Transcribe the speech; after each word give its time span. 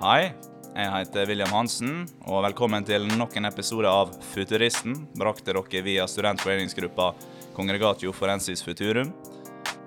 Hei, 0.00 0.30
jeg 0.72 0.90
heter 0.94 1.26
William 1.28 1.50
Hansen, 1.52 2.06
og 2.24 2.38
velkommen 2.46 2.86
til 2.88 3.02
nok 3.20 3.34
en 3.36 3.44
episode 3.44 3.90
av 3.92 4.14
Futuristen, 4.30 4.94
brakte 5.12 5.52
dere 5.52 5.82
via 5.84 6.06
studentforeningsgruppa 6.08 7.10
Congregatio 7.52 8.14
Forensis 8.16 8.64
Futurum. 8.64 9.10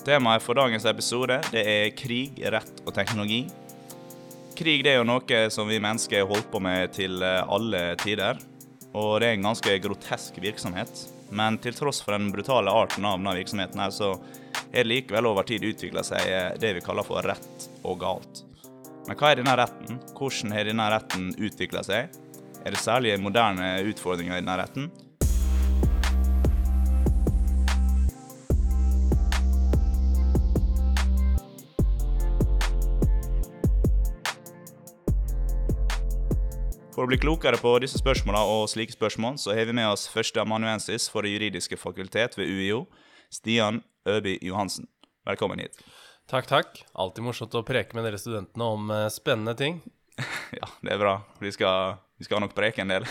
Temaet 0.06 0.46
for 0.46 0.62
dagens 0.62 0.86
episode 0.86 1.40
det 1.50 1.66
er 1.66 1.90
krig, 1.98 2.38
rett 2.46 2.84
og 2.86 2.94
teknologi. 2.94 3.48
Krig 4.54 4.86
det 4.86 4.94
er 4.94 5.00
jo 5.00 5.10
noe 5.16 5.42
som 5.50 5.74
vi 5.74 5.82
mennesker 5.82 6.22
har 6.22 6.30
holdt 6.30 6.54
på 6.54 6.62
med 6.62 6.94
til 6.94 7.18
alle 7.26 7.84
tider, 8.06 8.38
og 8.94 9.18
det 9.18 9.32
er 9.32 9.42
en 9.42 9.50
ganske 9.50 9.82
grotesk 9.82 10.38
virksomhet. 10.46 11.08
Men 11.34 11.58
til 11.58 11.74
tross 11.74 12.06
for 12.06 12.14
den 12.14 12.30
brutale 12.30 12.70
arten 12.70 13.10
av 13.10 13.18
denne 13.18 13.34
virksomheten, 13.42 13.82
her, 13.82 13.90
så 13.90 14.14
er 14.70 14.84
det 14.84 14.92
likevel 14.94 15.34
over 15.34 15.50
tid 15.50 15.66
utvikla 15.74 16.06
seg 16.06 16.60
det 16.62 16.76
vi 16.78 16.86
kaller 16.86 17.10
for 17.10 17.26
rett 17.34 17.72
og 17.82 18.04
galt. 18.06 18.43
Men 19.04 19.18
hva 19.20 19.34
er 19.34 19.42
denne 19.42 19.54
retten? 19.60 19.98
Hvordan 20.16 20.54
har 20.56 20.64
denne 20.64 20.84
retten 20.94 21.32
utvikla 21.36 21.82
seg? 21.84 22.14
Er 22.64 22.72
det 22.72 22.80
særlig 22.80 23.18
moderne 23.20 23.82
utfordringer 23.90 24.38
i 24.38 24.40
denne 24.40 24.56
retten? 24.62 24.86
For 36.94 37.04
å 37.04 37.10
bli 37.10 37.18
klokere 37.20 37.60
på 37.60 37.74
disse 37.84 38.00
spørsmålene 38.00 38.46
og 38.54 38.70
slike 38.72 38.96
spørsmål, 38.96 39.36
så 39.42 39.52
har 39.58 39.68
vi 39.68 39.76
med 39.76 39.90
oss 39.90 40.08
førsteamanuensis 40.14 41.10
for 41.12 41.28
Det 41.28 41.34
juridiske 41.34 41.76
fakultet 41.82 42.38
ved 42.40 42.48
UiO, 42.48 42.86
Stian 43.28 43.82
Øby 44.08 44.38
Johansen. 44.40 44.88
Velkommen 45.28 45.60
hit. 45.60 45.76
Takk, 46.34 46.48
takk. 46.50 46.80
Alltid 46.98 47.28
morsomt 47.28 47.54
å 47.54 47.60
preke 47.62 47.94
med 47.94 48.08
dere 48.08 48.18
studentene 48.18 48.66
om 48.66 48.88
uh, 48.90 49.06
spennende 49.14 49.54
ting. 49.54 49.76
ja, 50.60 50.66
det 50.82 50.96
er 50.96 50.98
bra. 50.98 51.22
Vi 51.38 51.52
skal, 51.54 52.02
vi 52.18 52.26
skal 52.26 52.42
nok 52.42 52.56
preke 52.58 52.82
en 52.82 52.90
del. 52.90 53.06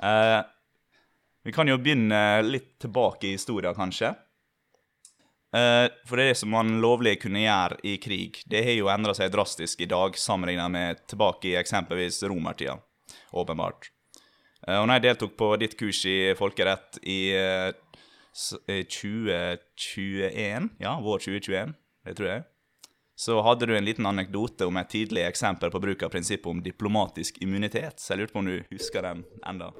uh, 0.00 0.40
vi 1.44 1.52
kan 1.52 1.68
jo 1.68 1.76
begynne 1.76 2.40
litt 2.46 2.78
tilbake 2.80 3.28
i 3.28 3.34
historien, 3.34 3.76
kanskje. 3.76 4.14
Uh, 5.52 5.92
for 6.08 6.16
det 6.22 6.38
som 6.40 6.48
man 6.56 6.80
lovlig 6.80 7.20
kunne 7.20 7.44
gjøre 7.44 7.76
i 7.84 8.00
krig, 8.00 8.40
det 8.48 8.64
har 8.64 8.72
jo 8.78 8.88
endra 8.88 9.12
seg 9.18 9.28
drastisk 9.34 9.84
i 9.84 9.90
dag 9.92 10.16
sammenlignet 10.16 10.72
med 10.72 11.04
tilbake 11.04 11.52
i 11.52 11.60
eksempelvis 11.60 12.24
romertida, 12.32 12.80
åpenbart. 13.36 13.92
Uh, 14.64 14.78
og 14.78 14.88
når 14.88 14.96
jeg 14.96 15.04
deltok 15.10 15.36
på 15.44 15.52
ditt 15.60 15.76
kurs 15.76 16.00
i 16.08 16.32
folkerett 16.40 16.96
i 17.04 17.36
uh, 17.36 17.76
2021, 18.32 20.72
ja, 20.80 20.96
vår 21.04 21.28
2021, 21.28 21.76
det 22.06 22.16
tror 22.18 22.30
jeg, 22.30 22.46
så 23.20 23.42
hadde 23.44 23.68
du 23.68 23.74
en 23.76 23.84
liten 23.84 24.08
anekdote 24.08 24.64
om 24.68 24.80
et 24.80 24.88
tidlig 24.88 25.26
eksempel 25.28 25.72
på 25.72 25.82
bruk 25.82 26.06
av 26.06 26.12
prinsippet 26.14 26.48
om 26.48 26.62
diplomatisk 26.64 27.42
immunitet. 27.44 28.00
Så 28.00 28.14
jeg 28.14 28.22
lurte 28.22 28.36
på 28.36 28.40
om 28.40 28.48
du 28.48 28.56
husker 28.72 29.04
den 29.04 29.26
enda? 29.44 29.74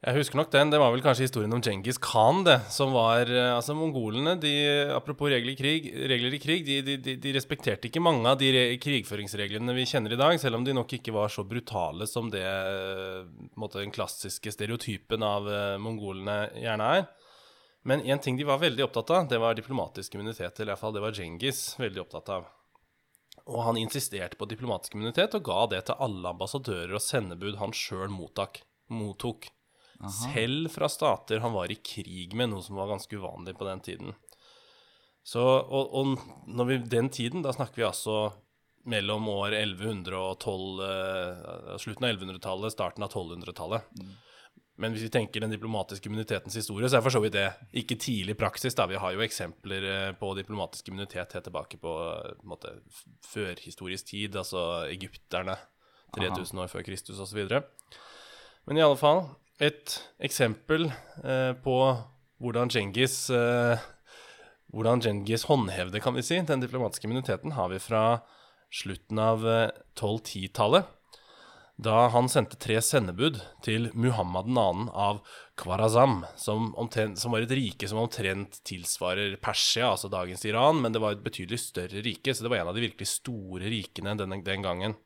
Jeg 0.00 0.16
husker 0.16 0.38
nok 0.40 0.48
den. 0.52 0.70
Det 0.72 0.78
var 0.80 0.92
vel 0.94 1.02
kanskje 1.04 1.26
historien 1.26 1.52
om 1.52 1.60
Djengis 1.60 1.98
Khan, 2.00 2.38
det. 2.44 2.58
Som 2.72 2.92
var 2.96 3.28
Altså, 3.28 3.74
mongolene, 3.76 4.32
de 4.40 4.52
Apropos 4.96 5.28
regler 5.32 5.52
i 5.52 5.56
krig, 5.56 5.88
regler 6.08 6.36
i 6.36 6.40
krig 6.40 6.64
de, 6.64 6.78
de, 6.84 7.16
de, 7.20 7.32
respekterte 7.36 7.88
ikke 7.88 8.00
mange 8.00 8.28
av 8.28 8.40
de 8.40 8.78
krigføringsreglene 8.80 9.76
vi 9.76 9.88
kjenner 9.88 10.16
i 10.16 10.20
dag, 10.20 10.40
selv 10.40 10.60
om 10.60 10.64
de 10.64 10.76
nok 10.76 10.96
ikke 10.96 11.12
var 11.16 11.32
så 11.32 11.44
brutale 11.48 12.08
som 12.08 12.28
det 12.32 12.44
måte, 13.60 13.80
den 13.80 13.92
klassiske 13.92 14.52
stereotypen 14.52 15.24
av 15.24 15.48
mongolene 15.84 16.42
gjerne 16.60 16.92
er. 16.96 17.08
Men 17.82 18.02
én 18.02 18.20
ting 18.20 18.36
de 18.36 18.44
var 18.44 18.60
veldig 18.60 18.84
opptatt 18.84 19.10
av, 19.10 19.28
det 19.28 19.38
var 19.40 19.54
diplomatisk 19.56 20.14
immunitet. 20.14 20.60
Eller 20.60 20.74
iallfall 20.74 20.94
det 20.94 21.04
var 21.04 21.16
Djengis 21.16 21.62
veldig 21.80 22.02
opptatt 22.02 22.28
av. 22.28 22.48
Og 23.48 23.62
han 23.64 23.78
insisterte 23.80 24.36
på 24.36 24.48
diplomatisk 24.50 24.94
immunitet 24.94 25.34
og 25.38 25.46
ga 25.48 25.62
det 25.72 25.84
til 25.88 26.02
alle 26.04 26.34
ambassadører 26.34 26.92
og 26.98 27.02
sendebud 27.02 27.56
han 27.60 27.72
sjøl 27.74 28.12
mottok. 28.12 28.60
Aha. 30.00 30.10
Selv 30.12 30.70
fra 30.72 30.88
stater 30.88 31.40
han 31.44 31.56
var 31.56 31.72
i 31.72 31.78
krig 31.80 32.36
med, 32.36 32.52
noe 32.52 32.64
som 32.64 32.78
var 32.80 32.92
ganske 32.92 33.16
uvanlig 33.16 33.56
på 33.56 33.68
den 33.68 33.82
tiden. 33.84 34.14
Så, 35.24 35.40
og, 35.40 35.92
og 35.92 36.48
når 36.48 36.68
vi, 36.68 36.78
den 36.94 37.10
tiden, 37.12 37.44
da 37.44 37.52
snakker 37.52 37.82
vi 37.82 37.88
altså 37.88 38.30
mellom 38.88 39.28
år 39.28 39.52
1112 39.58 40.80
eh, 40.86 41.76
Slutten 41.82 42.06
av 42.06 42.14
1100-tallet, 42.14 42.72
starten 42.72 43.04
av 43.04 43.12
1200-tallet. 43.12 43.90
Mm. 44.00 44.14
Men 44.80 44.94
hvis 44.94 45.04
vi 45.04 45.12
tenker 45.12 45.44
den 45.44 45.52
diplomatiske 45.52 46.08
immunitetens 46.08 46.56
historie, 46.56 46.88
så 46.88 46.98
er 46.98 47.04
for 47.04 47.12
så 47.12 47.20
vidt 47.20 47.36
det 47.36 47.48
ikke 47.76 47.98
tidlig 48.00 48.36
praksis. 48.40 48.74
da. 48.74 48.86
Vi 48.88 48.96
har 49.00 49.12
jo 49.12 49.24
eksempler 49.24 49.84
eh, 49.90 50.12
på 50.16 50.32
diplomatisk 50.38 50.88
immunitet 50.88 51.36
helt 51.36 51.44
tilbake 51.44 51.76
på, 51.82 51.92
eh, 52.14 52.32
på 52.38 52.48
måte, 52.48 52.72
førhistorisk 53.28 54.12
tid, 54.14 54.36
altså 54.40 54.86
egypterne 54.88 55.58
3000 56.16 56.56
Aha. 56.56 56.64
år 56.64 56.72
før 56.72 56.86
Kristus 56.86 57.20
osv. 57.20 57.44
Men 58.66 58.80
i 58.80 58.84
alle 58.84 58.96
fall, 58.96 59.26
et 59.60 59.98
eksempel 60.18 60.88
eh, 60.88 61.52
på 61.60 61.76
hvordan 62.40 62.72
Genghis, 62.72 63.28
eh, 63.28 63.82
hvordan 64.72 65.04
Genghis 65.04 65.44
håndhevde 65.44 66.00
kan 66.00 66.16
vi 66.16 66.24
si, 66.24 66.40
den 66.40 66.64
diplomatiske 66.64 67.04
immuniteten, 67.04 67.52
har 67.52 67.68
vi 67.68 67.82
fra 67.82 68.22
slutten 68.72 69.18
av 69.18 69.44
1210-tallet. 69.44 70.88
Da 71.80 72.08
han 72.12 72.26
sendte 72.28 72.58
tre 72.60 72.74
sendebud 72.84 73.38
til 73.64 73.86
Muhammad 73.96 74.50
2. 74.52 74.64
av 74.92 75.22
Khwarazam, 75.56 76.26
som, 76.36 76.74
som, 77.16 77.32
var 77.32 77.46
et 77.46 77.54
rike 77.56 77.88
som 77.88 78.02
omtrent 78.02 78.58
tilsvarer 78.68 79.38
Persia, 79.40 79.86
altså 79.94 80.10
dagens 80.12 80.44
Iran, 80.44 80.82
men 80.82 80.92
det 80.92 81.00
var 81.00 81.16
et 81.16 81.24
betydelig 81.24 81.62
større 81.62 82.02
rike, 82.04 82.34
så 82.34 82.44
det 82.44 82.52
var 82.52 82.60
en 82.60 82.72
av 82.74 82.76
de 82.76 82.84
virkelig 82.84 83.08
store 83.14 83.72
rikene 83.72 84.12
den, 84.20 84.36
den 84.44 84.66
gangen. 84.66 84.98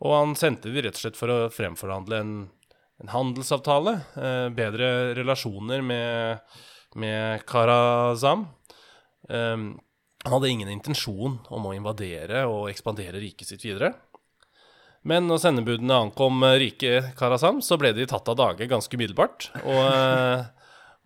Og 0.00 0.16
han 0.16 0.34
sendte 0.38 0.72
de 0.72 0.86
rett 0.86 0.96
og 0.96 1.04
slett 1.04 1.20
for 1.20 1.34
å 1.34 1.38
fremforhandle 1.52 2.24
en, 2.24 2.34
en 3.04 3.12
handelsavtale, 3.12 3.98
eh, 4.16 4.48
bedre 4.56 4.90
relasjoner 5.18 5.84
med, 5.84 6.56
med 6.96 7.44
Karazam. 7.44 8.48
Eh, 9.28 9.58
han 10.24 10.36
hadde 10.38 10.56
ingen 10.56 10.72
intensjon 10.72 11.36
om 11.52 11.68
å 11.68 11.76
invadere 11.76 12.46
og 12.48 12.70
ekspandere 12.72 13.20
riket 13.20 13.52
sitt 13.52 13.68
videre. 13.68 13.98
Men 15.08 15.24
når 15.30 15.40
sendebudene 15.40 15.96
ankom 16.04 16.42
rike 16.60 17.00
Karazam, 17.16 17.62
så 17.64 17.78
ble 17.80 17.94
de 17.96 18.04
tatt 18.08 18.28
av 18.28 18.36
dage 18.36 18.68
ganske 18.68 18.96
umiddelbart. 18.96 19.48
Og, 19.62 19.80
eh, 19.86 20.42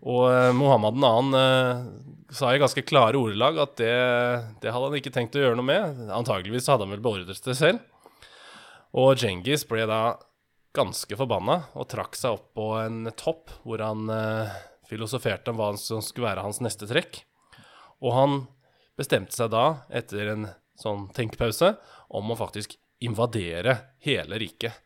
og 0.03 0.23
eh, 0.33 0.51
Mohammed 0.57 0.99
2. 0.99 1.11
Eh, 1.39 1.85
sa 2.35 2.51
i 2.51 2.59
ganske 2.59 2.83
klare 2.83 3.19
ordelag 3.21 3.61
at 3.63 3.75
det, 3.79 3.95
det, 4.63 4.73
hadde 4.73 4.89
han 4.89 4.99
ikke 4.99 5.13
tenkt 5.15 5.37
å 5.39 5.45
gjøre 5.45 5.59
noe 5.59 5.69
med. 5.69 6.05
Antageligvis 6.11 6.67
hadde 6.71 6.83
han 6.83 6.95
vel 6.97 7.03
beordret 7.05 7.47
det 7.47 7.55
selv. 7.55 7.79
Og 8.95 9.15
Djengis 9.19 9.63
ble 9.69 9.87
da 9.87 10.17
ganske 10.75 11.15
forbanna 11.15 11.61
og 11.79 11.87
trakk 11.91 12.17
seg 12.19 12.35
opp 12.35 12.49
på 12.57 12.67
en 12.81 13.07
topp 13.15 13.53
hvor 13.63 13.79
han 13.79 14.09
filosoferte 14.89 15.51
om 15.51 15.59
hva 15.59 15.69
som 15.79 16.03
skulle 16.03 16.27
være 16.27 16.43
hans 16.43 16.59
neste 16.63 16.87
trekk. 16.89 17.21
Og 18.03 18.11
han 18.15 18.39
bestemte 18.99 19.35
seg 19.35 19.51
da, 19.55 19.85
etter 19.87 20.33
en 20.33 20.47
sånn 20.79 21.07
tenkepause, 21.15 21.75
om 22.11 22.31
å 22.31 22.39
faktisk 22.39 22.75
invadere 23.05 23.77
hele 24.05 24.39
riket. 24.41 24.81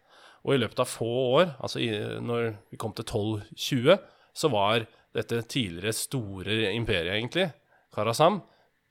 Og 0.46 0.56
i 0.56 0.59
løpet 0.62 0.84
av 0.84 0.88
få 0.88 1.09
år, 1.40 1.56
altså 1.59 1.81
i, 1.84 1.90
når 2.24 2.53
vi 2.72 2.80
kom 2.80 2.94
til 2.96 3.07
1220, 3.07 3.97
så 4.40 4.52
var 4.53 4.85
dette 5.16 5.41
tidligere 5.50 5.96
store 5.96 6.62
imperiet, 6.72 7.18
egentlig, 7.18 7.50
Karasam, 7.94 8.40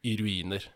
i 0.04 0.16
ruiner. 0.18 0.66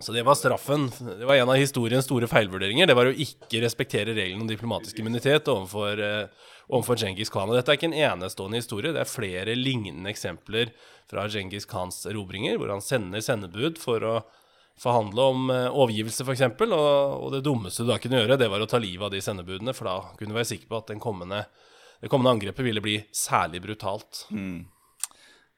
Så 0.00 0.12
det 0.12 0.22
var 0.22 0.34
straffen. 0.34 0.86
Det 1.18 1.26
var 1.26 1.34
en 1.34 1.50
av 1.50 1.58
historiens 1.58 2.04
store 2.06 2.28
feilvurderinger. 2.30 2.86
Det 2.86 2.94
var 2.94 3.10
å 3.10 3.16
ikke 3.24 3.62
respektere 3.64 4.14
reglene 4.14 4.44
om 4.44 4.50
diplomatisk 4.50 5.00
immunitet 5.02 5.48
overfor, 5.50 5.98
uh, 5.98 6.92
Djengis 6.94 7.32
Khan. 7.34 7.50
Og 7.50 7.58
dette 7.58 7.72
er 7.72 7.80
ikke 7.80 7.90
en 7.90 7.98
enestående 7.98 8.60
historie. 8.60 8.92
Det 8.94 9.02
er 9.02 9.10
flere 9.10 9.56
lignende 9.58 10.12
eksempler 10.12 10.70
fra 11.10 11.26
Djengis 11.26 11.66
Khans 11.66 12.04
erobringer, 12.06 12.60
hvor 12.60 12.70
han 12.70 12.84
sender 12.84 13.24
sendebud 13.24 13.80
for 13.82 14.06
å 14.06 14.14
forhandle 14.82 15.26
om 15.32 15.50
uh, 15.50 15.66
overgivelse, 15.72 16.24
f.eks. 16.24 16.44
Og, 16.64 16.72
og 16.72 17.32
det 17.34 17.42
dummeste 17.46 17.84
du 17.84 17.92
da 17.92 17.98
kunne 18.02 18.22
gjøre, 18.22 18.38
det 18.40 18.50
var 18.50 18.64
å 18.64 18.70
ta 18.70 18.80
livet 18.82 19.08
av 19.08 19.14
de 19.14 19.22
sendebudene, 19.24 19.74
for 19.76 19.90
da 19.90 19.98
kunne 20.18 20.34
du 20.34 20.38
være 20.38 20.50
sikker 20.52 20.70
på 20.70 20.80
at 20.80 20.92
kommende, 21.02 21.44
det 22.02 22.10
kommende 22.12 22.36
angrepet 22.36 22.66
ville 22.66 22.84
bli 22.84 22.98
særlig 23.14 23.62
brutalt. 23.64 24.24
Mm. 24.30 24.66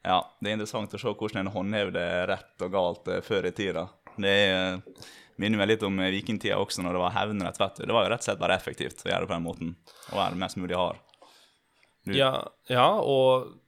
Ja, 0.06 0.22
det 0.40 0.48
er 0.48 0.56
interessant 0.56 0.96
å 0.96 1.00
se 1.00 1.12
hvordan 1.12 1.42
en 1.42 1.52
håndhevde 1.52 2.04
rett 2.30 2.66
og 2.66 2.76
galt 2.76 3.10
uh, 3.12 3.20
før 3.24 3.50
i 3.50 3.54
tida. 3.56 3.86
Det 4.20 4.36
uh, 4.50 5.04
minner 5.40 5.60
meg 5.60 5.74
litt 5.74 5.86
om 5.86 6.00
vikingtida 6.00 6.58
også, 6.60 6.84
når 6.84 6.96
det 6.96 7.04
var 7.04 7.16
hevnrett. 7.16 7.60
vet 7.60 7.80
du. 7.80 7.86
Det 7.86 7.96
var 7.96 8.08
jo 8.08 8.14
rett 8.14 8.24
og 8.24 8.30
slett 8.30 8.42
bare 8.42 8.56
effektivt 8.56 9.06
å 9.06 9.12
gjøre 9.12 9.24
det 9.24 9.30
på 9.30 9.36
den 9.36 9.46
måten, 9.46 9.76
og 10.10 10.20
være 10.20 10.40
mest 10.40 10.60
mulig 10.60 10.80
hard. 10.80 11.00
Ja, 12.08 12.32
ja, 12.70 12.88
og 13.04 13.59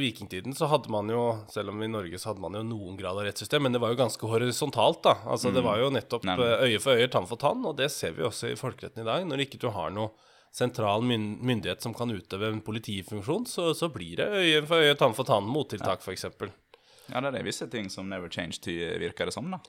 vikingtiden 0.00 0.54
så 0.56 0.66
hadde 0.70 0.90
man 0.92 1.08
jo, 1.10 1.22
selv 1.52 1.70
om 1.70 1.82
i 1.82 1.88
Norge 1.90 2.18
så 2.18 2.30
hadde 2.30 2.42
man 2.44 2.56
jo 2.58 2.62
noen 2.66 2.96
grad 2.98 3.18
av 3.20 3.26
rettssystem, 3.28 3.62
men 3.66 3.74
det 3.74 3.80
var 3.82 3.92
jo 3.92 4.00
ganske 4.00 4.30
horisontalt, 4.30 5.02
da. 5.06 5.16
Altså 5.24 5.50
mm. 5.50 5.54
det 5.56 5.64
var 5.66 5.80
jo 5.82 5.90
nettopp 5.94 6.26
Nei. 6.28 6.36
Eh, 6.42 6.64
øye 6.68 6.82
for 6.82 7.00
øye, 7.00 7.10
tann 7.12 7.28
for 7.30 7.40
tann, 7.40 7.64
og 7.68 7.76
det 7.78 7.90
ser 7.94 8.16
vi 8.16 8.26
også 8.26 8.52
i 8.52 8.58
folkeretten 8.58 9.04
i 9.04 9.08
dag. 9.08 9.26
Når 9.28 9.44
ikke 9.46 9.60
du 9.62 9.68
har 9.74 9.94
noe 9.94 10.12
sentral 10.54 11.02
myndighet 11.02 11.82
som 11.82 11.94
kan 11.94 12.12
utøve 12.14 12.50
en 12.52 12.62
politifunksjon, 12.64 13.46
så, 13.50 13.72
så 13.74 13.90
blir 13.94 14.20
det 14.22 14.28
øye 14.30 14.62
for 14.66 14.82
øye, 14.82 14.98
tann 14.98 15.16
for 15.16 15.26
tann, 15.28 15.48
mottiltak 15.50 16.04
ja. 16.04 16.14
f.eks. 16.14 16.52
Ja, 17.12 17.20
det 17.20 17.36
er 17.36 17.46
visse 17.46 17.66
ting 17.68 17.90
som 17.92 18.08
never 18.08 18.32
change 18.32 18.62
virker 19.00 19.28
det 19.28 19.34
som, 19.36 19.50
da. 19.52 19.60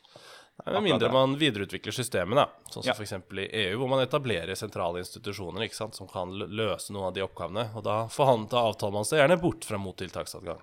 Med 0.65 0.83
mindre 0.85 1.09
man 1.11 1.33
videreutvikler 1.37 1.91
systemene. 1.93 2.45
Sånn 2.71 2.83
som 2.83 2.87
Ja. 2.87 2.93
f.eks. 2.95 3.11
i 3.11 3.47
EU, 3.65 3.77
hvor 3.77 3.89
man 3.91 3.99
etablerer 3.99 4.55
sentrale 4.55 4.99
institusjoner 5.03 5.67
sant? 5.73 5.95
som 5.95 6.07
kan 6.07 6.31
løse 6.31 6.93
noen 6.93 7.07
av 7.09 7.13
de 7.13 7.21
oppgavene. 7.25 7.75
Og 7.75 7.83
da 7.83 8.07
forhandler 8.07 8.69
avtaler 8.71 8.93
man 8.93 9.03
seg 9.05 9.19
gjerne 9.19 9.37
bort 9.41 9.65
fra 9.67 9.77
mottiltaksadgang. 9.77 10.61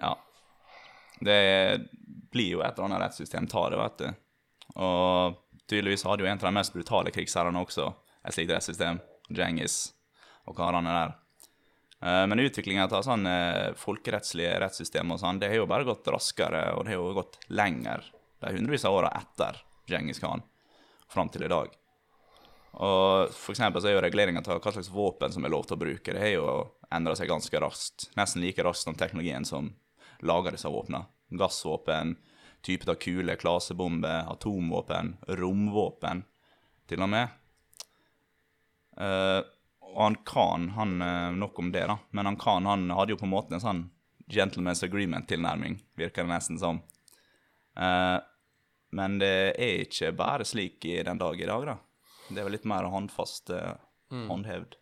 Ja. 0.00 0.16
Det 1.20 1.86
blir 2.32 2.50
jo 2.56 2.60
et 2.62 2.74
eller 2.78 2.88
annet 2.88 3.00
rettssystem 3.06 3.46
tar 3.48 3.70
det, 3.70 3.78
vet 3.80 3.98
du. 3.98 4.08
Og 4.76 5.36
tydeligvis 5.68 6.04
hadde 6.04 6.24
jo 6.24 6.26
en 6.30 6.38
av 6.40 6.48
de 6.48 6.54
mest 6.56 6.72
brutale 6.74 7.12
krigsherrene 7.14 7.60
også 7.64 7.90
et 8.26 8.34
slikt 8.34 8.50
rettssystem. 8.56 9.00
Djengis 9.30 9.92
og 10.46 10.56
karene 10.56 10.92
der. 10.96 11.14
Eh, 12.02 12.26
Men 12.26 12.38
utviklinga 12.40 12.88
av 12.90 13.02
sånn 13.04 13.26
eh, 13.26 13.72
folkerettslige 13.74 14.58
rettssystem 14.60 15.10
og 15.12 15.18
sånn, 15.20 15.38
det 15.40 15.48
har 15.48 15.56
jo 15.62 15.66
bare 15.70 15.84
gått 15.84 16.06
raskere, 16.12 16.74
og 16.76 16.84
det 16.84 16.92
har 16.94 17.00
jo 17.00 17.14
gått 17.14 17.38
lenger 17.48 18.04
de 18.40 18.52
hundrevis 18.52 18.84
av 18.84 18.94
åra 18.94 19.10
etter 19.16 19.62
Djengis 19.86 20.20
Khan, 20.22 20.42
fram 21.08 21.30
til 21.32 21.46
i 21.46 21.50
dag. 21.50 21.74
Og 22.76 23.32
for 23.32 23.56
så 23.56 23.70
er 23.70 23.94
jo 23.94 24.04
reguleringa 24.04 24.42
av 24.44 24.60
hva 24.60 24.72
slags 24.74 24.92
våpen 24.92 25.32
som 25.32 25.46
er 25.46 25.52
lov 25.54 25.64
til 25.64 25.78
å 25.78 25.80
bruke, 25.80 26.12
det 26.12 26.20
har 26.20 26.34
jo 26.34 26.48
endra 26.92 27.16
seg 27.16 27.30
ganske 27.30 27.60
raskt. 27.62 28.10
Nesten 28.18 28.44
like 28.44 28.64
raskt 28.64 28.84
som 28.84 28.98
teknologien 28.98 29.46
som 29.48 29.72
lager 30.20 30.52
disse 30.52 30.68
våpnene. 30.68 31.06
Gassvåpen, 31.36 32.16
typer 32.66 32.92
av 32.92 33.00
kule, 33.00 33.36
klasebomber, 33.40 34.28
atomvåpen, 34.28 35.16
romvåpen, 35.40 36.22
til 36.86 37.02
og 37.02 37.10
med. 37.10 37.32
Uh, 38.96 39.42
og 39.96 40.02
han 40.02 40.16
Khan, 40.28 40.70
han 40.76 41.02
eh, 41.02 41.30
Nok 41.36 41.58
om 41.58 41.70
det, 41.72 41.86
da. 41.88 41.94
Men 42.10 42.26
han 42.28 42.36
Khan 42.36 42.66
han 42.68 42.90
hadde 42.92 43.14
jo 43.14 43.20
på 43.20 43.24
en 43.24 43.32
måte 43.32 43.56
en 43.56 43.62
sånn 43.62 43.82
gentleman's 44.28 44.82
agreement-tilnærming, 44.84 45.78
virker 45.96 46.26
det 46.26 46.32
nesten 46.34 46.58
som. 46.60 46.82
Eh, 47.76 48.18
men 48.96 49.18
det 49.20 49.34
er 49.52 49.84
ikke 49.84 50.14
bare 50.16 50.46
slik 50.48 50.84
i 50.88 51.00
den 51.04 51.20
dag 51.20 51.40
i 51.40 51.48
dag, 51.48 51.68
da. 51.74 51.76
Det 52.28 52.40
er 52.40 52.48
vel 52.48 52.56
litt 52.56 52.68
mer 52.68 52.88
håndfast 52.90 53.52
eh, 53.54 53.76
håndhevd. 54.10 54.78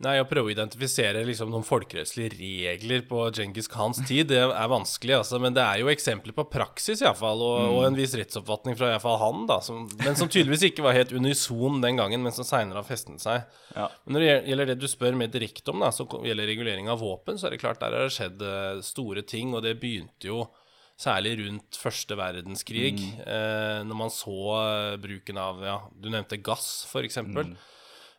Nei, 0.00 0.14
å 0.16 0.24
prøve 0.24 0.48
å 0.48 0.52
identifisere 0.54 1.20
liksom 1.28 1.50
noen 1.52 1.64
folkerettslige 1.66 2.30
regler 2.38 3.02
på 3.04 3.26
Djengis 3.36 3.66
Khans 3.68 3.98
tid, 4.08 4.30
det 4.30 4.38
er 4.40 4.70
vanskelig, 4.72 5.18
altså. 5.18 5.36
Men 5.44 5.52
det 5.52 5.60
er 5.60 5.82
jo 5.82 5.90
eksempler 5.92 6.32
på 6.38 6.46
praksis, 6.48 7.02
iallfall, 7.04 7.42
og, 7.44 7.74
og 7.74 7.84
en 7.84 7.98
viss 7.98 8.14
rettsoppfatning 8.16 8.78
fra 8.80 8.94
iallfall 8.94 9.18
han, 9.20 9.42
da. 9.50 9.58
Som, 9.66 9.84
men 10.00 10.16
som 10.16 10.30
tydeligvis 10.32 10.70
ikke 10.70 10.86
var 10.86 10.96
helt 10.96 11.12
unison 11.12 11.84
den 11.84 12.00
gangen, 12.00 12.24
men 12.24 12.32
som 12.32 12.48
seinere 12.48 12.80
har 12.80 12.88
festet 12.88 13.20
seg. 13.20 13.44
Ja. 13.74 13.90
Men 14.06 14.16
når 14.16 14.24
det 14.24 14.32
gjelder 14.48 14.72
det 14.72 14.78
du 14.80 14.88
spør 14.88 15.20
mer 15.20 15.34
direkte 15.36 15.74
om, 15.74 15.84
da, 15.84 15.92
som 15.92 16.08
gjelder 16.08 16.48
regulering 16.48 16.88
av 16.88 17.04
våpen, 17.04 17.36
så 17.36 17.50
er 17.50 17.58
det 17.58 17.60
klart 17.60 17.84
der 17.84 17.98
har 17.98 18.08
det 18.08 18.16
skjedd 18.16 18.40
eh, 18.48 18.80
store 18.86 19.26
ting, 19.28 19.52
og 19.52 19.68
det 19.68 19.76
begynte 19.84 20.32
jo 20.32 20.46
særlig 21.00 21.34
rundt 21.40 21.78
første 21.80 22.16
verdenskrig, 22.18 22.94
eh, 23.24 23.80
når 23.88 23.96
man 24.02 24.12
så 24.12 24.36
eh, 24.60 24.96
bruken 25.00 25.38
av 25.40 25.62
ja, 25.64 25.76
Du 25.96 26.10
nevnte 26.12 26.36
gass, 26.44 26.84
for 26.90 27.06
eksempel. 27.06 27.54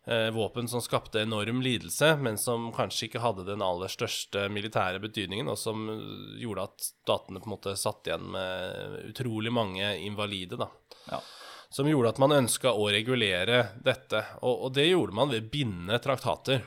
Eh, 0.10 0.32
våpen 0.34 0.66
som 0.68 0.82
skapte 0.82 1.22
enorm 1.22 1.60
lidelse, 1.62 2.16
men 2.18 2.38
som 2.42 2.72
kanskje 2.74 3.06
ikke 3.06 3.22
hadde 3.22 3.46
den 3.46 3.62
aller 3.62 3.92
største 3.92 4.48
militære 4.50 4.98
betydningen, 5.04 5.52
og 5.54 5.60
som 5.62 5.84
eh, 5.94 6.40
gjorde 6.42 6.66
at 6.72 6.88
statene 6.88 7.42
på 7.44 7.52
en 7.52 7.54
måte 7.54 7.76
satt 7.78 8.10
igjen 8.10 8.26
med 8.34 8.98
utrolig 9.12 9.54
mange 9.54 9.94
invalide. 10.02 10.58
da 10.58 10.72
Ja. 11.12 11.22
som 11.70 11.88
gjorde 11.88 12.10
at 12.10 12.18
man 12.20 12.34
ønska 12.36 12.74
å 12.74 12.90
regulere 12.92 13.62
dette. 13.80 14.26
Og, 14.42 14.66
og 14.66 14.74
det 14.74 14.90
gjorde 14.90 15.14
man 15.16 15.30
ved 15.30 15.52
bindende 15.54 16.02
traktater. 16.04 16.66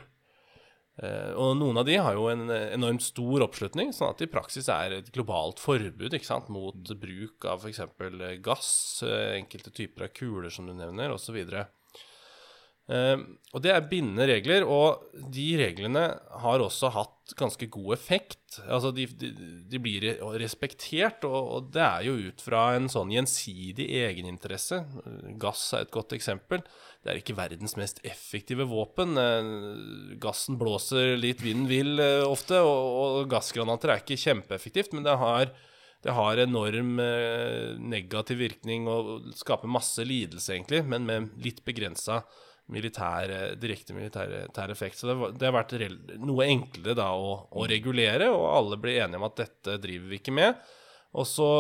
Eh, 1.03 1.33
og 1.35 1.57
noen 1.59 1.81
av 1.81 1.87
de 1.89 1.97
har 1.99 2.15
jo 2.15 2.29
en 2.31 2.47
enormt 2.55 3.03
stor 3.03 3.43
oppslutning, 3.49 3.91
sånn 3.95 4.13
at 4.13 4.21
det 4.21 4.29
i 4.29 4.35
praksis 4.35 4.69
er 4.71 4.95
et 4.95 5.11
globalt 5.15 5.63
forbud 5.63 6.15
ikke 6.15 6.29
sant, 6.29 6.51
mot 6.55 6.93
bruk 7.01 7.49
av 7.51 7.65
f.eks. 7.65 7.83
gass, 8.45 8.71
eh, 9.07 9.35
enkelte 9.41 9.75
typer 9.75 10.07
av 10.07 10.15
kuler 10.15 10.55
som 10.55 10.69
du 10.71 10.75
nevner, 10.77 11.15
osv. 11.15 11.41
Uh, 11.51 11.65
og 12.85 13.63
det 13.65 13.71
er 13.73 13.87
bindende 13.89 14.27
regler, 14.29 14.67
og 14.69 15.07
de 15.33 15.47
reglene 15.57 16.03
har 16.43 16.61
også 16.61 16.91
hatt 16.93 17.33
ganske 17.39 17.69
god 17.73 17.95
effekt. 17.97 18.59
Altså, 18.69 18.91
de, 18.93 19.07
de, 19.09 19.31
de 19.73 19.81
blir 19.81 20.05
respektert, 20.43 21.25
og, 21.25 21.49
og 21.57 21.71
det 21.73 21.81
er 21.81 22.05
jo 22.05 22.19
ut 22.29 22.45
fra 22.45 22.67
en 22.77 22.91
sånn 22.93 23.15
gjensidig 23.15 23.89
egeninteresse. 24.03 24.83
Gass 25.41 25.71
er 25.73 25.87
et 25.87 25.95
godt 25.95 26.13
eksempel. 26.13 26.61
Det 27.01 27.13
er 27.13 27.21
ikke 27.23 27.39
verdens 27.41 27.77
mest 27.81 28.05
effektive 28.05 28.69
våpen. 28.69 29.17
Uh, 29.17 30.17
gassen 30.21 30.61
blåser 30.61 31.17
litt 31.17 31.41
vinden 31.45 31.71
vil 31.71 31.97
uh, 32.01 32.29
ofte, 32.29 32.61
og, 32.61 33.23
og 33.23 33.33
gassgranater 33.33 33.95
er 33.95 34.05
ikke 34.05 34.21
kjempeeffektivt, 34.21 34.93
men 34.93 35.09
det 35.09 35.17
har 35.25 35.55
det 36.05 36.13
har 36.13 36.37
enorm 36.37 36.99
eh, 37.01 37.79
negativ 37.81 38.37
virkning 38.43 38.85
og 38.93 39.31
skaper 39.41 39.71
masse 39.73 40.05
lidelse, 40.05 40.51
egentlig, 40.53 40.83
men 40.85 41.07
med 41.09 41.31
litt 41.41 41.63
begrensa 41.65 42.19
militær, 42.73 43.31
direkte 43.61 43.97
militær 43.97 44.73
effekt. 44.73 44.99
Så 44.99 45.11
det, 45.11 45.17
var, 45.21 45.35
det 45.37 45.49
har 45.49 45.57
vært 45.57 45.75
noe 46.23 46.47
enklere 46.47 46.97
da 46.99 47.11
å, 47.17 47.35
å 47.53 47.67
regulere, 47.69 48.31
og 48.33 48.47
alle 48.53 48.79
blir 48.81 49.03
enige 49.05 49.21
om 49.21 49.29
at 49.29 49.43
dette 49.43 49.77
driver 49.83 50.13
vi 50.13 50.21
ikke 50.21 50.37
med. 50.37 50.63
Og, 51.15 51.29
så, 51.29 51.51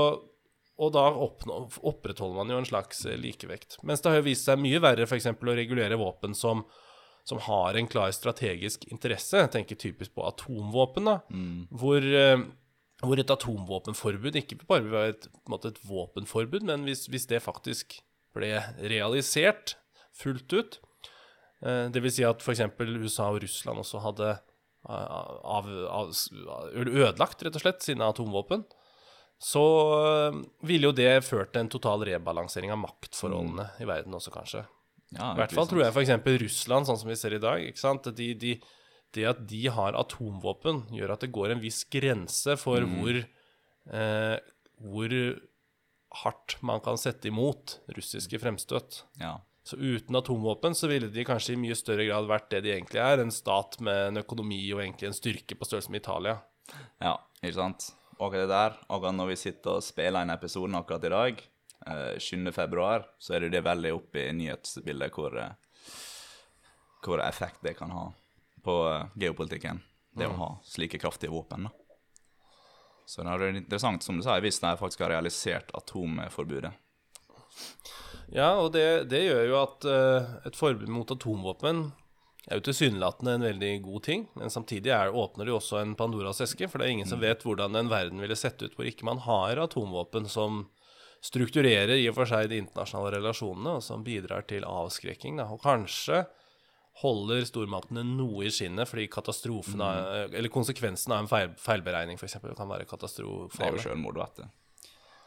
og 0.81 0.95
da 0.97 1.05
oppnå, 1.27 1.61
opprettholder 1.93 2.41
man 2.41 2.55
jo 2.55 2.63
en 2.63 2.71
slags 2.71 3.05
eh, 3.07 3.21
likevekt. 3.21 3.79
Mens 3.87 4.03
det 4.03 4.11
har 4.11 4.23
jo 4.23 4.29
vist 4.31 4.49
seg 4.49 4.61
mye 4.63 4.81
verre 4.83 5.07
f.eks. 5.07 5.31
å 5.31 5.59
regulere 5.61 6.01
våpen 6.01 6.35
som, 6.39 6.65
som 7.29 7.43
har 7.47 7.79
en 7.79 7.91
klar 7.91 8.11
strategisk 8.17 8.89
interesse. 8.91 9.45
Jeg 9.45 9.55
tenker 9.55 9.81
typisk 9.81 10.17
på 10.17 10.27
atomvåpen, 10.27 11.13
da, 11.13 11.21
hvor 11.79 12.03
eh, 12.03 12.39
hvor 13.05 13.21
et 13.21 13.31
atomvåpenforbud 13.31 14.39
ikke 14.39 14.59
bare 14.65 14.85
vil 14.85 14.95
være 14.95 15.15
et, 15.15 15.29
et 15.69 15.81
våpenforbud, 15.85 16.67
men 16.69 16.87
hvis, 16.89 17.07
hvis 17.11 17.27
det 17.31 17.43
faktisk 17.45 17.99
ble 18.35 18.57
realisert 18.81 19.77
fullt 20.15 20.55
ut, 20.55 20.79
eh, 20.79 20.94
det 21.63 22.03
vil 22.05 22.13
si 22.13 22.25
at 22.27 22.43
f.eks. 22.43 22.65
USA 22.79 23.31
og 23.31 23.43
Russland 23.45 23.81
også 23.81 24.03
hadde 24.05 24.31
eh, 24.33 25.19
av, 25.49 25.69
av, 25.89 26.15
ødelagt 26.75 27.45
rett 27.45 27.57
og 27.57 27.65
slett 27.65 27.85
sine 27.87 28.09
atomvåpen, 28.11 28.65
så 29.41 29.65
eh, 29.99 30.41
ville 30.67 30.91
jo 30.91 30.97
det 30.97 31.25
ført 31.27 31.53
til 31.55 31.65
en 31.65 31.73
total 31.73 32.07
rebalansering 32.09 32.73
av 32.75 32.81
maktforholdene 32.85 33.69
i 33.83 33.89
verden 33.89 34.17
også, 34.17 34.33
kanskje. 34.35 34.65
Ja, 35.15 35.33
I 35.33 35.39
hvert 35.43 35.55
fall 35.55 35.69
tror 35.71 35.85
jeg 35.85 35.95
f.eks. 35.95 36.15
Russland, 36.43 36.89
sånn 36.89 37.01
som 37.01 37.11
vi 37.11 37.19
ser 37.19 37.37
i 37.37 37.43
dag, 37.43 37.63
ikke 37.63 37.83
sant? 37.83 38.09
De, 38.19 38.33
de, 38.39 38.57
det 39.15 39.27
at 39.31 39.43
de 39.51 39.63
har 39.73 39.97
atomvåpen, 39.99 40.87
gjør 40.95 41.15
at 41.15 41.25
det 41.25 41.33
går 41.35 41.55
en 41.55 41.63
viss 41.63 41.85
grense 41.91 42.57
for 42.61 42.87
hvor, 42.97 43.21
eh, 43.95 44.37
hvor 44.83 45.17
hardt 46.25 46.57
man 46.67 46.83
kan 46.83 46.99
sette 47.01 47.31
imot 47.31 47.79
russiske 47.95 48.41
fremstøt. 48.43 49.03
Ja. 49.21 49.39
Så 49.65 49.77
uten 49.77 50.17
atomvåpen 50.17 50.75
så 50.75 50.89
ville 50.91 51.09
de 51.09 51.25
kanskje 51.25 51.55
i 51.55 51.61
mye 51.61 51.77
større 51.79 52.05
grad 52.05 52.27
vært 52.29 52.51
det 52.53 52.61
de 52.67 52.75
egentlig 52.75 53.01
er, 53.01 53.23
en 53.23 53.33
stat 53.33 53.79
med 53.81 54.11
en 54.11 54.21
økonomi 54.21 54.61
og 54.75 54.83
egentlig 54.83 55.09
en 55.09 55.17
styrke 55.17 55.57
på 55.57 55.65
størrelse 55.65 55.93
med 55.93 56.03
Italia. 56.03 56.35
Ja, 57.01 57.15
ikke 57.41 57.57
sant? 57.57 57.87
Akkurat 58.19 58.45
det 58.45 58.51
der, 58.53 58.77
akkurat 58.87 59.17
når 59.17 59.31
vi 59.33 59.39
sitter 59.41 59.79
og 59.79 59.87
spiller 59.87 60.27
inn 60.27 60.35
episoden 60.35 60.77
akkurat 60.77 61.09
i 61.09 61.13
dag, 61.15 61.41
eh, 61.87 62.19
7. 62.21 62.53
februar, 62.53 63.09
så 63.19 63.35
er 63.35 63.47
det 63.47 63.55
det 63.57 63.65
veldig 63.65 63.95
oppe 63.97 64.27
i 64.27 64.37
nyhetsbildet 64.37 65.17
hvor, 65.17 65.39
eh, 65.41 65.57
hvor 67.01 67.25
effekt 67.25 67.65
det 67.65 67.79
kan 67.81 67.97
ha 67.97 68.11
på 68.65 68.77
eh, 68.93 69.09
geopolitikken. 69.17 69.81
Det 70.15 70.29
å 70.29 70.37
ha 70.39 70.51
slike 70.63 71.01
kraftige 71.01 71.33
våpen. 71.33 71.65
da. 71.65 71.73
Så 73.07 73.25
det 73.25 73.33
er 73.33 73.57
interessant, 73.57 74.03
som 74.03 74.17
du 74.17 74.23
sa, 74.23 74.37
hvis 74.41 74.61
de 74.61 74.77
faktisk 74.77 75.01
har 75.01 75.17
realisert 75.17 75.73
atomforbudet. 75.75 76.73
Ja, 78.35 78.55
og 78.59 78.73
det, 78.75 79.07
det 79.13 79.23
gjør 79.29 79.45
jo 79.47 79.59
at 79.61 79.87
uh, 79.87 80.33
et 80.49 80.57
forbud 80.59 80.91
mot 80.91 81.11
atomvåpen 81.15 81.87
er 82.45 82.59
jo 82.59 82.65
tilsynelatende 82.67 83.39
en 83.39 83.47
veldig 83.47 83.73
god 83.87 84.03
ting, 84.05 84.25
men 84.37 84.53
samtidig 84.53 84.93
er, 84.93 85.15
åpner 85.15 85.47
det 85.47 85.55
jo 85.55 85.61
også 85.61 85.79
en 85.81 85.95
Pandoras 85.97 86.43
eske, 86.45 86.69
for 86.69 86.81
det 86.81 86.89
er 86.89 86.97
ingen 86.99 87.09
som 87.09 87.23
vet 87.23 87.45
hvordan 87.47 87.79
en 87.79 87.89
verden 87.89 88.21
ville 88.21 88.37
sett 88.37 88.61
ut 88.61 88.75
hvor 88.77 88.89
ikke 88.89 89.07
man 89.09 89.23
har 89.25 89.63
atomvåpen 89.63 90.29
som 90.29 90.67
strukturerer 91.25 91.95
i 91.97 92.09
og 92.11 92.19
for 92.19 92.29
seg 92.29 92.51
de 92.51 92.59
internasjonale 92.61 93.15
relasjonene, 93.17 93.79
og 93.79 93.85
som 93.87 94.05
bidrar 94.05 94.45
til 94.51 94.67
avskrekking. 94.69 95.39
Da. 95.41 95.49
Og 95.55 95.63
kanskje 95.63 96.27
holder 97.01 97.47
stormaktene 97.49 98.05
noe 98.07 98.45
i 98.47 98.53
skinnet, 98.53 98.91
fordi 98.91 99.07
katastrofen 99.11 99.81
av, 99.83 100.35
eller 100.35 100.53
konsekvensen 100.53 101.15
av 101.17 101.25
en 101.25 101.31
feil, 101.31 101.55
feilberegning 101.59 102.21
eksempel, 102.29 102.53
kan 102.59 102.69
være 102.69 102.85
Det 102.85 102.91
er 102.91 102.91
jo 102.91 102.97
katastrofale. 102.99 103.83
selvmord, 103.83 104.21
vet 104.21 104.43
du. 104.43 104.53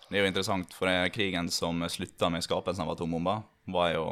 Det 0.08 0.18
er 0.18 0.24
jo 0.24 0.32
interessant, 0.32 0.74
for 0.76 1.10
krigen 1.12 1.50
som 1.52 1.84
slutta 1.92 2.30
med 2.32 2.46
skapelsen 2.46 2.86
av 2.86 2.94
atombomba, 2.94 3.42
var 3.68 3.92
jo 3.92 4.06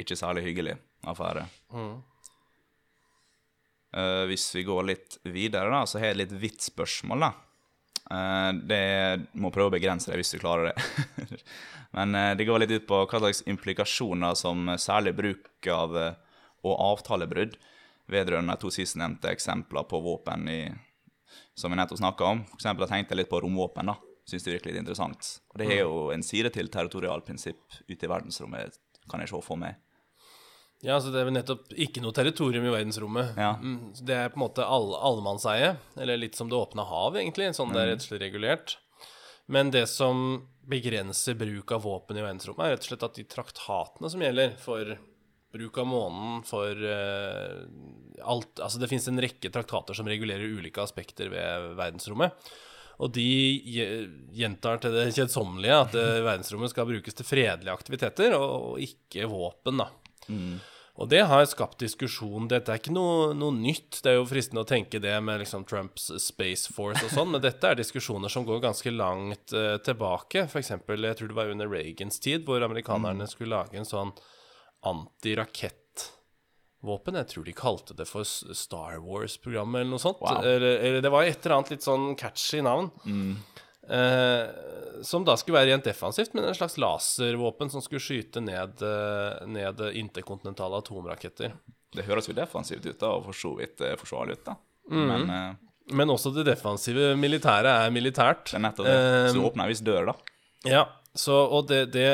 ikke 0.00 0.18
særlig 0.18 0.42
hyggelig 0.48 0.74
affære. 1.06 1.44
Eh, 3.90 4.24
hvis 4.30 4.48
vi 4.54 4.66
går 4.66 4.88
litt 4.88 5.18
videre, 5.22 5.70
da, 5.70 5.84
så 5.86 5.98
har 5.98 6.10
jeg 6.10 6.18
et 6.18 6.22
litt 6.24 6.36
vidt 6.42 6.66
spørsmål, 6.66 7.28
da. 7.28 7.32
Uh, 8.10 8.50
det 8.66 9.28
må 9.38 9.52
prøve 9.54 9.70
å 9.70 9.72
begrense 9.76 10.10
det 10.10 10.16
hvis 10.18 10.32
du 10.34 10.40
klarer 10.42 10.72
det. 10.72 11.36
Men 11.96 12.16
uh, 12.16 12.32
det 12.34 12.46
går 12.48 12.64
litt 12.64 12.72
ut 12.74 12.88
på 12.88 13.04
hva 13.04 13.20
slags 13.20 13.44
implikasjoner 13.46 14.34
som 14.34 14.66
særlig 14.82 15.12
bruk 15.14 15.68
av 15.70 15.94
og 15.94 16.74
avtalebrudd 16.74 17.54
vedrørende 18.10 18.56
de 18.56 18.64
to 18.64 18.72
sistnevnte 18.74 19.30
eksempler 19.30 19.86
på 19.86 20.00
våpen 20.02 20.48
i, 20.50 20.60
som 21.54 21.70
vi 21.70 21.78
nettopp 21.78 22.00
snakka 22.02 22.32
om. 22.32 22.42
For 22.50 22.58
eksempel, 22.58 22.88
jeg 22.88 22.94
tenkte 22.96 23.20
litt 23.20 23.30
på 23.30 23.40
romvåpen, 23.44 23.92
da, 23.92 24.09
syns 24.30 24.46
det 24.46 24.56
virkelig 24.56 24.76
er 24.76 24.82
interessant. 24.84 25.34
Og 25.52 25.60
det 25.60 25.68
er 25.74 25.82
jo 25.82 26.08
en 26.14 26.24
side 26.24 26.52
til 26.54 26.70
territorialprinsipp 26.72 27.80
ute 27.88 28.06
i 28.06 28.10
verdensrommet, 28.10 28.78
kan 29.10 29.22
jeg 29.22 29.32
se 29.32 29.40
for 29.44 29.60
meg. 29.60 29.78
Ja, 30.80 30.94
altså 30.96 31.10
Det 31.12 31.20
er 31.20 31.26
vel 31.28 31.36
nettopp 31.36 31.74
ikke 31.76 32.00
noe 32.00 32.16
territorium 32.16 32.64
i 32.64 32.72
verdensrommet. 32.72 33.34
Ja. 33.36 33.52
Mm, 33.60 33.90
det 34.00 34.16
er 34.16 34.30
på 34.32 34.40
en 34.40 34.46
måte 34.46 34.64
all, 34.64 34.94
allemannseie, 34.96 35.74
eller 36.00 36.22
litt 36.22 36.38
som 36.38 36.48
det 36.48 36.56
åpne 36.56 36.86
hav, 36.88 37.18
egentlig. 37.20 37.50
Sånn 37.56 37.74
det 37.74 37.82
er 37.82 37.92
rettslig 37.92 38.22
regulert. 38.22 38.78
Men 39.50 39.72
det 39.74 39.84
som 39.92 40.46
begrenser 40.70 41.36
bruk 41.36 41.74
av 41.74 41.84
våpen 41.84 42.16
i 42.16 42.24
verdensrommet, 42.24 42.64
er 42.64 42.76
rett 42.76 42.86
og 42.86 42.92
slett 42.92 43.06
at 43.10 43.18
de 43.18 43.26
traktatene 43.28 44.10
som 44.12 44.24
gjelder 44.24 44.54
for 44.62 44.94
bruk 45.52 45.80
av 45.82 45.88
månen, 45.90 46.42
for 46.46 46.78
uh, 46.78 47.64
alt 48.22 48.60
Altså 48.62 48.78
det 48.78 48.88
finnes 48.90 49.08
en 49.10 49.20
rekke 49.22 49.50
traktater 49.52 49.98
som 49.98 50.08
regulerer 50.08 50.54
ulike 50.54 50.82
aspekter 50.82 51.32
ved 51.32 51.72
verdensrommet. 51.80 52.36
Og 53.00 53.12
de 53.16 53.28
gjentar 54.36 54.82
til 54.82 54.92
det 54.92 55.06
kjedsommelige 55.16 55.78
at 55.86 55.94
eh, 55.96 56.18
verdensrommet 56.20 56.72
skal 56.72 56.88
brukes 56.90 57.16
til 57.16 57.26
fredelige 57.26 57.72
aktiviteter, 57.72 58.36
og, 58.36 58.76
ikke 58.84 59.28
våpen, 59.30 59.80
da. 59.80 59.88
Og 61.00 61.08
det 61.08 61.22
har 61.24 61.46
skapt 61.48 61.80
diskusjon. 61.80 62.48
Dette 62.50 62.74
er 62.74 62.80
ikke 62.80 62.92
noe, 62.92 63.30
noe 63.32 63.54
nytt. 63.56 64.02
Det 64.04 64.10
er 64.10 64.18
jo 64.18 64.26
fristende 64.28 64.66
å 64.66 64.68
tenke 64.68 65.00
det 65.00 65.14
med 65.24 65.40
liksom 65.40 65.64
Trumps 65.64 66.10
Space 66.20 66.68
Force 66.76 67.06
og 67.06 67.14
sånn, 67.14 67.30
men 67.32 67.40
dette 67.40 67.70
er 67.70 67.78
diskusjoner 67.78 68.28
som 68.28 68.44
går 68.44 68.60
ganske 68.66 68.92
langt 68.92 69.54
uh, 69.56 69.78
tilbake. 69.80 70.44
For 70.52 70.60
eksempel, 70.60 71.08
jeg 71.08 71.16
tror 71.16 71.32
det 71.32 71.38
var 71.38 71.54
under 71.54 71.72
Reagans 71.72 72.20
tid, 72.20 72.44
hvor 72.44 72.60
amerikanerne 72.66 73.30
skulle 73.30 73.56
lage 73.56 73.80
en 73.80 73.88
sånn 73.88 74.12
antirakettvåpen. 76.80 77.14
Jeg 77.16 77.28
tror 77.28 77.44
de 77.44 77.52
kalte 77.52 77.94
det 77.96 78.06
for 78.08 78.24
Star 78.24 79.00
Wars-programmet 79.00 79.80
eller 79.80 79.90
noe 79.90 79.98
sånt. 80.00 80.20
Wow. 80.20 80.42
Eller, 80.42 80.78
eller 80.80 81.00
det 81.02 81.10
var 81.10 81.24
et 81.24 81.44
eller 81.44 81.56
annet 81.56 81.70
litt 81.70 81.82
sånn 81.82 82.16
catchy 82.16 82.62
navn. 82.62 82.90
Eh, 83.90 85.02
som 85.02 85.24
da 85.24 85.36
skulle 85.36 85.58
være 85.58 85.72
rent 85.72 85.84
defensivt, 85.84 86.34
men 86.34 86.44
en 86.44 86.54
slags 86.54 86.76
laservåpen 86.78 87.70
som 87.70 87.82
skulle 87.82 88.00
skyte 88.00 88.40
ned, 88.40 88.82
eh, 88.82 89.46
ned 89.46 89.80
interkontinentale 89.94 90.78
atomraketter. 90.78 91.52
Det 91.92 92.04
høres 92.06 92.28
jo 92.28 92.34
defensivt 92.34 92.86
ut 92.86 93.00
da, 93.00 93.08
og 93.16 93.24
for 93.24 93.32
så 93.34 93.56
vidt 93.58 93.80
eh, 93.80 93.96
forsvarlig 93.98 94.38
ut, 94.38 94.44
da. 94.46 94.56
Mm. 94.90 95.06
Men 95.06 95.30
eh, 95.30 95.54
Men 95.92 96.08
også 96.10 96.30
det 96.30 96.44
defensive 96.46 97.16
militære 97.16 97.66
er 97.86 97.90
militært. 97.90 98.44
det 98.52 98.54
er 98.54 98.62
nettopp 98.62 98.86
det. 98.86 98.94
Så 98.94 99.26
Eh, 99.26 99.32
så 99.34 99.46
åpner 99.48 99.64
en 99.64 99.68
viss 99.72 99.80
dør, 99.82 100.06
da. 100.06 100.14
Ja, 100.68 100.84
så, 101.14 101.34
og 101.50 101.66
det, 101.66 101.90
det, 101.90 102.06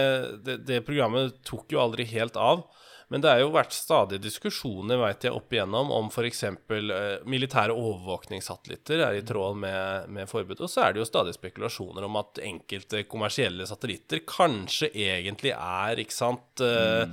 det, 0.46 0.64
det 0.64 0.84
programmet 0.86 1.42
tok 1.44 1.72
jo 1.74 1.80
aldri 1.82 2.06
helt 2.08 2.36
av. 2.36 2.64
Men 3.08 3.22
det 3.22 3.30
har 3.30 3.38
jo 3.38 3.52
vært 3.54 3.74
stadig 3.74 4.18
diskusjoner 4.18 4.98
vet 4.98 5.28
jeg, 5.28 5.34
opp 5.36 5.52
igjennom 5.54 5.92
om 5.94 6.08
f.eks. 6.10 6.42
Eh, 6.48 7.04
militære 7.30 7.74
overvåkningssatellitter 7.74 9.04
er 9.06 9.18
i 9.20 9.24
tråd 9.26 9.60
med, 9.62 10.10
med 10.10 10.30
forbudet. 10.30 10.64
Og 10.66 10.72
så 10.72 10.82
er 10.82 10.94
det 10.94 11.04
jo 11.04 11.08
stadig 11.08 11.36
spekulasjoner 11.36 12.06
om 12.08 12.18
at 12.18 12.42
enkelte 12.42 13.04
kommersielle 13.06 13.68
satellitter 13.70 14.24
kanskje 14.26 14.90
egentlig 14.90 15.54
er, 15.54 16.02
ikke 16.02 16.18
sant 16.18 16.64
eh, 16.66 17.06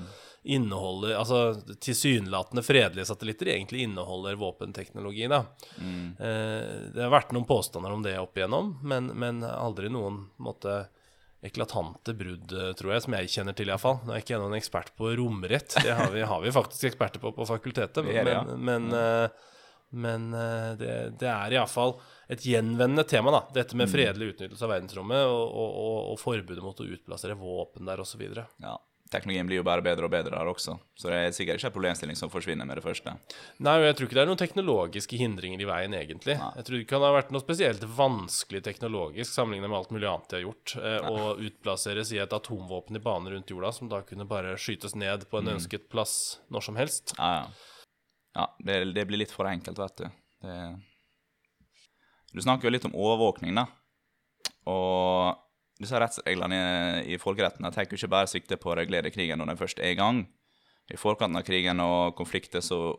Inneholder 0.44 1.14
Altså 1.16 1.54
tilsynelatende 1.80 2.66
fredelige 2.68 3.08
satellitter 3.08 3.54
egentlig 3.54 3.86
inneholder 3.86 4.36
våpenteknologi, 4.36 5.30
da. 5.32 5.46
Eh, 5.80 6.90
det 6.92 7.06
har 7.06 7.14
vært 7.14 7.32
noen 7.32 7.48
påstander 7.48 7.94
om 7.96 8.04
det 8.04 8.18
opp 8.20 8.36
igjennom, 8.42 8.74
men, 8.84 9.14
men 9.14 9.40
aldri 9.48 9.94
noen 9.94 10.26
måte 10.44 10.82
eklatante 11.44 12.14
brudd, 12.16 12.54
eh, 12.56 12.74
tror 12.80 12.94
jeg, 12.96 13.04
som 13.06 13.16
jeg 13.18 13.32
kjenner 13.34 13.56
til 13.58 13.72
iallfall. 13.72 13.98
Nå 14.04 14.14
er 14.14 14.22
jeg 14.22 14.26
ikke 14.28 14.36
jeg 14.38 14.44
noen 14.46 14.58
ekspert 14.60 14.94
på 15.00 15.10
romrett, 15.20 15.76
det 15.84 15.96
har 15.98 16.14
vi, 16.14 16.22
har 16.30 16.42
vi 16.46 16.54
faktisk 16.56 16.88
eksperter 16.92 17.20
på 17.24 17.34
på 17.36 17.48
fakultetet. 17.50 18.00
Er 18.08 18.24
det, 18.30 18.38
ja. 18.38 18.44
Men, 18.48 18.88
men, 18.90 18.94
eh, 19.00 19.50
men 19.94 20.30
eh, 20.34 20.70
det, 20.80 20.94
det 21.22 21.28
er 21.30 21.58
iallfall 21.58 21.98
et 22.32 22.42
gjenvendende 22.48 23.04
tema, 23.06 23.34
da. 23.36 23.44
Dette 23.54 23.76
Mm. 23.76 23.84
med 23.84 23.92
fredelig 23.92 24.32
utnyttelse 24.34 24.64
av 24.66 24.72
verdensrommet 24.74 25.26
og, 25.28 25.44
og, 25.52 25.76
og, 25.84 26.00
og 26.14 26.20
forbudet 26.22 26.64
mot 26.64 26.80
å 26.80 26.88
utplassere 26.96 27.36
våpen 27.38 27.86
der 27.92 28.02
osv. 28.02 28.24
Ja. 28.64 28.78
Teknologien 29.14 29.46
blir 29.46 29.60
jo 29.60 29.66
bare 29.68 29.84
bedre 29.86 30.08
og 30.08 30.12
bedre 30.14 30.34
der 30.34 30.50
også, 30.50 30.74
så 30.98 31.12
det 31.12 31.18
er 31.20 31.36
sikkert 31.38 31.62
ikke 31.62 31.70
en 31.70 31.76
problemstilling 31.76 32.18
som 32.18 32.32
forsvinner 32.34 32.66
med 32.66 32.80
det 32.80 32.84
første. 32.86 33.14
Nei, 33.62 33.76
og 33.78 33.86
jeg 33.86 33.98
tror 34.00 34.10
ikke 34.10 34.18
det 34.18 34.24
er 34.24 34.30
noen 34.32 34.42
teknologiske 34.42 35.20
hindringer 35.22 35.62
i 35.62 35.68
veien, 35.70 35.94
egentlig. 35.98 36.36
Nei. 36.40 36.50
Jeg 36.58 36.68
tror 36.68 36.80
det 36.80 36.88
kan 36.90 37.06
ha 37.06 37.12
vært 37.14 37.34
noe 37.36 37.44
spesielt 37.44 37.86
vanskelig 37.98 38.64
teknologisk 38.66 39.36
sammenlignet 39.36 39.70
med 39.70 39.78
alt 39.80 39.94
mulig 39.94 40.10
annet 40.10 40.34
de 40.34 40.40
har 40.40 40.46
gjort. 40.48 40.74
Eh, 40.82 41.10
å 41.14 41.36
utplasseres 41.50 42.14
i 42.16 42.22
et 42.24 42.34
atomvåpen 42.34 42.98
i 42.98 43.04
bane 43.06 43.36
rundt 43.36 43.54
jorda, 43.54 43.72
som 43.78 43.92
da 43.92 44.02
kunne 44.08 44.26
bare 44.30 44.58
skytes 44.58 44.98
ned 44.98 45.28
på 45.30 45.40
en 45.40 45.52
Mm. 45.54 45.60
ønsket 45.60 45.86
plass 45.94 46.40
når 46.50 46.64
som 46.66 46.76
helst. 46.80 47.14
Ja, 47.20 47.30
ja. 47.44 47.46
ja 48.42 48.46
det, 48.66 48.80
det 48.98 49.06
blir 49.06 49.22
litt 49.22 49.34
for 49.36 49.46
enkelt, 49.46 49.78
vet 49.78 50.02
du. 50.02 50.10
Det... 50.42 50.58
Du 52.34 52.42
snakker 52.42 52.66
jo 52.66 52.74
litt 52.74 52.86
om 52.90 52.96
overvåkning, 52.98 53.54
da. 53.62 53.68
Og 54.66 55.13
disse 55.84 56.00
rettsreglene 56.00 57.04
i, 57.06 57.18
folkeretten 57.22 57.66
jo 57.68 57.98
ikke 57.98 58.12
bare 58.12 58.30
sikte 58.32 58.58
på 58.58 58.72
å 58.72 58.78
regulere 58.80 59.12
krigen 59.14 59.40
når 59.40 59.54
den 59.54 59.60
først 59.60 59.80
er 59.80 59.94
i 59.94 60.00
gang. 60.00 60.26
I 60.92 61.00
forkant 61.00 61.38
av 61.38 61.46
krigen 61.48 61.80
og 61.80 62.16
konflikter 62.18 62.64
så 62.64 62.96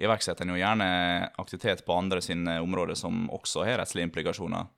iverksetter 0.00 0.46
en 0.46 0.54
jo 0.54 0.60
gjerne 0.60 0.90
aktivitet 1.38 1.84
på 1.86 1.94
andre 1.94 2.22
sine 2.24 2.58
områder 2.62 2.98
som 2.98 3.28
også 3.30 3.66
har 3.68 3.80
rettslige 3.82 4.08
implikasjoner. 4.08 4.68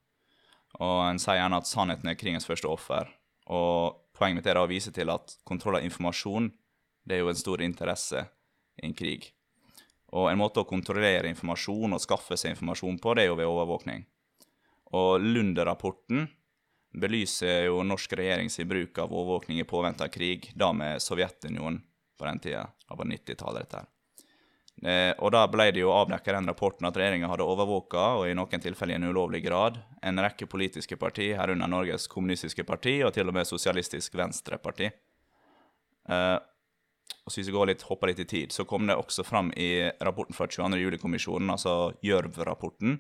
Og 0.81 0.99
en 1.07 1.21
sier 1.21 1.39
gjerne 1.39 1.61
at 1.61 1.69
sannheten 1.69 2.11
er 2.11 2.19
krigens 2.19 2.49
første 2.49 2.69
offer. 2.69 3.11
Og 3.53 4.03
poenget 4.17 4.41
mitt 4.41 4.51
er 4.51 4.59
da 4.59 4.65
å 4.67 4.71
vise 4.71 4.93
til 4.95 5.13
at 5.13 5.37
kontroll 5.49 5.79
av 5.79 5.87
informasjon 5.87 6.51
det 7.05 7.17
er 7.17 7.25
jo 7.25 7.33
en 7.33 7.39
stor 7.39 7.63
interesse 7.65 8.21
i 8.79 8.87
en 8.87 8.97
krig. 8.97 9.33
Og 10.13 10.29
en 10.29 10.39
måte 10.39 10.63
å 10.63 10.69
kontrollere 10.69 11.31
informasjon 11.33 11.97
og 11.97 12.03
skaffe 12.03 12.37
seg 12.37 12.55
informasjon 12.55 12.99
på, 13.03 13.15
det 13.17 13.25
er 13.25 13.31
jo 13.33 13.39
ved 13.41 13.49
overvåkning. 13.49 14.05
Og 14.99 15.25
Lunder-rapporten 15.25 16.27
belyser 16.93 17.67
jo 17.67 17.83
norsk 17.87 18.13
regjering 18.19 18.51
sin 18.51 18.69
bruk 18.69 18.99
av 18.99 19.13
overvåkning 19.13 19.61
i 19.61 19.65
påvente 19.69 20.05
av 20.05 20.13
krig, 20.13 20.51
da 20.55 20.73
med 20.73 21.03
Sovjetunionen 21.03 21.81
på 22.19 22.29
den 22.29 22.39
tida. 22.39 22.69
Det 22.89 22.99
var 22.99 23.09
90-tallet, 23.09 23.71
dette. 23.71 23.85
Eh, 24.83 25.13
og 25.23 25.31
da 25.35 25.45
ble 25.51 25.69
det 25.75 25.83
jo 25.83 25.93
avdekket 25.95 26.37
den 26.37 26.49
rapporten 26.51 26.89
at 26.89 26.97
regjeringa 26.99 27.31
hadde 27.31 27.47
overvåka, 27.47 28.05
og 28.19 28.29
i 28.29 28.37
noen 28.37 28.63
tilfeller 28.63 28.97
i 28.97 29.01
en 29.01 29.11
ulovlig 29.13 29.43
grad, 29.45 29.79
en 30.03 30.23
rekke 30.25 30.49
politiske 30.51 30.99
parti, 30.99 31.33
herunder 31.39 31.71
Norges 31.71 32.09
kommunistiske 32.11 32.65
parti 32.69 32.99
og 33.07 33.13
til 33.15 33.31
og 33.31 33.37
med 33.37 33.49
Sosialistisk 33.49 34.17
Venstreparti. 34.19 34.91
Eh, 36.09 36.39
og 37.23 37.31
så 37.31 37.39
hvis 37.39 37.53
vi 37.53 37.55
går 37.55 37.71
litt, 37.71 37.87
hopper 37.87 38.11
litt 38.11 38.23
i 38.25 38.29
tid, 38.29 38.55
så 38.55 38.67
kom 38.67 38.89
det 38.89 38.99
også 38.99 39.23
fram 39.27 39.53
i 39.55 39.87
rapporten 40.03 40.35
fra 40.35 40.49
22. 40.51 40.81
juli-kommisjonen, 40.81 41.53
altså 41.55 41.93
Gjørv-rapporten, 42.03 42.99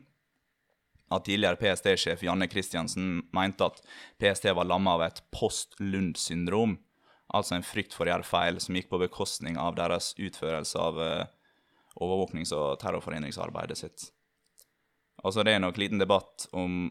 at 1.12 1.26
tidligere 1.28 1.58
PST-sjef 1.60 2.24
Janne 2.26 2.48
Christiansen 2.50 3.20
mente 3.36 3.68
at 3.68 3.82
PST 4.20 4.48
var 4.56 4.68
lamma 4.68 4.96
av 4.96 5.04
et 5.06 5.20
post-Lund-syndrom, 5.34 6.78
altså 7.32 7.56
en 7.56 7.66
frykt 7.66 7.94
for 7.96 8.06
å 8.06 8.14
gjøre 8.14 8.28
feil 8.28 8.60
som 8.60 8.76
gikk 8.76 8.90
på 8.90 9.00
bekostning 9.02 9.58
av 9.60 9.76
deres 9.78 10.12
utførelse 10.18 10.80
av 10.80 11.00
eh, 11.02 11.30
overvåknings- 12.00 12.54
og 12.56 12.80
terrorforhindringsarbeidet 12.82 13.78
sitt. 13.78 14.08
Altså 15.22 15.44
Det 15.44 15.54
er 15.54 15.62
nok 15.62 15.78
liten 15.78 16.02
debatt 16.02 16.48
om 16.52 16.90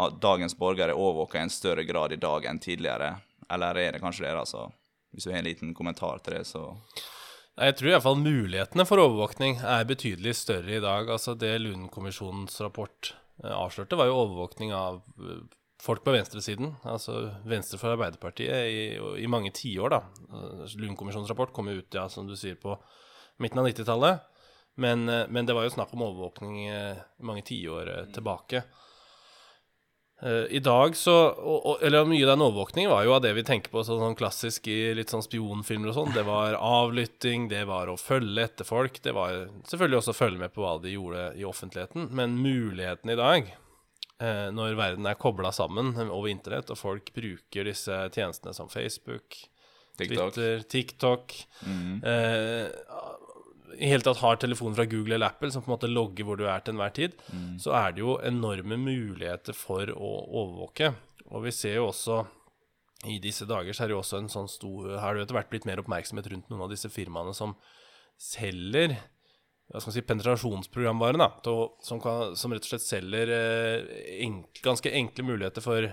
at 0.00 0.18
dagens 0.20 0.56
borgere 0.58 0.92
er 0.92 1.36
i 1.36 1.38
en 1.40 1.50
større 1.50 1.84
grad 1.84 2.12
i 2.12 2.20
dag 2.20 2.44
enn 2.44 2.58
tidligere, 2.60 3.16
eller 3.50 3.76
er 3.76 3.92
det 3.92 4.02
kanskje 4.02 4.26
det? 4.26 4.34
altså? 4.36 4.70
Hvis 5.12 5.24
du 5.24 5.30
har 5.30 5.38
en 5.38 5.48
liten 5.48 5.74
kommentar 5.74 6.18
til 6.18 6.36
det, 6.36 6.44
så 6.44 6.76
Jeg 7.56 7.72
tror 7.78 7.88
iallfall 7.88 8.18
mulighetene 8.20 8.84
for 8.84 9.00
overvåkning 9.00 9.62
er 9.64 9.86
betydelig 9.88 10.34
større 10.36 10.74
i 10.76 10.82
dag. 10.84 11.08
Altså 11.08 11.32
Det 11.40 11.54
Lund-kommisjonens 11.62 12.58
rapport 12.60 13.14
eh, 13.42 13.52
avslørte, 13.52 13.96
var 13.96 14.10
jo 14.10 14.18
overvåkning 14.18 14.74
av 14.76 14.98
eh, 15.16 15.38
folk 15.80 16.04
på 16.04 16.12
venstresiden. 16.12 16.74
Altså 16.84 17.30
venstre 17.48 17.80
for 17.80 17.94
Arbeiderpartiet 17.94 18.68
i, 18.68 18.82
i 19.24 19.30
mange 19.32 19.54
tiår, 19.56 19.94
da. 19.94 20.02
Eh, 20.28 20.76
Lund-kommisjonens 20.82 21.32
rapport 21.32 21.54
kom 21.56 21.72
jo 21.72 21.78
ut, 21.80 21.96
ja, 21.96 22.04
som 22.12 22.28
du 22.28 22.36
sier, 22.36 22.60
på 22.60 22.76
midten 23.40 23.62
av 23.62 23.70
90-tallet. 23.70 24.28
Men, 24.76 25.08
men 25.08 25.48
det 25.48 25.56
var 25.56 25.64
jo 25.64 25.72
snakk 25.72 25.94
om 25.96 26.02
overvåkning 26.04 26.66
mange 27.24 27.40
tiår 27.48 27.88
tilbake. 28.12 28.60
Eh, 30.22 30.46
I 30.56 30.60
dag 30.64 30.96
så 30.96 31.12
og, 31.28 31.66
og, 31.66 31.82
Eller 31.84 32.06
mye 32.08 32.24
av 32.24 32.30
den 32.32 32.44
overvåkningen 32.46 32.88
var 32.88 33.04
jo 33.04 33.12
av 33.18 33.20
det 33.24 33.34
vi 33.36 33.44
tenker 33.44 33.72
på 33.72 33.82
sånn, 33.84 34.00
sånn 34.00 34.16
klassisk 34.16 34.68
i 34.72 34.94
litt 34.96 35.12
sånn 35.12 35.24
spionfilmer 35.24 35.92
og 35.92 35.98
sånn. 35.98 36.14
Det 36.16 36.24
var 36.26 36.56
avlytting, 36.56 37.50
det 37.52 37.66
var 37.68 37.92
å 37.92 37.98
følge 38.00 38.46
etter 38.48 38.68
folk. 38.68 39.02
Det 39.04 39.12
var 39.16 39.44
selvfølgelig 39.68 40.00
også 40.00 40.14
å 40.14 40.20
følge 40.22 40.42
med 40.46 40.54
på 40.54 40.64
hva 40.64 40.76
de 40.80 40.94
gjorde 40.94 41.28
i 41.36 41.44
offentligheten. 41.48 42.08
Men 42.16 42.38
muligheten 42.40 43.12
i 43.12 43.18
dag, 43.20 43.52
eh, 44.22 44.46
når 44.56 44.80
verden 44.80 45.10
er 45.10 45.20
kobla 45.20 45.52
sammen 45.52 45.92
over 46.06 46.30
internett, 46.32 46.72
og 46.72 46.80
folk 46.80 47.12
bruker 47.16 47.68
disse 47.68 48.00
tjenestene 48.08 48.56
som 48.56 48.72
Facebook, 48.72 49.36
TikTok. 49.96 50.34
Twitter, 50.34 50.64
TikTok 50.68 51.34
eh, 52.04 52.66
I 53.74 53.90
hele 53.90 54.04
tatt 54.06 54.20
har 54.22 54.38
telefonen 54.40 54.76
fra 54.78 54.86
Google 54.88 55.16
eller 55.16 55.32
Apple 55.34 55.50
som 55.52 55.64
på 55.64 55.70
en 55.70 55.74
måte 55.74 55.90
logger 55.90 56.24
hvor 56.28 56.38
du 56.38 56.46
er 56.46 56.62
til 56.64 56.76
enhver 56.76 56.94
tid, 56.96 57.16
så 57.60 57.74
er 57.76 57.96
det 57.96 58.04
jo 58.04 58.16
enorme 58.22 58.78
muligheter 58.80 59.56
for 59.56 59.90
å 59.90 60.12
overvåke. 60.42 60.92
Og 61.26 61.44
vi 61.48 61.52
ser 61.52 61.80
jo 61.80 61.88
også 61.90 62.22
i 63.06 63.18
disse 63.22 63.44
dager 63.44 63.76
så 63.76 63.84
er 63.84 63.90
det 63.90 63.96
jo 63.96 64.00
også 64.00 64.22
en 64.22 64.30
sånn 64.32 64.48
stor 64.48 64.94
Har 65.02 65.14
det 65.14 65.26
etter 65.26 65.36
hvert 65.36 65.50
blitt 65.52 65.66
mer 65.68 65.82
oppmerksomhet 65.82 66.30
rundt 66.32 66.48
noen 66.50 66.64
av 66.64 66.72
disse 66.72 66.88
firmaene 66.90 67.34
som 67.36 67.52
selger 68.16 68.96
hva 69.66 69.80
skal 69.82 69.90
man 69.90 69.94
si, 69.96 70.02
penetrasjonsprogramvaren, 70.06 71.18
da, 71.18 71.26
til, 71.42 71.64
som, 71.82 71.98
kan, 71.98 72.36
som 72.38 72.52
rett 72.54 72.62
og 72.62 72.70
slett 72.70 72.84
selger 72.84 73.32
eh, 73.34 73.96
enk, 74.22 74.60
ganske 74.62 74.92
enkle 74.94 75.24
muligheter 75.26 75.64
for 75.64 75.88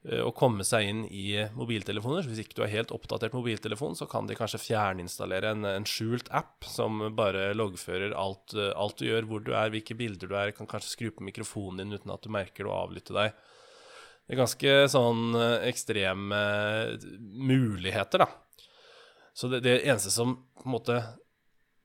å 0.00 0.30
komme 0.32 0.64
seg 0.64 0.86
inn 0.88 1.00
i 1.12 1.34
mobiltelefoner. 1.52 2.24
Så 2.24 2.32
hvis 2.32 2.46
ikke 2.46 2.56
du 2.56 2.62
har 2.64 2.72
helt 2.72 2.92
oppdatert 2.94 3.34
mobiltelefon, 3.36 3.92
så 3.98 4.06
kan 4.08 4.28
de 4.28 4.36
kanskje 4.38 4.62
fjerninstallere 4.62 5.52
en, 5.52 5.66
en 5.68 5.88
skjult 5.88 6.30
app 6.32 6.64
som 6.64 7.02
bare 7.16 7.50
loggfører 7.52 8.14
alt, 8.16 8.54
eh, 8.56 8.72
alt 8.80 8.96
du 8.96 9.10
gjør, 9.10 9.28
hvor 9.28 9.44
du 9.44 9.52
er, 9.52 9.72
hvilke 9.74 9.96
bilder 9.98 10.30
du 10.30 10.36
er, 10.40 10.54
kan 10.56 10.70
kanskje 10.70 10.94
skru 10.94 11.10
på 11.12 11.26
mikrofonen 11.28 11.82
din 11.84 11.98
uten 11.98 12.14
at 12.14 12.24
du 12.24 12.32
merker 12.32 12.64
det 12.64 12.72
og 12.72 12.78
avlytte 12.78 13.16
deg. 13.16 13.36
Det 14.24 14.36
er 14.36 14.40
ganske 14.40 14.74
sånn 14.94 15.36
eh, 15.36 15.68
ekstreme 15.68 16.40
eh, 16.94 17.06
muligheter, 17.52 18.24
da. 18.24 18.30
Så 19.36 19.52
det, 19.52 19.60
det 19.68 19.82
eneste 19.82 20.14
som 20.14 20.38
på 20.56 20.64
en 20.64 20.76
måte 20.78 20.96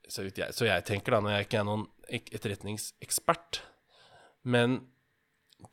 så, 0.08 0.24
jeg, 0.24 0.54
så 0.56 0.64
jeg 0.64 0.88
tenker, 0.88 1.12
da, 1.12 1.20
når 1.20 1.34
jeg 1.34 1.48
ikke 1.48 1.60
er 1.60 1.68
noen 1.68 1.86
etterretningsekspert 2.06 3.58
Men 4.46 4.76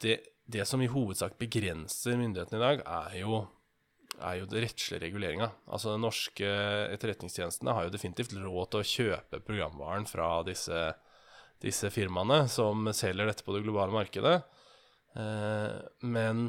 det, 0.02 0.18
det 0.46 0.66
som 0.68 0.82
i 0.84 0.90
hovedsak 0.92 1.38
begrenser 1.40 2.18
myndighetene 2.20 2.60
i 2.60 2.64
dag, 2.64 2.84
er 2.84 3.20
jo, 3.22 3.44
er 4.20 4.42
jo 4.42 4.50
det 4.52 4.66
rettslige 4.66 5.04
reguleringa. 5.06 5.52
Altså, 5.68 5.94
den 5.94 6.04
norske 6.04 6.50
etterretningstjenestene 6.94 7.76
har 7.76 7.88
jo 7.88 7.94
definitivt 7.96 8.36
råd 8.38 8.74
til 8.74 8.82
å 8.82 8.90
kjøpe 8.92 9.44
programvaren 9.46 10.08
fra 10.10 10.36
disse, 10.48 10.90
disse 11.64 11.94
firmaene 11.94 12.44
som 12.52 12.92
selger 12.96 13.32
dette 13.32 13.46
på 13.48 13.56
det 13.56 13.64
globale 13.66 13.96
markedet. 13.96 14.38
Eh, 15.16 15.80
men 16.04 16.48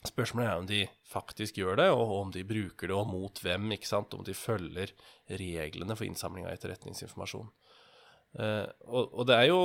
Spørsmålet 0.00 0.48
er 0.48 0.56
om 0.56 0.66
de 0.68 0.84
faktisk 1.10 1.58
gjør 1.60 1.76
det, 1.76 1.90
og 1.92 2.12
om 2.16 2.30
de 2.32 2.40
bruker 2.48 2.88
det, 2.88 2.96
og 2.96 3.10
mot 3.10 3.40
hvem. 3.44 3.66
ikke 3.76 3.88
sant? 3.88 4.14
Om 4.16 4.24
de 4.24 4.32
følger 4.32 4.94
reglene 5.28 5.96
for 5.96 6.08
innsamling 6.08 6.46
av 6.46 6.54
etterretningsinformasjon. 6.54 7.50
Eh, 8.38 8.66
og, 8.86 9.10
og 9.10 9.26
det 9.26 9.36
er 9.36 9.48
jo 9.50 9.62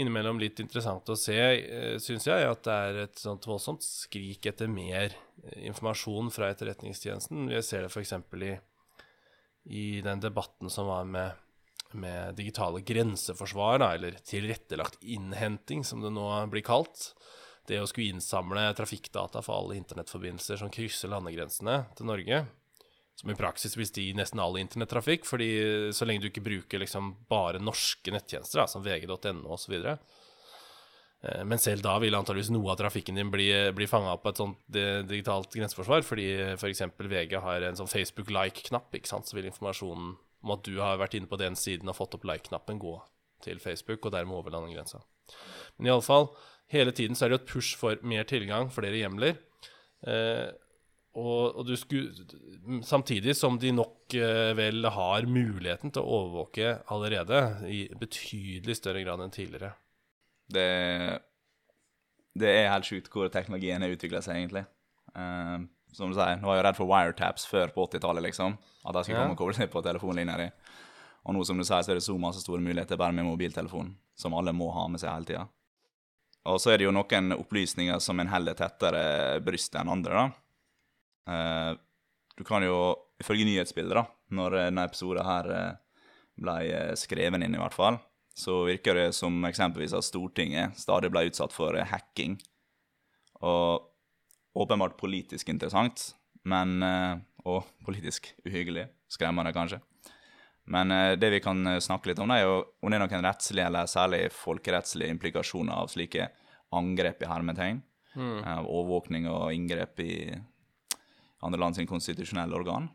innimellom 0.00 0.40
litt 0.40 0.60
interessant 0.62 1.10
å 1.12 1.16
se, 1.18 1.36
uh, 1.36 1.96
syns 2.00 2.28
jeg, 2.28 2.46
at 2.46 2.62
det 2.64 2.76
er 2.86 3.00
et 3.02 3.20
sånt 3.20 3.44
voldsomt 3.48 3.84
skrik 3.84 4.46
etter 4.48 4.70
mer 4.70 5.10
eh, 5.12 5.66
informasjon 5.68 6.30
fra 6.32 6.48
Etterretningstjenesten. 6.52 7.50
Vi 7.50 7.60
ser 7.66 7.84
det 7.84 7.92
f.eks. 7.92 8.14
i, 8.48 8.54
i 9.82 9.84
den 10.04 10.22
debatten 10.24 10.72
som 10.72 10.88
var 10.88 11.08
med, 11.08 11.44
med 11.92 12.38
digitale 12.38 12.80
grenseforsvar, 12.86 13.82
da, 13.82 13.92
eller 13.98 14.16
tilrettelagt 14.24 15.04
innhenting, 15.04 15.84
som 15.84 16.04
det 16.04 16.14
nå 16.14 16.30
blir 16.52 16.64
kalt 16.64 17.12
det 17.68 17.82
å 17.82 17.88
skulle 17.88 18.14
innsamle 18.14 18.62
trafikkdata 18.72 19.42
for 19.44 19.60
alle 19.60 19.76
internettforbindelser 19.76 20.62
som 20.62 20.70
krysser 20.72 21.10
landegrensene 21.12 21.82
til 21.98 22.08
Norge, 22.08 22.46
som 23.18 23.30
i 23.32 23.36
praksis 23.38 23.74
vil 23.76 23.88
si 23.88 24.12
nesten 24.14 24.38
all 24.38 24.56
internettrafikk, 24.60 25.26
fordi 25.26 25.48
så 25.96 26.06
lenge 26.06 26.22
du 26.22 26.28
ikke 26.30 26.44
bruker 26.46 26.78
liksom 26.84 27.16
bare 27.30 27.58
norske 27.58 28.12
nettjenester, 28.14 28.62
da, 28.62 28.66
som 28.70 28.84
vg.no 28.84 29.42
osv. 29.56 29.74
Eh, 29.82 31.42
Men 31.42 31.58
selv 31.58 31.82
da 31.82 31.96
vil 31.98 32.14
antageligvis 32.14 32.52
noe 32.54 32.70
av 32.70 32.78
trafikken 32.78 33.18
din 33.18 33.32
bli, 33.34 33.48
bli 33.74 33.88
fanga 33.90 34.14
opp 34.14 34.28
av 34.28 34.36
et 34.36 34.42
sånt 34.44 34.60
digitalt 35.10 35.50
grenseforsvar, 35.56 36.06
fordi 36.06 36.28
f.eks. 36.54 36.84
VG 36.94 37.34
har 37.42 37.66
en 37.66 37.80
sånn 37.80 37.90
Facebook 37.90 38.30
like-knapp, 38.30 38.94
ikke 38.94 39.10
sant, 39.10 39.26
så 39.26 39.34
vil 39.38 39.50
informasjonen 39.50 40.14
om 40.46 40.54
at 40.54 40.62
du 40.62 40.76
har 40.78 41.00
vært 41.00 41.18
inne 41.18 41.26
på 41.26 41.40
den 41.40 41.58
siden 41.58 41.90
og 41.90 41.98
fått 41.98 42.14
opp 42.14 42.28
like-knappen, 42.28 42.78
gå 42.78 42.94
til 43.42 43.58
Facebook, 43.62 44.06
og 44.06 44.14
dermed 44.14 44.38
over 44.38 44.54
landegrensa. 44.54 45.02
Men 45.78 45.90
iallfall, 45.90 46.30
hele 46.70 46.94
tiden 46.94 47.18
så 47.18 47.26
er 47.26 47.32
det 47.32 47.38
jo 47.40 47.42
et 47.42 47.50
push 47.50 47.74
for 47.78 47.98
mer 48.06 48.26
tilgang, 48.30 48.70
flere 48.70 48.98
hjemler. 49.02 49.38
Eh, 50.06 50.46
og, 51.18 51.58
og 51.58 51.66
du 51.66 51.74
skulle 51.78 52.26
Samtidig 52.84 53.34
som 53.36 53.56
de 53.60 53.70
nok 53.72 54.14
eh, 54.18 54.52
vel 54.58 54.84
har 54.92 55.26
muligheten 55.28 55.92
til 55.94 56.04
å 56.04 56.18
overvåke 56.18 56.74
allerede 56.92 57.38
i 57.68 57.86
betydelig 57.96 58.76
større 58.78 59.00
grad 59.06 59.22
enn 59.24 59.32
tidligere. 59.32 59.72
Det, 60.52 60.66
det 62.38 62.50
er 62.52 62.70
helt 62.72 62.88
sjukt 62.88 63.08
hvor 63.12 63.30
teknologien 63.32 63.82
har 63.84 63.94
utvikla 63.94 64.20
seg, 64.24 64.42
egentlig. 64.42 64.64
Uh, 65.16 65.64
som 65.96 66.12
du 66.12 66.18
sier, 66.18 66.36
nå 66.40 66.50
var 66.50 66.58
jeg 66.58 66.66
redd 66.68 66.78
for 66.78 66.90
wiretaps 66.90 67.46
før 67.48 67.72
på 67.74 67.86
80-tallet, 67.88 68.26
liksom. 68.28 68.58
At 68.84 68.98
de 68.98 69.04
skulle 69.04 69.16
Ja. 69.18 69.24
komme 69.24 69.36
og 69.36 69.40
koble 69.40 69.56
seg 69.56 69.70
på 69.72 69.82
telefonlinja 69.84 70.36
di. 70.40 70.48
Og 71.24 71.34
nå, 71.36 71.44
som 71.48 71.56
du 71.58 71.64
sier, 71.64 71.80
så 71.84 71.92
er 71.92 71.98
det 71.98 72.04
så 72.04 72.16
masse 72.20 72.44
store 72.44 72.60
muligheter 72.64 73.00
bare 73.00 73.16
med 73.16 73.26
mobiltelefon, 73.26 73.94
som 74.16 74.36
alle 74.36 74.52
må 74.56 74.68
ha 74.76 74.86
med 74.88 75.00
seg 75.00 75.12
hele 75.12 75.28
tida. 75.28 75.46
Og 76.48 76.60
så 76.60 76.72
er 76.72 76.78
det 76.80 76.86
jo 76.86 76.92
noen 76.94 77.32
opplysninger 77.36 77.98
som 78.00 78.20
en 78.20 78.30
heller 78.30 78.56
tettere 78.56 79.40
brystet 79.44 79.80
enn 79.82 79.90
andre, 79.92 80.12
da. 80.12 80.28
Eh, 81.28 81.72
du 82.38 82.44
kan 82.46 82.64
jo, 82.64 82.78
ifølge 83.20 83.46
nyhetsbildet, 83.48 83.96
da, 83.98 84.04
når 84.38 84.58
denne 84.62 84.84
episoden 84.88 85.26
her 85.26 85.50
eh, 85.54 85.72
ble 86.38 86.58
eh, 86.70 86.94
skreven 86.98 87.44
inn, 87.44 87.56
i 87.56 87.60
hvert 87.60 87.76
fall, 87.76 87.98
så 88.38 88.60
virker 88.68 88.94
det 88.94 89.08
som 89.18 89.34
eksempelvis 89.48 89.96
at 89.98 90.06
Stortinget 90.06 90.78
stadig 90.78 91.10
ble 91.10 91.26
utsatt 91.28 91.54
for 91.54 91.76
eh, 91.76 91.88
hacking. 91.90 92.38
Og 93.42 93.88
åpenbart 94.58 94.98
politisk 95.00 95.50
interessant, 95.52 96.12
men 96.48 96.82
eh, 96.82 97.16
Og 97.48 97.64
politisk 97.86 98.32
uhyggelig. 98.44 98.88
Skremmende, 99.08 99.54
kanskje. 99.56 99.78
Men 100.68 100.90
eh, 100.92 101.16
det 101.16 101.30
vi 101.32 101.40
kan 101.40 101.66
eh, 101.66 101.80
snakke 101.80 102.10
litt 102.10 102.20
om, 102.20 102.30
er 102.34 102.42
jo 102.44 102.56
om 102.82 102.90
det 102.90 102.98
er 102.98 103.04
noen 103.06 103.24
rettslige 103.24 103.66
eller 103.70 103.88
særlig 103.88 104.26
folkerettslige 104.34 105.14
implikasjoner 105.14 105.78
av 105.80 105.88
slike 105.92 106.28
angrep 106.76 107.22
i 107.24 107.30
hermetegn. 107.30 107.80
Av 108.18 108.66
overvåkning 108.66 109.28
og 109.30 109.52
inngrep 109.54 110.00
i 110.02 110.14
andre 111.44 111.60
land 111.60 111.76
sin 111.78 111.88
konstitusjonelle 111.90 112.56
organ. 112.56 112.88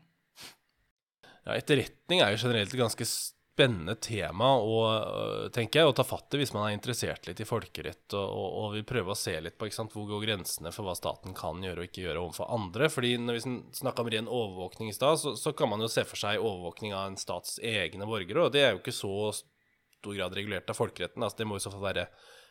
Ja, 1.44 1.56
etterretning 1.56 2.22
er 2.24 2.32
jo 2.32 2.40
generelt 2.40 2.72
et 2.72 2.80
ganske 2.80 3.06
spennende 3.54 3.94
tema 4.02 4.54
å, 4.58 4.78
øh, 4.90 5.50
tenker 5.54 5.80
jeg, 5.80 5.88
å 5.88 5.94
ta 5.94 6.02
fatt 6.06 6.34
i 6.34 6.40
hvis 6.40 6.54
man 6.56 6.66
er 6.66 6.74
interessert 6.74 7.28
litt 7.28 7.38
i 7.40 7.46
folkerett 7.46 8.16
og, 8.16 8.24
og, 8.24 8.46
og 8.60 8.72
vil 8.74 8.86
prøve 8.88 9.12
å 9.12 9.18
se 9.18 9.36
litt 9.44 9.58
på 9.60 9.68
sant, 9.70 9.92
hvor 9.94 10.08
går 10.08 10.24
grensene 10.24 10.72
for 10.74 10.88
hva 10.88 10.96
staten 10.98 11.36
kan 11.36 11.62
gjøre 11.62 11.84
og 11.84 11.90
ikke 11.90 12.06
gjøre 12.06 12.24
overfor 12.24 12.50
andre. 12.56 12.88
Fordi 12.90 13.12
når 13.22 13.38
vi 13.38 13.54
snakka 13.78 14.02
om 14.02 14.10
ren 14.10 14.30
overvåkning 14.40 14.90
i 14.90 14.96
stad, 14.96 15.20
så, 15.22 15.36
så 15.38 15.52
kan 15.54 15.70
man 15.70 15.84
jo 15.84 15.90
se 15.92 16.02
for 16.08 16.18
seg 16.18 16.42
overvåkning 16.42 16.96
av 16.96 17.12
en 17.12 17.20
stats 17.20 17.60
egne 17.62 18.08
borgere, 18.08 18.48
og 18.48 18.56
det 18.56 18.64
er 18.64 18.74
jo 18.74 18.82
ikke 18.82 18.96
så 18.96 19.14
stor 19.36 20.16
grad 20.16 20.34
regulert 20.36 20.72
av 20.72 20.80
folkeretten. 20.80 21.22
Altså, 21.22 21.42
det 21.42 21.48
må 21.48 21.60
i 21.60 21.62
så 21.62 21.72
fall 21.72 21.84
være 21.84 22.08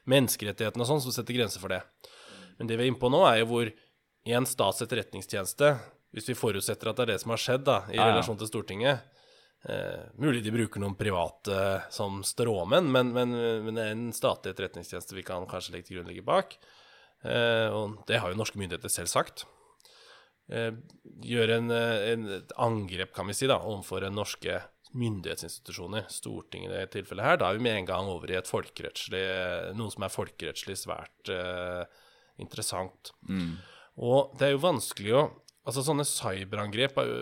menneskerettighetene 0.10 0.86
og 0.86 0.90
sånn 0.90 1.04
som 1.04 1.16
setter 1.16 1.36
grenser 1.36 1.64
for 1.64 1.74
det. 1.74 1.82
Men 2.60 2.70
det 2.70 2.78
vi 2.78 2.86
er 2.86 2.94
inne 2.94 3.02
på 3.02 3.12
nå, 3.12 3.26
er 3.28 3.42
jo 3.42 3.50
hvor 3.52 3.74
en 4.26 4.46
stats 4.48 4.82
etterretningstjeneste, 4.86 5.74
hvis 6.14 6.30
vi 6.30 6.38
forutsetter 6.38 6.92
at 6.92 7.00
det 7.00 7.04
er 7.08 7.12
det 7.14 7.22
som 7.24 7.34
har 7.34 7.42
skjedd 7.42 7.66
da, 7.68 7.80
i 7.90 7.98
Ja, 7.98 8.06
ja. 8.06 8.12
relasjon 8.14 8.38
til 8.40 8.48
Stortinget 8.48 9.02
eh, 9.68 10.04
Mulig 10.22 10.44
de 10.46 10.54
bruker 10.54 10.80
noen 10.84 10.96
private 10.96 11.56
eh, 11.58 11.88
som 11.92 12.22
stråmenn, 12.28 12.92
men, 12.94 13.12
men, 13.16 13.34
men 13.66 13.80
det 13.80 13.88
er 13.88 13.96
en 13.96 14.12
statlig 14.16 14.54
etterretningstjeneste 14.54 15.18
vi 15.18 15.26
kan 15.28 15.48
kanskje 15.50 15.74
legge 15.76 15.90
til 15.90 15.98
grunn 16.00 16.12
ligger 16.12 16.28
bak. 16.28 16.56
Eh, 17.24 17.68
og 17.74 18.04
det 18.08 18.22
har 18.22 18.32
jo 18.32 18.40
norske 18.40 18.60
myndigheter 18.60 18.92
selv 18.92 19.12
sagt. 19.12 19.46
Eh, 20.52 20.72
gjør 21.24 21.56
en, 21.58 21.72
eh, 21.72 22.12
en, 22.14 22.30
et 22.40 22.56
angrep, 22.62 23.14
kan 23.16 23.28
vi 23.28 23.36
si, 23.38 23.48
da, 23.50 23.58
overfor 23.64 24.06
norske 24.12 24.62
myndighetsinstitusjoner, 24.94 26.06
Stortinget 26.14 26.70
i 26.70 26.74
dette 26.76 27.00
tilfellet 27.00 27.26
her, 27.26 27.38
da 27.42 27.50
er 27.50 27.58
vi 27.58 27.66
med 27.66 27.80
en 27.80 27.88
gang 27.90 28.10
over 28.12 28.30
i 28.30 28.36
et 28.38 28.46
folkerettslig 28.50 29.24
Noe 29.74 29.90
som 29.90 30.06
er 30.06 30.14
folkerettslig 30.14 30.76
svært 30.84 31.32
eh, 31.34 31.88
interessant. 32.44 33.16
Og 34.02 34.34
det 34.40 34.48
er 34.48 34.56
jo 34.56 34.66
vanskelig 34.66 35.16
å 35.20 35.24
Altså 35.64 35.80
Sånne 35.86 36.04
cyberangrep 36.04 36.98
er 37.00 37.08
jo 37.08 37.20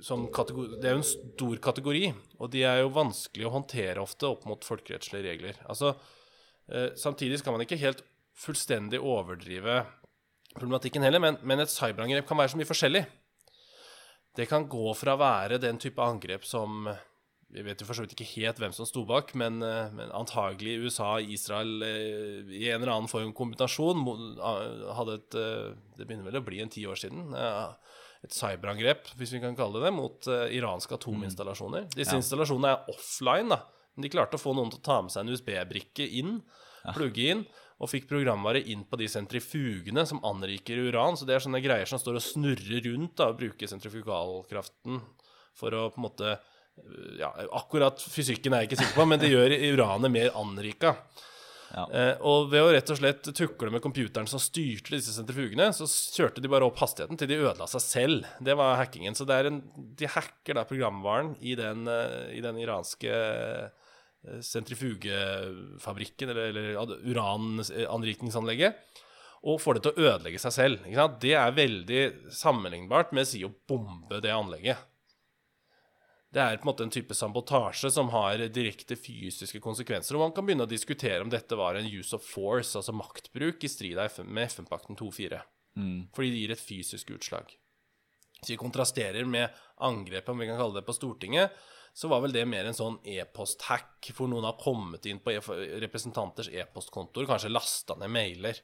Det 0.00 0.86
er 0.88 0.94
jo 0.94 1.00
en 1.02 1.04
stor 1.04 1.58
kategori, 1.60 2.06
og 2.40 2.48
de 2.54 2.62
er 2.64 2.78
jo 2.80 2.94
vanskelig 2.94 3.44
å 3.44 3.52
håndtere 3.52 4.00
ofte 4.00 4.30
opp 4.30 4.46
mot 4.48 4.64
folkerettslige 4.64 5.26
regler. 5.26 5.58
Altså 5.68 5.90
eh, 6.72 6.96
Samtidig 6.96 7.42
skal 7.42 7.52
man 7.52 7.66
ikke 7.66 7.76
helt 7.82 8.00
fullstendig 8.40 9.02
overdrive 9.04 9.82
problematikken 10.56 11.04
heller, 11.04 11.20
men, 11.20 11.36
men 11.44 11.60
et 11.60 11.70
cyberangrep 11.70 12.24
kan 12.30 12.40
være 12.40 12.54
så 12.54 12.62
mye 12.62 12.70
forskjellig. 12.70 13.04
Det 14.40 14.48
kan 14.48 14.64
gå 14.70 14.94
fra 14.96 15.14
å 15.14 15.20
være 15.20 15.60
den 15.60 15.76
type 15.82 16.00
angrep 16.00 16.48
som 16.48 16.88
Vi 17.50 17.62
vet 17.66 17.80
jo 17.82 17.86
for 17.88 17.98
så 17.98 18.04
vidt 18.04 18.14
ikke 18.14 18.28
helt 18.36 18.60
hvem 18.62 18.74
som 18.74 18.86
sto 18.86 19.02
bak, 19.08 19.32
men, 19.38 19.58
eh, 19.66 19.90
men 19.96 20.12
antagelig 20.14 20.76
USA 20.84 21.16
og 21.18 21.32
Israel 21.34 21.82
eh, 21.82 22.52
i 22.54 22.68
en 22.70 22.78
eller 22.78 22.92
annen 22.94 23.10
form 23.10 23.32
kombinasjon 23.34 24.04
hadde 24.94 25.16
et 25.18 25.38
eh, 25.40 25.72
Det 25.98 26.06
begynner 26.06 26.28
vel 26.28 26.38
å 26.38 26.44
bli 26.46 26.60
en 26.62 26.70
ti 26.70 26.84
år 26.86 27.00
siden. 27.00 27.34
Et 28.22 28.36
cyberangrep, 28.36 29.10
hvis 29.18 29.34
vi 29.34 29.40
kan 29.42 29.56
kalle 29.58 29.80
det 29.80 29.88
det, 29.88 29.96
mot 29.96 30.28
iranske 30.52 30.94
atominstallasjoner. 30.96 31.88
Disse 31.96 32.18
installasjonene 32.20 32.74
er 32.74 32.92
offline, 32.92 33.50
da. 33.52 33.62
Men 33.96 34.06
de 34.06 34.12
klarte 34.12 34.38
å 34.38 34.42
få 34.42 34.54
noen 34.54 34.70
til 34.72 34.80
å 34.80 34.86
ta 34.86 34.98
med 35.02 35.12
seg 35.12 35.24
en 35.24 35.34
USB-brikke 35.34 36.06
inn, 36.20 36.38
plugge 36.94 37.26
inn, 37.32 37.42
og 37.80 37.88
fikk 37.88 38.06
programvare 38.10 38.60
inn 38.72 38.84
på 38.88 38.98
de 39.00 39.08
sentrifugene 39.08 40.04
som 40.08 40.20
anriker 40.28 40.80
uran. 40.88 41.16
Så 41.16 41.28
det 41.28 41.36
er 41.36 41.44
sånne 41.44 41.62
greier 41.64 41.88
som 41.88 42.00
står 42.00 42.20
og 42.20 42.26
snurrer 42.26 42.84
rundt 42.86 43.16
da, 43.20 43.30
og 43.32 43.40
bruker 43.40 43.72
sentrifugalkraften 43.72 45.00
for 45.56 45.76
å 45.76 45.86
på 45.92 46.00
en 46.00 46.06
måte 46.06 46.34
ja, 47.20 47.30
Akkurat 47.56 48.00
fysikken 48.02 48.54
er 48.56 48.64
jeg 48.64 48.70
ikke 48.72 48.80
sikker 48.84 48.98
på, 49.02 49.06
men 49.10 49.20
det 49.22 49.30
gjør 49.32 49.54
uranet 49.72 50.12
mer 50.14 50.30
anrika. 50.38 50.94
Ja. 51.70 51.84
Eh, 51.94 52.16
og 52.26 52.48
ved 52.50 52.64
å 52.66 52.70
rett 52.74 52.88
og 52.90 52.98
slett 52.98 53.28
tukle 53.36 53.70
med 53.70 53.82
computeren 53.84 54.26
som 54.26 54.40
styrte 54.42 54.96
disse 54.96 55.12
sentrifugene, 55.14 55.68
så 55.76 55.86
kjørte 55.86 56.42
de 56.42 56.50
bare 56.50 56.66
opp 56.66 56.80
hastigheten 56.82 57.20
til 57.20 57.30
de 57.30 57.36
ødela 57.44 57.68
seg 57.70 57.84
selv. 57.84 58.26
Det 58.42 58.56
var 58.58 58.74
hackingen. 58.80 59.14
Så 59.14 59.22
en, 59.30 59.60
de 60.00 60.08
hacker 60.10 60.58
da 60.58 60.64
programvaren 60.66 61.36
i 61.38 61.54
den, 61.58 61.86
eh, 61.86 62.32
i 62.34 62.42
den 62.42 62.58
iranske 62.58 63.12
eh, 63.14 64.40
sentrifugefabrikken, 64.42 66.28
eller, 66.34 66.50
eller 66.50 66.74
ad- 66.82 66.98
urananrikningsanlegget, 67.06 68.76
og 69.46 69.60
får 69.62 69.78
det 69.78 69.82
til 69.86 69.94
å 69.94 70.08
ødelegge 70.10 70.40
seg 70.42 70.52
selv. 70.52 70.82
Det 71.22 71.32
er 71.38 71.54
veldig 71.56 72.02
sammenlignbart 72.36 73.14
med 73.16 73.24
å 73.24 73.30
si 73.30 73.40
å 73.46 73.52
bombe 73.70 74.18
det 74.20 74.34
anlegget. 74.34 74.82
Det 76.30 76.38
er 76.38 76.60
på 76.60 76.62
en 76.62 76.70
måte 76.70 76.84
en 76.86 76.92
type 76.94 77.14
sabotasje 77.16 77.90
som 77.90 78.12
har 78.14 78.38
direkte 78.54 78.94
fysiske 78.94 79.58
konsekvenser. 79.62 80.14
Og 80.14 80.28
man 80.28 80.34
kan 80.36 80.46
begynne 80.46 80.62
å 80.62 80.70
diskutere 80.70 81.24
om 81.24 81.32
dette 81.32 81.58
var 81.58 81.74
en 81.74 81.88
use 81.90 82.14
of 82.14 82.22
force, 82.22 82.76
altså 82.78 82.94
maktbruk, 82.94 83.64
i 83.66 83.70
strid 83.70 83.98
med 84.28 84.46
FN-pakten 84.46 84.98
2.4. 85.00 85.40
Fordi 86.14 86.30
det 86.30 86.44
gir 86.44 86.54
et 86.54 86.62
fysisk 86.62 87.10
utslag. 87.16 87.50
Så 88.40 88.54
vi 88.54 88.60
kontrasterer 88.60 89.26
med 89.26 89.50
angrepet, 89.82 90.30
om 90.30 90.38
vi 90.38 90.46
kan 90.46 90.60
kalle 90.60 90.78
det, 90.78 90.86
på 90.86 90.94
Stortinget, 90.96 91.50
så 91.92 92.08
var 92.08 92.22
vel 92.22 92.32
det 92.32 92.46
mer 92.46 92.64
en 92.70 92.78
sånn 92.78 93.00
e-post-hack, 93.02 94.12
hvor 94.14 94.30
noen 94.30 94.46
har 94.46 94.60
kommet 94.62 95.06
inn 95.10 95.18
på 95.20 95.34
e 95.34 95.40
representanters 95.82 96.48
e-postkontoer, 96.48 97.26
kanskje 97.26 97.50
lasta 97.50 97.98
ned 97.98 98.14
mailer. 98.14 98.62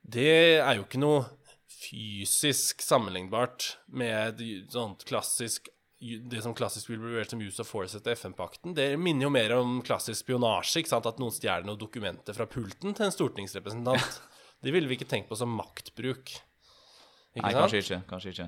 Det 0.00 0.32
er 0.56 0.74
jo 0.78 0.88
ikke 0.88 1.04
noe 1.04 1.26
fysisk 1.68 2.80
sammenlignbart 2.82 3.74
med 3.92 4.40
sånt 4.72 5.04
klassisk 5.04 5.68
det 6.04 6.42
som 6.44 6.54
klassisk 6.56 6.90
vil 6.90 7.00
bli 7.00 7.14
vurdert 7.14 7.32
som 7.32 7.42
use 7.42 7.62
of 7.62 7.68
force 7.70 7.96
etter 7.96 8.16
FN-pakten. 8.18 8.74
Det 8.76 8.90
minner 9.00 9.26
jo 9.26 9.32
mer 9.32 9.56
om 9.56 9.78
klassisk 9.86 10.20
spionasje, 10.20 10.82
ikke 10.82 10.92
sant? 10.92 11.08
at 11.08 11.20
noen 11.22 11.34
stjeler 11.34 11.66
noen 11.68 11.80
dokumenter 11.80 12.36
fra 12.36 12.46
pulten 12.50 12.96
til 12.96 13.08
en 13.08 13.14
stortingsrepresentant. 13.14 14.20
Det 14.64 14.72
ville 14.72 14.88
vi 14.88 14.96
ikke 14.96 15.08
tenkt 15.10 15.28
på 15.28 15.36
som 15.36 15.50
maktbruk. 15.52 16.30
Ikke 17.34 17.42
Nei, 17.42 17.50
sant? 17.52 17.58
kanskje 17.58 17.80
ikke. 17.82 17.98
Kanskje 18.08 18.30
ikke. 18.32 18.46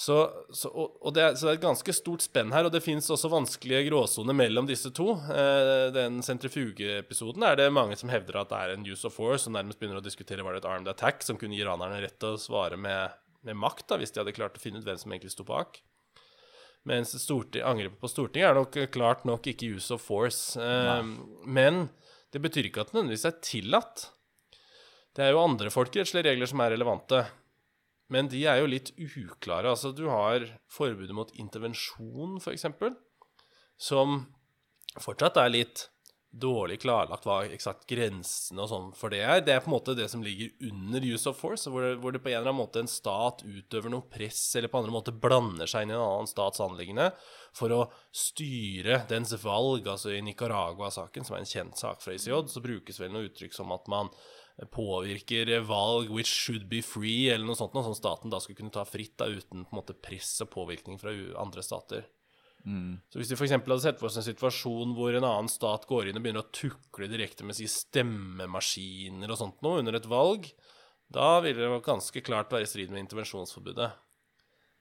Så, 0.00 0.16
så, 0.56 0.70
det, 1.12 1.20
er, 1.20 1.34
så 1.36 1.48
det 1.48 1.50
er 1.50 1.58
et 1.58 1.64
ganske 1.64 1.92
stort 1.92 2.24
spenn 2.24 2.54
her, 2.54 2.64
og 2.64 2.72
det 2.72 2.80
fins 2.80 3.10
også 3.12 3.28
vanskelige 3.28 3.82
gråsoner 3.90 4.36
mellom 4.38 4.68
disse 4.70 4.92
to. 4.96 5.12
Eh, 5.34 5.90
den 5.92 6.22
sentrifugeepisoden 6.24 7.44
er 7.44 7.58
det 7.58 7.66
mange 7.74 7.98
som 8.00 8.12
hevder 8.12 8.40
at 8.40 8.52
det 8.52 8.60
er 8.62 8.74
en 8.76 8.86
use 8.86 9.04
of 9.08 9.16
force, 9.18 9.42
som 9.44 9.58
nærmest 9.58 9.82
begynner 9.82 10.00
å 10.00 10.04
diskutere 10.04 10.46
var 10.46 10.56
det 10.56 10.62
et 10.62 10.70
armed 10.70 10.88
attack 10.88 11.26
som 11.26 11.36
kunne 11.40 11.58
gi 11.58 11.66
ranerne 11.66 12.00
rett 12.00 12.16
til 12.22 12.38
å 12.38 12.40
svare 12.40 12.78
med, 12.80 13.18
med 13.44 13.58
makt, 13.60 13.88
da, 13.90 14.00
hvis 14.00 14.14
de 14.14 14.22
hadde 14.22 14.36
klart 14.38 14.56
å 14.56 14.62
finne 14.62 14.80
ut 14.80 14.88
hvem 14.88 15.02
som 15.02 15.12
egentlig 15.12 15.34
sto 15.34 15.44
bak. 15.48 15.82
Mens 16.88 17.12
angrepet 17.12 18.00
på 18.00 18.08
Stortinget 18.08 18.48
er 18.48 18.56
nok 18.56 18.76
eh, 18.80 18.88
klart 18.88 19.26
nok 19.28 19.46
ikke 19.50 19.68
use 19.76 19.92
of 19.94 20.00
force. 20.04 20.56
Eh, 20.56 21.02
men 21.44 21.88
det 22.32 22.40
betyr 22.40 22.70
ikke 22.70 22.84
at 22.84 22.90
det 22.90 22.96
nødvendigvis 22.96 23.28
er 23.28 23.42
tillatt. 23.44 24.06
Det 25.16 25.26
er 25.26 25.34
jo 25.34 25.42
andre 25.42 25.72
folkerettslige 25.74 26.30
regler 26.30 26.48
som 26.48 26.62
er 26.64 26.72
relevante. 26.76 27.24
Men 28.10 28.30
de 28.30 28.42
er 28.48 28.62
jo 28.62 28.70
litt 28.70 28.90
uklare. 28.96 29.70
Altså, 29.70 29.92
du 29.94 30.06
har 30.10 30.46
forbudet 30.70 31.14
mot 31.14 31.30
intervensjon, 31.38 32.38
f.eks., 32.40 32.66
som 33.80 34.24
fortsatt 35.00 35.38
er 35.40 35.52
litt 35.52 35.86
dårlig 36.30 36.80
klarlagt 36.84 37.24
hva 37.26 37.40
eksakt 37.50 37.88
grensene 37.90 38.62
og 38.62 38.70
sånn 38.70 38.88
for 38.96 39.10
det 39.10 39.22
er. 39.24 39.40
Det 39.42 39.54
er 39.54 39.62
på 39.64 39.70
en 39.70 39.74
måte 39.74 39.96
det 39.98 40.06
som 40.12 40.22
ligger 40.22 40.52
under 40.68 41.02
use 41.02 41.26
of 41.30 41.38
force, 41.40 41.70
hvor 41.70 41.82
det, 41.82 41.94
hvor 42.02 42.14
det 42.14 42.22
på 42.22 42.30
en 42.30 42.38
eller 42.38 42.52
annen 42.52 42.60
måte 42.60 42.82
en 42.84 42.90
stat 42.90 43.42
utøver 43.42 43.90
noe 43.90 44.06
press, 44.06 44.42
eller 44.58 44.70
på 44.70 44.80
andre 44.80 44.94
måter 44.94 45.16
blander 45.16 45.70
seg 45.70 45.86
inn 45.86 45.94
i 45.94 45.96
en 45.98 46.04
annen 46.04 46.30
stats 46.30 46.62
anliggende 46.62 47.10
for 47.56 47.74
å 47.74 47.80
styre 48.14 49.02
dens 49.10 49.34
valg. 49.42 49.88
Altså 49.90 50.14
i 50.14 50.22
Nicaragua-saken, 50.26 51.26
som 51.26 51.36
er 51.36 51.42
en 51.42 51.50
kjent 51.50 51.82
sak 51.82 52.04
fra 52.04 52.14
ICJ, 52.14 52.36
så 52.52 52.62
brukes 52.62 53.02
vel 53.02 53.10
noe 53.14 53.26
uttrykk 53.26 53.56
som 53.56 53.74
at 53.74 53.90
man 53.90 54.12
påvirker 54.70 55.50
valg 55.66 56.10
which 56.14 56.30
should 56.30 56.68
be 56.70 56.82
free, 56.84 57.30
eller 57.32 57.48
noe 57.48 57.58
sånt, 57.58 57.74
noe 57.74 57.86
som 57.86 57.96
staten 57.96 58.30
da 58.30 58.38
skulle 58.42 58.60
kunne 58.60 58.74
ta 58.74 58.86
fritt 58.86 59.16
da, 59.18 59.26
uten 59.26 59.64
på 59.64 59.74
en 59.74 59.82
måte 59.82 59.98
press 59.98 60.36
og 60.44 60.52
påvirkning 60.54 61.00
fra 61.00 61.14
andre 61.40 61.64
stater. 61.64 62.06
Så 63.08 63.20
hvis 63.20 63.30
vi 63.32 63.38
f.eks. 63.38 63.54
hadde 63.56 63.80
sett 63.82 64.00
for 64.00 64.10
oss 64.10 64.18
en 64.20 64.26
situasjon 64.26 64.92
hvor 64.96 65.14
en 65.16 65.24
annen 65.24 65.48
stat 65.48 65.86
går 65.88 66.10
inn 66.10 66.20
og 66.20 66.26
begynner 66.26 66.44
å 66.44 66.52
tukle 66.54 67.08
direkte 67.08 67.46
med 67.46 67.56
si 67.56 67.68
stemmemaskiner 67.70 69.32
og 69.32 69.40
sånt 69.40 69.64
noe 69.64 69.80
under 69.80 69.96
et 69.96 70.08
valg, 70.10 70.50
da 71.10 71.40
ville 71.42 71.64
det 71.64 71.82
ganske 71.86 72.22
klart 72.22 72.52
være 72.52 72.68
i 72.68 72.70
strid 72.70 72.92
med 72.92 73.02
intervensjonsforbudet. 73.06 73.90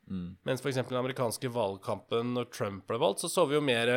Mens 0.09 0.63
f.eks. 0.63 0.81
den 0.89 0.99
amerikanske 0.99 1.51
valgkampen, 1.53 2.33
når 2.35 2.49
Trump 2.53 2.87
ble 2.89 2.99
valgt, 3.01 3.23
så 3.23 3.29
så 3.31 3.45
vi 3.49 3.57
jo 3.57 3.63
mer 3.63 3.91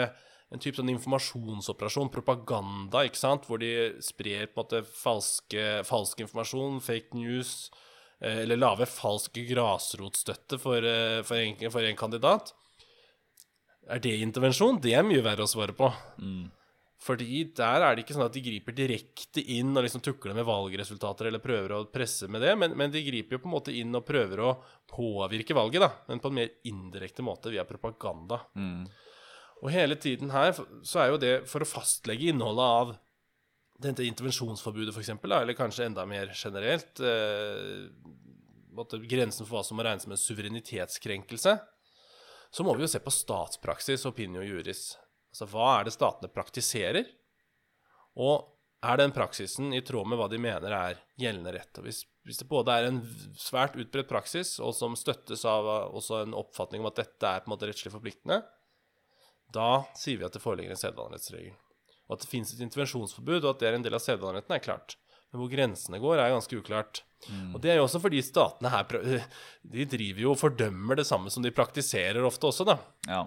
en 0.53 0.61
type 0.61 0.77
sånn 0.77 0.92
informasjonsoperasjon, 0.92 2.12
propaganda, 2.12 3.07
ikke 3.09 3.21
sant, 3.21 3.47
hvor 3.49 3.61
de 3.62 3.95
sprer 4.05 4.51
på 4.51 4.61
en 4.61 4.66
måte 4.66 4.83
falske, 4.85 5.64
falsk 5.88 6.21
informasjon, 6.27 6.83
fake 6.85 7.16
news, 7.16 7.71
eh, 8.21 8.42
eller 8.45 8.61
lager 8.61 8.90
falsk 8.90 9.40
grasrotstøtte 9.49 10.61
for, 10.61 10.85
eh, 10.85 11.23
for, 11.25 11.40
en, 11.40 11.73
for 11.73 11.88
en 11.88 11.97
kandidat. 11.97 12.53
Er 13.90 14.03
det 14.03 14.16
intervensjon? 14.23 14.81
Det 14.83 14.92
er 14.95 15.07
mye 15.07 15.23
verre 15.25 15.47
å 15.47 15.51
svare 15.51 15.75
på. 15.77 15.88
Fordi 17.03 17.40
der 17.57 17.83
er 17.83 17.97
det 17.97 18.05
ikke 18.05 18.14
sånn 18.14 18.29
at 18.29 18.37
de 18.37 18.45
griper 18.45 18.75
direkte 18.79 19.42
inn 19.57 19.73
og 19.75 19.83
liksom 19.83 20.05
tukler 20.05 20.37
med 20.38 20.47
valgresultater 20.47 21.27
eller 21.27 21.42
prøver 21.42 21.75
å 21.75 21.81
presse 21.90 22.29
med 22.31 22.45
det, 22.45 22.53
men, 22.55 22.77
men 22.79 22.92
de 22.95 23.03
griper 23.03 23.37
jo 23.37 23.42
på 23.42 23.51
en 23.51 23.57
måte 23.57 23.75
inn 23.75 23.99
og 23.99 24.05
prøver 24.07 24.42
å 24.45 24.53
påvirke 24.87 25.57
valget, 25.59 25.83
da, 25.83 25.88
men 26.07 26.23
på 26.23 26.31
en 26.31 26.37
mer 26.38 26.53
indirekte 26.71 27.25
måte 27.27 27.51
via 27.51 27.66
propaganda. 27.66 28.38
Og 29.62 29.71
hele 29.75 29.99
tiden 29.99 30.31
her 30.31 30.55
så 30.55 31.03
er 31.03 31.11
jo 31.11 31.18
det 31.23 31.35
for 31.51 31.66
å 31.66 31.71
fastlegge 31.73 32.31
innholdet 32.31 32.71
av 32.79 32.95
dette 33.83 34.07
intervensjonsforbudet, 34.07 34.95
f.eks., 34.95 35.11
eller 35.27 35.59
kanskje 35.59 35.88
enda 35.88 36.07
mer 36.07 36.31
generelt 36.38 37.03
eh, 37.03 37.90
Grensen 39.11 39.45
for 39.45 39.59
hva 39.59 39.66
som 39.66 39.77
må 39.77 39.85
regnes 39.85 40.07
som 40.07 40.14
en 40.14 40.21
suverenitetskrenkelse 40.23 41.59
så 42.53 42.65
må 42.67 42.75
vi 42.77 42.85
jo 42.85 42.91
se 42.93 43.01
på 43.01 43.12
statspraksis, 43.12 44.05
opinio 44.09 44.45
juris. 44.45 44.93
Altså 45.33 45.49
hva 45.49 45.69
er 45.79 45.88
det 45.88 45.95
statene 45.95 46.33
praktiserer? 46.33 47.07
Og 48.21 48.53
er 48.85 48.99
den 48.99 49.15
praksisen 49.15 49.73
i 49.73 49.81
tråd 49.87 50.11
med 50.11 50.19
hva 50.21 50.27
de 50.29 50.41
mener 50.43 50.75
er 50.77 50.99
gjeldende 51.21 51.55
rett? 51.55 51.79
Og 51.81 51.87
hvis, 51.87 52.03
hvis 52.27 52.43
det 52.43 52.49
både 52.51 52.75
er 52.75 52.88
en 52.91 53.01
svært 53.41 53.79
utbredt 53.79 54.11
praksis, 54.11 54.59
og 54.61 54.75
som 54.77 54.99
støttes 54.99 55.47
av 55.49 55.69
også 55.97 56.25
en 56.27 56.37
oppfatning 56.37 56.83
om 56.83 56.91
at 56.91 56.99
dette 57.01 57.31
er 57.31 57.45
på 57.45 57.49
en 57.49 57.55
måte 57.55 57.71
rettslig 57.71 57.95
forpliktende, 57.95 58.43
da 59.53 59.85
sier 59.99 60.19
vi 60.21 60.27
at 60.27 60.37
det 60.37 60.43
foreligger 60.43 60.75
en 60.75 60.81
sedvanerettsregel. 60.81 61.55
Og 62.09 62.17
at 62.17 62.25
det 62.25 62.29
finnes 62.29 62.53
et 62.53 62.65
intervensjonsforbud, 62.65 63.41
og 63.45 63.51
at 63.55 63.62
det 63.62 63.71
er 63.71 63.79
en 63.79 63.87
del 63.87 63.97
av 63.97 64.03
sedvaneretten, 64.05 64.57
er 64.57 64.65
klart. 64.65 64.99
Men 65.31 65.41
hvor 65.41 65.53
grensene 65.53 66.01
går, 66.03 66.19
er 66.19 66.35
ganske 66.35 66.59
uklart. 66.59 67.05
Og 67.55 67.61
det 67.63 67.71
er 67.71 67.79
jo 67.79 67.85
også 67.87 68.01
fordi 68.03 68.23
statene 68.25 68.71
her 68.73 68.89
De 69.63 69.85
driver 69.87 70.25
jo 70.25 70.33
og 70.33 70.41
fordømmer 70.41 70.99
det 70.99 71.07
samme 71.07 71.31
som 71.31 71.45
de 71.45 71.53
praktiserer 71.55 72.25
ofte 72.27 72.49
også, 72.49 72.67
da. 72.67 72.79
Ja. 73.07 73.23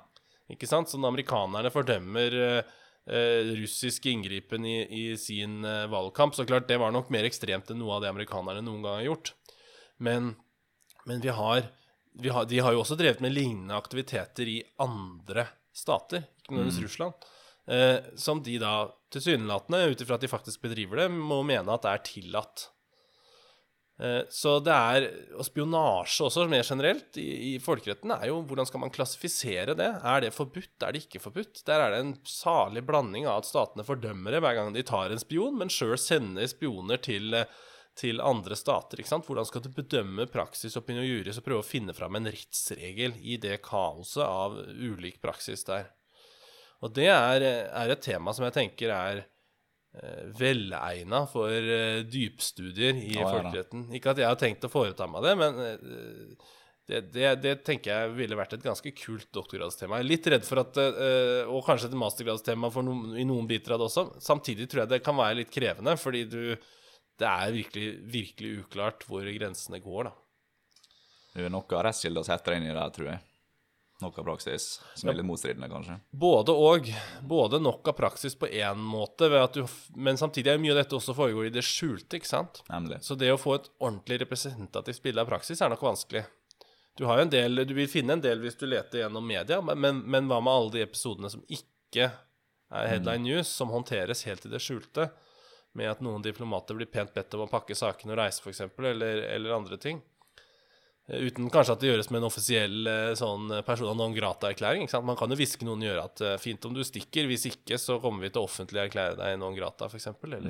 Ikke 0.51 0.67
sant? 0.69 0.91
Sånn 0.91 1.07
amerikanerne 1.07 1.71
fordømmer 1.73 2.35
eh, 2.41 2.73
eh, 3.07 3.53
russisk 3.61 4.05
inngripen 4.11 4.65
i, 4.67 4.77
i 4.83 5.05
sin 5.17 5.63
eh, 5.65 5.85
valgkamp, 5.91 6.35
så 6.35 6.45
klart 6.45 6.67
det 6.69 6.79
var 6.81 6.93
nok 6.93 7.09
mer 7.13 7.27
ekstremt 7.27 7.71
enn 7.71 7.81
noe 7.81 7.97
av 7.97 8.03
det 8.03 8.11
amerikanerne 8.11 8.65
noen 8.65 8.83
gang 8.85 8.99
har 8.99 9.07
gjort. 9.07 9.33
Men, 9.97 10.33
men 11.07 11.23
vi 11.23 11.31
har, 11.33 11.69
vi 12.19 12.33
har 12.35 12.45
De 12.51 12.59
har 12.59 12.75
jo 12.75 12.83
også 12.83 12.99
drevet 12.99 13.23
med 13.23 13.33
lignende 13.33 13.77
aktiviteter 13.77 14.49
i 14.51 14.59
andre 14.83 15.47
stater, 15.75 16.27
ikke 16.43 16.55
nødvendigvis 16.55 16.85
Russland, 16.85 17.25
eh, 17.71 17.97
som 18.19 18.43
de 18.43 18.59
da 18.61 18.75
tilsynelatende, 19.15 19.81
ut 19.91 20.03
ifra 20.03 20.19
at 20.19 20.23
de 20.23 20.31
faktisk 20.31 20.63
bedriver 20.67 21.03
det, 21.03 21.09
må 21.11 21.41
mene 21.47 21.73
at 21.73 21.83
det 21.87 21.91
er 21.95 22.07
tillatt. 22.11 22.69
Eh, 23.99 24.23
Så 24.29 24.57
det 24.59 24.73
er 24.75 25.05
Og 25.37 25.45
spionasje 25.47 26.25
også, 26.25 26.47
mer 26.51 26.63
generelt, 26.67 27.15
i, 27.17 27.55
i 27.55 27.59
folkeretten, 27.63 28.11
er 28.11 28.27
jo 28.27 28.41
hvordan 28.43 28.67
skal 28.67 28.81
man 28.83 28.91
klassifisere 28.91 29.75
det? 29.75 29.87
Er 30.03 30.25
det 30.25 30.33
forbudt? 30.35 30.75
Er 30.83 30.91
det 30.91 31.05
ikke 31.05 31.23
forbudt? 31.23 31.63
Der 31.67 31.79
er 31.79 31.93
det 31.93 32.01
en 32.03 32.15
salig 32.27 32.83
blanding 32.85 33.27
av 33.27 33.43
at 33.43 33.49
statene 33.49 33.87
fordømmer 33.87 34.35
det 34.35 34.41
hver 34.43 34.57
gang 34.59 34.73
de 34.75 34.83
tar 34.83 35.11
en 35.11 35.21
spion, 35.21 35.55
men 35.59 35.71
sjøl 35.71 35.95
sender 35.99 36.47
spioner 36.51 36.99
til, 36.99 37.33
eh, 37.33 37.45
til 37.95 38.19
andre 38.19 38.55
stater. 38.59 38.99
ikke 38.99 39.13
sant? 39.13 39.27
Hvordan 39.27 39.47
skal 39.47 39.63
du 39.63 39.69
bedømme 39.71 40.27
praksis 40.27 40.75
opinion 40.75 41.07
juris 41.07 41.39
og 41.39 41.45
prøve 41.47 41.63
å 41.63 41.69
finne 41.69 41.95
fram 41.95 42.15
en 42.19 42.27
rettsregel 42.27 43.15
i 43.23 43.37
det 43.37 43.61
kaoset 43.63 44.25
av 44.25 44.59
ulik 44.75 45.21
praksis 45.23 45.63
der? 45.63 45.93
Og 46.83 46.91
det 46.93 47.07
er, 47.07 47.41
er 47.71 47.89
et 47.89 48.03
tema 48.03 48.33
som 48.35 48.43
jeg 48.43 48.53
tenker 48.59 48.91
er 48.91 49.23
eh, 49.23 49.29
velegna 50.35 51.23
for 51.29 51.51
eh, 51.51 52.03
dypstudier 52.09 52.97
i 52.99 53.15
Ja, 53.15 53.29
folkeretten. 53.29 53.87
Ikke 53.95 54.11
at 54.13 54.21
jeg 54.21 54.29
har 54.29 54.39
tenkt 54.39 54.67
å 54.67 54.71
foreta 54.71 55.07
meg 55.09 55.25
det, 55.25 55.33
men 55.39 55.59
eh, 55.63 56.49
det, 56.85 57.01
det, 57.15 57.29
det 57.41 57.53
tenker 57.65 57.91
jeg 57.91 58.15
ville 58.17 58.37
vært 58.37 58.57
et 58.57 58.65
ganske 58.65 58.91
kult 58.99 59.29
doktorgradstema. 59.33 59.97
Jeg 59.97 60.05
er 60.05 60.09
litt 60.11 60.27
redd 60.35 60.45
for 60.45 60.61
at 60.61 60.77
eh, 60.81 61.47
Og 61.49 61.63
kanskje 61.65 61.89
et 61.89 61.97
mastergradstema 61.97 62.69
for 62.73 62.85
noen, 62.85 63.15
i 63.17 63.25
noen 63.25 63.47
biter 63.49 63.73
av 63.73 63.81
det 63.81 63.87
også. 63.89 64.07
Samtidig 64.21 64.67
tror 64.69 64.83
jeg 64.83 64.93
det 64.93 65.03
kan 65.05 65.17
være 65.17 65.39
litt 65.41 65.53
krevende, 65.53 65.95
fordi 66.01 66.25
du 66.29 66.41
Det 67.15 67.27
er 67.29 67.55
virkelig, 67.55 67.89
virkelig 68.11 68.57
uklart 68.65 69.05
hvor 69.07 69.23
grensene 69.23 69.79
går, 69.79 70.09
da. 70.09 70.15
Det 71.35 71.47
er 71.47 71.51
nok 71.51 71.71
av 71.75 71.87
rettskilde 71.87 72.21
å 72.21 72.27
sette 72.27 72.51
deg 72.51 72.61
inn 72.61 72.69
i 72.69 72.75
det, 72.75 72.83
tror 72.95 73.09
jeg. 73.13 73.23
Noe 74.05 74.25
praksis 74.25 74.67
som 74.93 75.09
er 75.09 75.17
litt 75.17 75.27
motstridende, 75.27 75.69
kanskje. 75.71 75.97
Både 76.13 76.53
og. 76.53 76.89
Både 77.25 77.59
nok 77.61 77.89
av 77.89 77.97
praksis 77.97 78.37
på 78.37 78.47
én 78.47 78.79
måte, 78.79 79.29
du, 79.55 79.63
men 79.97 80.19
samtidig 80.21 80.53
er 80.53 80.61
mye 80.61 80.75
av 80.75 80.83
dette 80.83 80.97
også 80.97 81.15
foregår 81.17 81.49
i 81.49 81.53
det 81.55 81.65
skjulte, 81.65 82.19
ikke 82.19 82.29
sant? 82.29 82.61
Nemlig. 82.69 83.01
Så 83.05 83.17
det 83.17 83.31
å 83.33 83.41
få 83.41 83.57
et 83.57 83.69
ordentlig 83.79 84.21
representativt 84.21 85.01
bilde 85.03 85.25
av 85.25 85.31
praksis 85.31 85.61
er 85.61 85.73
nok 85.73 85.83
vanskelig. 85.85 86.25
Du 86.95 87.03
har 87.09 87.19
jo 87.19 87.25
en 87.25 87.33
del, 87.33 87.65
du 87.67 87.73
vil 87.75 87.89
finne 87.91 88.15
en 88.15 88.23
del 88.23 88.39
hvis 88.43 88.55
du 88.59 88.69
leter 88.69 89.01
gjennom 89.01 89.25
media, 89.27 89.59
men, 89.65 89.81
men, 89.81 90.01
men 90.07 90.29
hva 90.31 90.39
med 90.43 90.53
alle 90.53 90.75
de 90.77 90.85
episodene 90.85 91.31
som 91.31 91.43
ikke 91.51 92.11
er 92.71 92.89
headline 92.89 93.25
news, 93.25 93.51
som 93.51 93.73
håndteres 93.73 94.23
helt 94.29 94.45
i 94.47 94.51
det 94.53 94.61
skjulte, 94.63 95.09
med 95.75 95.91
at 95.91 96.03
noen 96.03 96.23
diplomater 96.23 96.77
blir 96.77 96.87
pent 96.87 97.11
bedt 97.13 97.35
om 97.35 97.43
å 97.43 97.51
pakke 97.51 97.75
sakene 97.75 98.15
og 98.15 98.21
reise, 98.21 98.39
f.eks., 98.39 98.63
eller, 98.79 99.25
eller 99.27 99.57
andre 99.57 99.79
ting. 99.81 99.99
Eh, 101.07 101.27
Uten 101.27 101.49
kanskje 101.53 101.75
at 101.75 101.83
det 101.83 101.91
gjøres 101.91 102.09
med 102.11 102.21
en 102.21 102.29
offisiell 102.29 102.89
eh, 102.89 103.11
sånn 103.19 103.51
persona 103.67 103.93
non 103.97 104.15
grata-erklæring. 104.15 104.85
ikke 104.85 104.95
sant? 104.95 105.07
Man 105.07 105.19
kan 105.19 105.31
jo 105.31 105.37
hviske 105.39 105.67
noen 105.67 105.85
gjøre 105.85 106.07
at 106.09 106.23
eh, 106.25 106.39
fint 106.41 106.65
om 106.65 106.73
du 106.75 106.83
stikker, 106.85 107.29
hvis 107.29 107.47
ikke 107.51 107.79
så 107.81 107.99
kommer 108.03 108.25
vi 108.25 108.33
til 108.33 108.43
å 108.43 108.49
offentlig 108.49 108.85
erklære 108.87 109.19
deg 109.21 109.37
non 109.41 109.57
grata, 109.57 109.89
f.eks. 109.91 110.11
Eller 110.25 110.49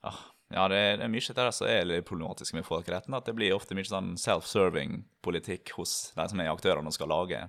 Ah, 0.00 0.16
ja, 0.48 0.62
det 0.72 0.76
er, 0.80 0.94
det 0.96 1.04
er 1.04 1.10
mye 1.12 1.32
av 1.34 1.36
det 1.36 1.50
som 1.52 1.66
er 1.68 1.82
litt 1.84 2.06
problematisk 2.08 2.54
med 2.56 2.64
folkeretten. 2.64 3.12
At 3.12 3.26
det 3.28 3.34
blir 3.36 3.52
ofte 3.52 3.76
mye 3.76 3.84
sånn 3.84 4.14
self-serving 4.16 5.02
politikk 5.20 5.74
hos 5.76 6.14
de 6.16 6.24
som 6.32 6.40
er 6.40 6.48
aktørene 6.48 6.88
og 6.88 6.96
skal 6.96 7.12
lage 7.12 7.42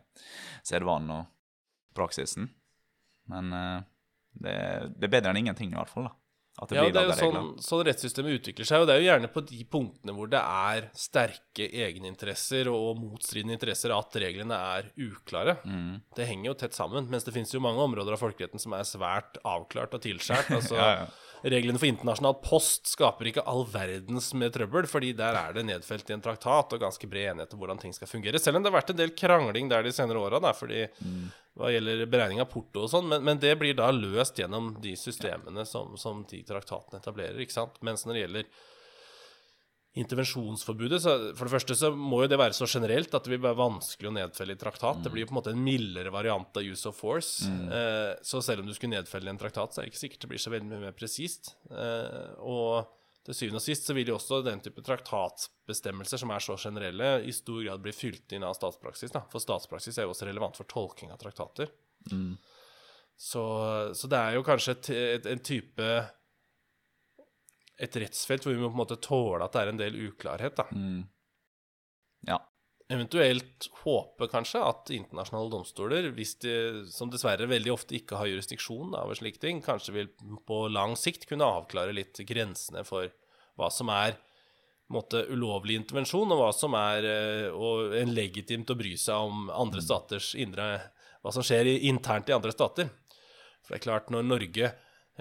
sedvanen 0.67 1.13
og 1.15 1.29
praksisen. 1.95 2.49
Men 3.31 3.55
uh, 3.55 3.79
det, 4.35 4.57
det 4.97 5.07
er 5.07 5.13
bedre 5.15 5.31
enn 5.31 5.39
ingenting, 5.45 5.71
i 5.71 5.79
hvert 5.79 5.91
fall. 5.93 6.09
da. 6.09 6.20
Det 6.61 6.75
Ja, 6.77 6.83
det 6.93 6.99
er 6.99 7.07
jo 7.07 7.15
sånn, 7.17 7.47
sånn 7.63 7.83
rettssystemet 7.87 8.35
utvikler 8.37 8.67
seg, 8.67 8.83
og 8.83 8.89
det 8.89 8.93
er 8.93 9.01
jo 9.01 9.07
gjerne 9.07 9.29
på 9.33 9.41
de 9.47 9.63
punktene 9.71 10.13
hvor 10.13 10.29
det 10.29 10.41
er 10.41 10.89
sterke 10.97 11.69
egeninteresser 11.71 12.69
og 12.69 12.99
motstridende 12.99 13.55
interesser 13.55 13.93
at 13.95 14.19
reglene 14.21 14.59
er 14.75 14.91
uklare. 14.99 15.57
Mm. 15.63 16.03
Det 16.17 16.27
henger 16.29 16.51
jo 16.51 16.57
tett 16.61 16.77
sammen, 16.77 17.07
mens 17.09 17.25
det 17.25 17.33
finnes 17.33 17.55
jo 17.55 17.63
mange 17.63 17.81
områder 17.81 18.17
av 18.17 18.21
folkeretten 18.21 18.61
som 18.61 18.75
er 18.77 18.85
svært 18.85 19.41
avklart 19.47 19.97
og 19.97 20.05
tilskjært. 20.05 20.51
Altså, 20.61 20.77
Ja, 20.77 20.89
ja. 21.01 21.11
Reglene 21.41 21.79
for 21.81 21.89
internasjonal 21.89 22.35
post 22.45 22.91
skaper 22.91 23.31
ikke 23.31 23.43
all 23.49 23.63
verdens 23.65 24.27
med 24.37 24.53
trøbbel, 24.53 24.85
fordi 24.89 25.09
der 25.17 25.33
er 25.39 25.55
det 25.55 25.63
nedfelt 25.65 26.11
i 26.11 26.13
en 26.13 26.21
traktat 26.21 26.75
og 26.75 26.83
ganske 26.83 27.07
bred 27.09 27.31
enighet 27.31 27.55
om 27.55 27.63
hvordan 27.63 27.81
ting 27.81 27.95
skal 27.97 28.09
fungere. 28.11 28.37
Selv 28.37 28.59
om 28.59 28.61
det 28.61 28.69
har 28.69 28.77
vært 28.77 28.93
en 28.93 28.99
del 28.99 29.15
krangling 29.17 29.71
der 29.71 29.87
de 29.87 29.93
senere 29.95 30.21
åra, 30.21 30.53
fordi 30.53 30.83
hva 31.59 31.71
gjelder 31.73 32.05
beregning 32.07 32.39
av 32.43 32.49
porto 32.51 32.85
og 32.85 32.91
sånn, 32.91 33.09
men, 33.11 33.23
men 33.27 33.39
det 33.41 33.57
blir 33.59 33.75
da 33.77 33.89
løst 33.91 34.39
gjennom 34.39 34.73
de 34.83 34.93
systemene 34.99 35.65
som, 35.67 35.97
som 35.99 36.23
de 36.29 36.39
traktatene 36.47 37.01
etablerer, 37.01 37.41
ikke 37.43 37.57
sant. 37.57 37.81
Mens 37.83 38.05
når 38.05 38.15
det 38.15 38.23
gjelder 38.25 38.53
intervensjonsforbudet, 39.99 41.01
så 41.03 41.13
for 41.35 41.47
det 41.47 41.51
første 41.51 41.75
så 41.75 41.89
må 41.91 42.21
jo 42.23 42.29
det 42.31 42.39
være 42.39 42.55
så 42.55 42.67
generelt 42.71 43.11
at 43.11 43.25
det 43.27 43.33
vil 43.33 43.43
være 43.43 43.59
vanskelig 43.59 44.07
å 44.07 44.13
nedfelle 44.15 44.55
i 44.55 44.61
traktat. 44.61 45.01
Det 45.03 45.11
blir 45.11 45.25
jo 45.25 45.31
på 45.31 45.35
en 45.35 45.39
måte 45.41 45.51
en 45.51 45.65
mildere 45.65 46.13
variant 46.15 46.61
av 46.61 46.63
use 46.63 46.87
of 46.87 46.95
force. 46.95 47.49
Eh, 47.49 48.13
så 48.23 48.39
selv 48.45 48.63
om 48.63 48.71
du 48.71 48.75
skulle 48.77 48.95
nedfelle 48.95 49.27
i 49.27 49.33
en 49.33 49.41
traktat, 49.41 49.75
så 49.75 49.81
er 49.81 49.89
det 49.89 49.91
ikke 49.91 50.03
sikkert 50.05 50.23
det 50.23 50.31
blir 50.31 50.43
så 50.45 50.53
veldig 50.55 50.69
mye 50.71 50.85
mer 50.85 50.95
presist. 50.95 51.51
Eh, 51.67 52.31
og 52.39 52.87
til 53.27 53.37
syvende 53.37 53.59
og 53.59 53.65
sist 53.65 53.85
så 53.85 53.93
vil 53.93 54.09
jo 54.09 54.15
også 54.17 54.39
den 54.45 54.61
type 54.65 54.81
traktatbestemmelser 54.85 56.21
som 56.21 56.31
er 56.33 56.41
så 56.41 56.55
generelle, 56.57 57.11
i 57.21 57.33
stor 57.35 57.61
grad 57.63 57.83
bli 57.83 57.93
fylt 57.93 58.33
inn 58.33 58.45
av 58.47 58.55
statspraksis. 58.57 59.13
Da. 59.13 59.21
For 59.29 59.43
statspraksis 59.43 59.99
er 59.99 60.07
jo 60.07 60.15
også 60.15 60.25
relevant 60.29 60.57
for 60.57 60.69
tolking 60.71 61.13
av 61.13 61.21
traktater. 61.21 61.69
Så, 63.21 63.43
så 63.93 64.09
det 64.09 64.17
er 64.17 64.37
jo 64.39 64.45
kanskje 64.45 64.73
et, 64.73 64.89
et, 64.97 65.27
en 65.29 65.41
type 65.45 65.89
Et 67.81 67.97
rettsfelt 68.01 68.45
hvor 68.45 68.55
vi 68.55 68.61
må 68.61 68.71
på 68.71 68.73
en 68.73 68.81
måte 68.81 68.97
tåle 69.01 69.45
at 69.45 69.53
det 69.53 69.61
er 69.61 69.69
en 69.69 69.81
del 69.83 69.99
uklarhet. 70.07 70.57
da. 70.57 70.65
Ja. 72.29 72.39
Eventuelt 72.91 73.69
håpe 73.85 74.27
kanskje 74.27 74.61
at 74.67 74.89
internasjonale 74.91 75.51
domstoler, 75.53 76.09
hvis 76.15 76.33
de, 76.43 76.55
som 76.91 77.11
dessverre 77.11 77.47
veldig 77.47 77.71
ofte 77.71 77.95
ikke 77.95 78.17
har 78.19 78.27
jurisdiksjon 78.27 78.97
over 78.99 79.15
slike 79.15 79.39
ting, 79.39 79.61
kanskje 79.63 79.95
vil 79.95 80.09
på 80.47 80.65
lang 80.67 80.97
sikt 80.99 81.23
kunne 81.29 81.47
avklare 81.47 81.95
litt 81.95 82.19
grensene 82.27 82.83
for 82.87 83.07
hva 83.59 83.69
som 83.71 83.91
er 83.93 84.17
måte, 84.91 85.23
ulovlig 85.31 85.77
intervensjon, 85.79 86.33
og 86.33 86.41
hva 86.41 86.49
som 86.55 86.75
er 86.75 87.07
eh, 87.07 87.47
og 87.51 87.95
en 87.95 88.11
legitimt 88.15 88.71
å 88.73 88.77
bry 88.79 88.97
seg 88.99 89.29
om 89.29 89.47
andre 89.53 89.83
staters 89.83 90.33
indre 90.35 90.73
Hva 91.21 91.29
som 91.29 91.45
skjer 91.45 91.67
internt 91.85 92.31
i 92.31 92.33
andre 92.33 92.49
stater. 92.49 92.87
For 93.61 93.75
det 93.75 93.77
er 93.77 93.83
klart, 93.83 94.07
når 94.09 94.23
Norge 94.25 94.71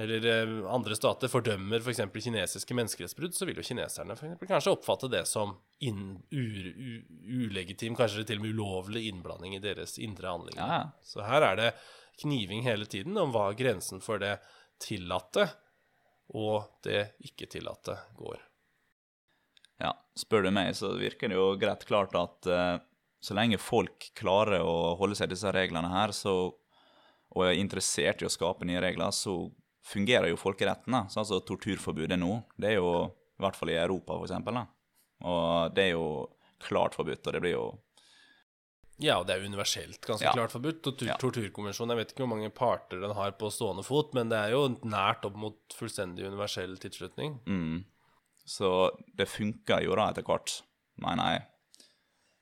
eller 0.00 0.26
eh, 0.30 0.52
andre 0.72 0.96
stater 0.96 1.30
fordømmer 1.32 1.82
f.eks. 1.82 2.02
For 2.06 2.24
kinesiske 2.24 2.76
menneskerettsbrudd, 2.78 3.36
så 3.36 3.48
vil 3.48 3.60
jo 3.60 3.66
kineserne 3.66 4.16
for 4.16 4.28
eksempel, 4.28 4.50
kanskje 4.50 4.74
oppfatte 4.74 5.10
det 5.12 5.24
som 5.28 5.54
inn, 5.84 6.18
u, 6.32 6.44
u, 6.70 6.92
ulegitim, 7.46 7.96
kanskje 7.98 8.26
til 8.28 8.40
og 8.40 8.46
med 8.46 8.56
ulovlig 8.56 9.06
innblanding 9.10 9.56
i 9.58 9.64
deres 9.64 9.98
indre 10.00 10.32
anliggende. 10.32 10.80
Ja. 10.80 11.06
Så 11.06 11.24
her 11.26 11.46
er 11.52 11.60
det 11.60 11.72
kniving 12.22 12.64
hele 12.66 12.88
tiden 12.90 13.18
om 13.20 13.32
hva 13.34 13.50
grensen 13.56 14.02
for 14.04 14.20
det 14.22 14.38
tillatte 14.80 15.48
og 16.36 16.80
det 16.84 17.16
ikke 17.26 17.48
tillatte 17.50 17.96
går. 18.18 18.38
Ja, 19.80 19.94
spør 20.18 20.46
du 20.46 20.52
meg, 20.54 20.74
så 20.76 20.92
virker 21.00 21.30
det 21.30 21.38
jo 21.38 21.54
greit 21.60 21.86
klart 21.88 22.14
at 22.18 22.48
uh, 22.50 22.76
så 23.20 23.36
lenge 23.36 23.58
folk 23.60 24.10
klarer 24.18 24.62
å 24.64 24.94
holde 25.00 25.16
seg 25.16 25.30
til 25.30 25.38
disse 25.38 25.52
reglene 25.56 25.90
her, 25.92 26.12
så, 26.16 26.52
og 27.32 27.46
er 27.46 27.58
interessert 27.58 28.22
i 28.22 28.28
å 28.28 28.32
skape 28.32 28.68
nye 28.68 28.82
regler, 28.84 29.12
så 29.16 29.48
fungerer 29.86 30.28
jo 30.28 30.36
folkeretten. 30.36 30.92
da. 30.92 31.04
Sånn 31.08 31.26
som 31.26 31.40
torturforbudet 31.40 32.18
nå. 32.18 32.44
Det 32.60 32.70
er 32.72 32.76
jo 32.80 32.90
i 33.06 33.42
hvert 33.42 33.56
fall 33.56 33.70
i 33.70 33.78
Europa, 33.80 34.14
for 34.18 34.26
eksempel. 34.26 34.54
Da. 34.54 34.66
Og 35.24 35.74
det 35.74 35.84
er 35.88 35.92
jo 35.94 36.28
klart 36.60 36.94
forbudt, 36.94 37.26
og 37.26 37.32
det 37.32 37.40
blir 37.40 37.52
jo 37.56 37.78
Ja, 39.00 39.14
og 39.18 39.26
det 39.26 39.38
er 39.38 39.46
universelt 39.48 40.02
ganske 40.04 40.26
Ja. 40.26 40.32
klart 40.32 40.52
forbudt. 40.52 40.82
Tortur, 40.82 41.06
Ja. 41.08 41.14
Torturkonvensjonen, 41.16 41.96
jeg 41.96 41.96
vet 41.96 42.12
ikke 42.12 42.26
hvor 42.26 42.36
mange 42.36 42.50
parter 42.52 43.00
den 43.00 43.14
har 43.16 43.30
på 43.32 43.48
stående 43.50 43.82
fot, 43.82 44.12
men 44.12 44.28
det 44.28 44.36
er 44.36 44.50
jo 44.50 44.68
nært 44.84 45.24
opp 45.24 45.36
mot 45.36 45.56
fullstendig 45.72 46.26
universell 46.26 46.76
tilslutning. 46.76 47.40
mm. 47.46 47.84
Så 48.44 48.90
det 49.16 49.26
funker 49.28 49.82
jo 49.84 49.94
da 49.94 50.10
etter 50.10 50.22
hvert, 50.22 50.62
mener 50.98 51.22
jeg, 51.32 51.46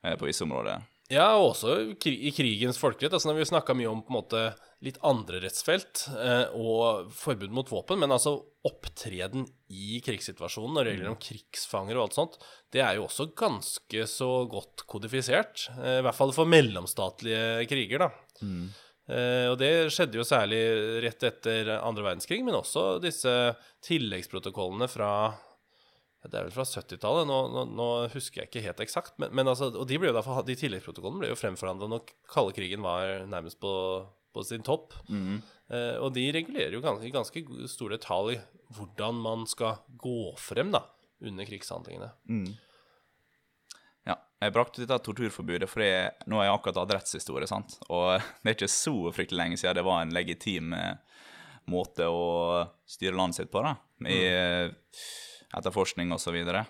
eh, 0.03 0.16
på 0.16 0.27
visse 0.27 0.42
områder. 0.42 0.83
Ja, 1.09 1.31
og 1.38 1.55
også 1.55 1.75
i 2.05 2.31
krigens 2.37 2.77
folkerett. 2.81 3.14
Altså, 3.16 3.31
når 3.31 3.38
vi 3.38 3.47
snakka 3.49 3.77
mye 3.77 3.88
om 3.88 4.03
på 4.05 4.12
en 4.12 4.18
måte 4.18 4.42
litt 4.85 4.99
andre 5.07 5.40
rettsfelt 5.40 6.05
eh, 6.12 6.53
og 6.55 7.09
forbud 7.16 7.55
mot 7.55 7.71
våpen, 7.73 7.99
men 8.03 8.12
altså 8.14 8.35
opptreden 8.68 9.47
i 9.73 10.03
krigssituasjonen 10.05 10.77
og 10.77 10.85
regler 10.87 11.09
om 11.11 11.16
krigsfanger 11.18 11.97
og 11.97 12.05
alt 12.05 12.18
sånt, 12.18 12.37
det 12.77 12.85
er 12.85 12.99
jo 12.99 13.07
også 13.09 13.31
ganske 13.40 14.05
så 14.11 14.29
godt 14.53 14.85
kodifisert. 14.90 15.71
Eh, 15.79 15.99
I 16.03 16.05
hvert 16.05 16.18
fall 16.18 16.35
for 16.37 16.51
mellomstatlige 16.51 17.64
kriger, 17.73 18.05
da. 18.05 18.12
Eh, 19.09 19.49
og 19.49 19.57
det 19.64 19.73
skjedde 19.94 20.21
jo 20.21 20.29
særlig 20.29 20.61
rett 21.07 21.25
etter 21.25 21.73
andre 21.79 22.05
verdenskrig, 22.11 22.42
men 22.44 22.61
også 22.61 22.99
disse 23.01 23.33
tilleggsprotokollene 23.88 24.92
fra 24.92 25.12
det 26.26 26.35
er 26.35 26.48
vel 26.48 26.54
fra 26.57 26.64
70-tallet, 26.66 27.28
nå, 27.31 27.37
nå, 27.54 27.62
nå 27.78 27.85
husker 28.12 28.42
jeg 28.42 28.48
ikke 28.50 28.62
helt 28.64 28.81
eksakt. 28.83 29.14
Men, 29.22 29.31
men 29.38 29.46
altså, 29.52 29.68
og 29.70 29.87
de, 29.87 29.98
ble 30.02 30.11
jo 30.11 30.16
da, 30.16 30.22
for- 30.26 30.42
de 30.48 30.57
tilleggsprotokollene 30.59 31.22
ble 31.22 31.28
jo 31.31 31.38
fremforhandla 31.38 31.87
når 31.92 32.09
kalde 32.33 32.57
krigen 32.57 32.83
var 32.83 33.22
nærmest 33.31 33.61
på, 33.62 33.70
på 34.35 34.44
sin 34.48 34.64
topp. 34.66 34.96
Eh, 35.09 35.94
og 36.02 36.11
de 36.16 36.26
regulerer 36.35 36.74
jo 36.74 36.83
ganske, 36.83 37.12
ganske 37.14 37.44
stor 37.70 37.94
detalj 37.94 38.40
hvordan 38.74 39.20
man 39.24 39.46
skal 39.48 39.78
gå 40.02 40.33
frem 40.42 40.74
da, 40.74 40.83
under 41.24 41.46
krigshandlingene. 41.48 42.11
Ja, 44.09 44.16
jeg 44.42 44.54
brakte 44.57 44.83
dette 44.83 44.98
torturforbudet 45.04 45.68
fordi 45.70 45.88
nå 46.31 46.38
har 46.40 46.48
jeg 46.48 46.54
akkurat 46.59 46.78
hatt 46.83 46.94
rettshistorie, 46.98 47.48
sant? 47.50 47.78
Og 47.92 48.18
det 48.42 48.52
er 48.52 48.59
ikke 48.59 48.70
så 48.74 48.96
fryktelig 49.14 49.38
lenge 49.42 49.61
siden 49.61 49.78
det 49.78 49.87
var 49.87 50.02
en 50.02 50.14
legitim 50.16 50.74
eh, 50.76 50.94
måte 51.68 52.07
å 52.11 52.26
styre 52.88 53.16
landet 53.18 53.42
sitt 53.42 53.50
på, 53.54 53.62
da. 53.64 53.76
I 54.09 54.20
eh, 54.26 54.76
etterforskning 55.56 56.12
så 56.18 56.32
videre. 56.34 56.66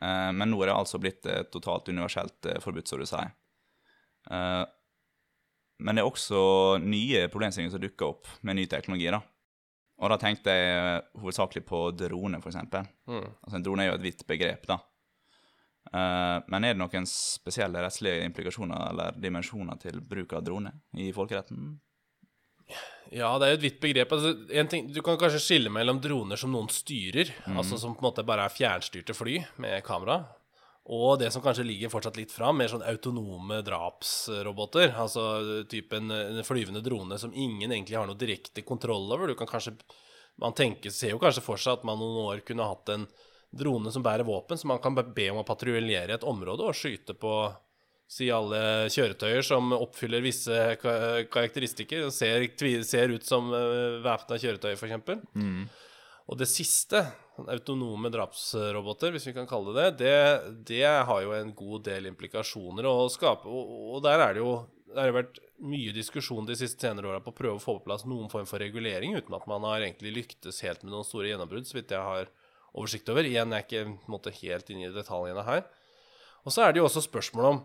Eh, 0.00 0.32
Men 0.32 0.50
nå 0.50 0.60
er 0.62 0.70
det 0.70 0.76
altså 0.76 0.98
blitt 1.02 1.26
totalt 1.52 1.88
universelt 1.88 2.46
eh, 2.46 2.60
forbudt, 2.62 2.88
som 2.88 2.98
du 3.00 3.06
sier. 3.06 3.32
Eh, 4.30 4.64
Men 5.78 5.94
det 5.94 6.02
er 6.02 6.10
også 6.10 6.78
nye 6.82 7.28
problemstillinger 7.30 7.76
som 7.76 7.82
dukker 7.82 8.06
opp 8.10 8.26
med 8.42 8.56
ny 8.58 8.66
teknologi, 8.66 9.10
da. 9.14 9.20
Og 9.98 10.10
da 10.10 10.16
tenkte 10.18 10.50
jeg 10.54 11.02
hovedsakelig 11.18 11.64
på 11.66 11.78
drone, 11.98 12.40
for 12.42 12.50
eksempel. 12.50 12.86
Altså, 13.42 13.56
en 13.58 13.62
drone 13.66 13.82
er 13.82 13.88
jo 13.92 13.98
et 13.98 14.02
vidt 14.02 14.26
begrep, 14.26 14.66
da. 14.66 14.76
Men 15.90 16.64
er 16.66 16.74
det 16.74 16.78
noen 16.78 17.06
spesielle 17.08 17.80
rettslige 17.82 18.26
implikasjoner 18.26 18.90
eller 18.90 19.16
dimensjoner 19.18 19.78
til 19.82 19.98
bruk 20.04 20.34
av 20.36 20.44
drone 20.46 20.70
i 20.98 21.08
folkeretten? 21.16 21.80
Ja, 23.14 23.30
det 23.40 23.46
er 23.46 23.54
jo 23.54 23.58
et 23.58 23.64
vidt 23.64 23.78
begrep. 23.80 24.10
Altså, 24.12 24.34
en 24.52 24.68
ting, 24.68 24.88
du 24.92 25.00
kan 25.04 25.16
kanskje 25.20 25.40
skille 25.40 25.70
mellom 25.72 26.00
droner 26.04 26.36
som 26.36 26.52
noen 26.52 26.68
styrer, 26.72 27.30
altså 27.54 27.78
som 27.80 27.94
på 27.96 28.02
en 28.02 28.08
måte 28.10 28.24
bare 28.28 28.44
er 28.44 28.52
fjernstyrte 28.52 29.16
fly 29.16 29.38
med 29.64 29.80
kamera, 29.86 30.18
og 30.88 31.18
det 31.20 31.28
som 31.32 31.42
kanskje 31.44 31.66
ligger 31.68 31.92
fortsatt 31.92 32.16
litt 32.16 32.32
fram, 32.32 32.56
mer 32.60 32.70
sånn 32.72 32.84
autonome 32.88 33.60
drapsroboter. 33.64 34.94
Altså 34.96 35.64
typen 35.68 36.08
en 36.12 36.44
flyvende 36.44 36.80
drone 36.84 37.18
som 37.20 37.34
ingen 37.36 37.72
egentlig 37.74 37.98
har 37.98 38.08
noe 38.08 38.16
direkte 38.16 38.64
kontroll 38.64 39.04
over. 39.12 39.28
Du 39.28 39.36
kan 39.36 39.50
kanskje 39.50 39.76
Man 40.38 40.54
tenker, 40.54 40.92
ser 40.94 41.10
jo 41.10 41.18
kanskje 41.18 41.42
for 41.42 41.58
seg 41.58 41.80
at 41.80 41.84
man 41.84 41.98
noen 41.98 42.20
år 42.30 42.44
kunne 42.46 42.62
hatt 42.62 42.88
en 42.94 43.08
drone 43.50 43.90
som 43.90 44.04
bærer 44.04 44.22
våpen, 44.22 44.54
som 44.54 44.70
man 44.70 44.78
kan 44.78 44.94
be 44.94 45.24
om 45.32 45.40
å 45.40 45.46
patruljere 45.46 46.14
et 46.14 46.22
område 46.22 46.62
og 46.62 46.76
skyte 46.78 47.16
på 47.18 47.32
si 48.08 48.30
alle 48.32 48.88
kjøretøyer 48.92 49.44
som 49.44 49.74
oppfyller 49.76 50.24
visse 50.24 50.56
karakteristikker 50.80 52.06
og 52.06 52.14
ser, 52.16 52.46
ser 52.88 53.12
ut 53.12 53.26
som 53.26 53.52
uh, 53.52 53.98
væpna 54.04 54.40
kjøretøy, 54.40 54.72
f.eks. 54.78 54.94
Og 56.28 56.36
det 56.36 56.48
siste, 56.50 57.00
autonome 57.48 58.10
drapsroboter, 58.12 59.14
hvis 59.14 59.28
vi 59.30 59.34
kan 59.36 59.46
kalle 59.48 59.72
det 59.76 59.86
det, 60.02 60.16
det, 60.68 60.82
har 60.84 61.22
jo 61.24 61.32
en 61.36 61.54
god 61.56 61.86
del 61.86 62.10
implikasjoner 62.10 62.88
å 62.88 63.06
skape. 63.12 63.48
Og, 63.48 63.94
og 63.94 64.02
der 64.04 64.24
er 64.24 64.36
det 64.36 64.42
jo 64.44 64.58
det 64.88 65.04
har 65.04 65.12
vært 65.12 65.38
mye 65.68 65.92
diskusjon 65.92 66.46
de 66.48 66.56
siste 66.56 66.80
senere 66.86 67.10
åra 67.10 67.20
på 67.22 67.32
å 67.32 67.36
prøve 67.36 67.58
å 67.58 67.62
få 67.62 67.76
på 67.78 67.84
plass 67.88 68.06
noen 68.08 68.30
form 68.32 68.46
for 68.48 68.62
regulering, 68.62 69.16
uten 69.18 69.36
at 69.36 69.48
man 69.50 69.66
har 69.68 69.84
egentlig 69.84 70.14
lyktes 70.16 70.62
helt 70.64 70.84
med 70.84 70.94
noen 70.94 71.06
store 71.06 71.28
gjennombrudd, 71.28 71.68
så 71.68 71.76
vidt 71.76 71.92
jeg 71.92 72.04
har 72.04 72.30
oversikt 72.72 73.10
over. 73.12 73.28
Igjen 73.28 73.52
jeg 73.52 73.64
er 73.64 73.66
ikke 73.66 74.10
måte, 74.10 74.32
helt 74.40 74.72
inne 74.72 74.88
i 74.88 74.94
detaljene 74.94 75.44
her. 75.44 75.66
Og 76.46 76.54
så 76.54 76.64
er 76.64 76.72
det 76.72 76.80
jo 76.80 76.88
også 76.88 77.04
spørsmål 77.04 77.50
om 77.50 77.60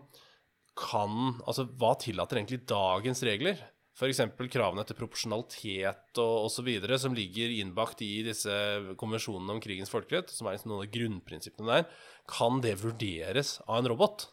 kan 0.78 1.38
Altså, 1.46 1.68
hva 1.80 1.94
tillater 2.02 2.40
egentlig 2.40 2.64
dagens 2.70 3.24
regler? 3.26 3.62
F.eks. 3.94 4.24
kravene 4.50 4.82
til 4.90 4.98
proporsjonalitet 4.98 6.18
og 6.22 6.48
osv. 6.48 6.70
som 6.98 7.14
ligger 7.14 7.52
innbakt 7.60 8.02
i 8.02 8.24
disse 8.26 8.54
konvensjonene 8.98 9.54
om 9.54 9.62
krigens 9.62 9.92
folkerett, 9.94 10.34
som 10.34 10.50
er 10.50 10.56
liksom 10.56 10.74
noen 10.74 10.88
av 10.88 10.94
grunnprinsippene 10.96 11.76
der, 11.76 12.00
kan 12.30 12.58
det 12.64 12.80
vurderes 12.82 13.60
av 13.68 13.84
en 13.84 13.92
robot? 13.94 14.26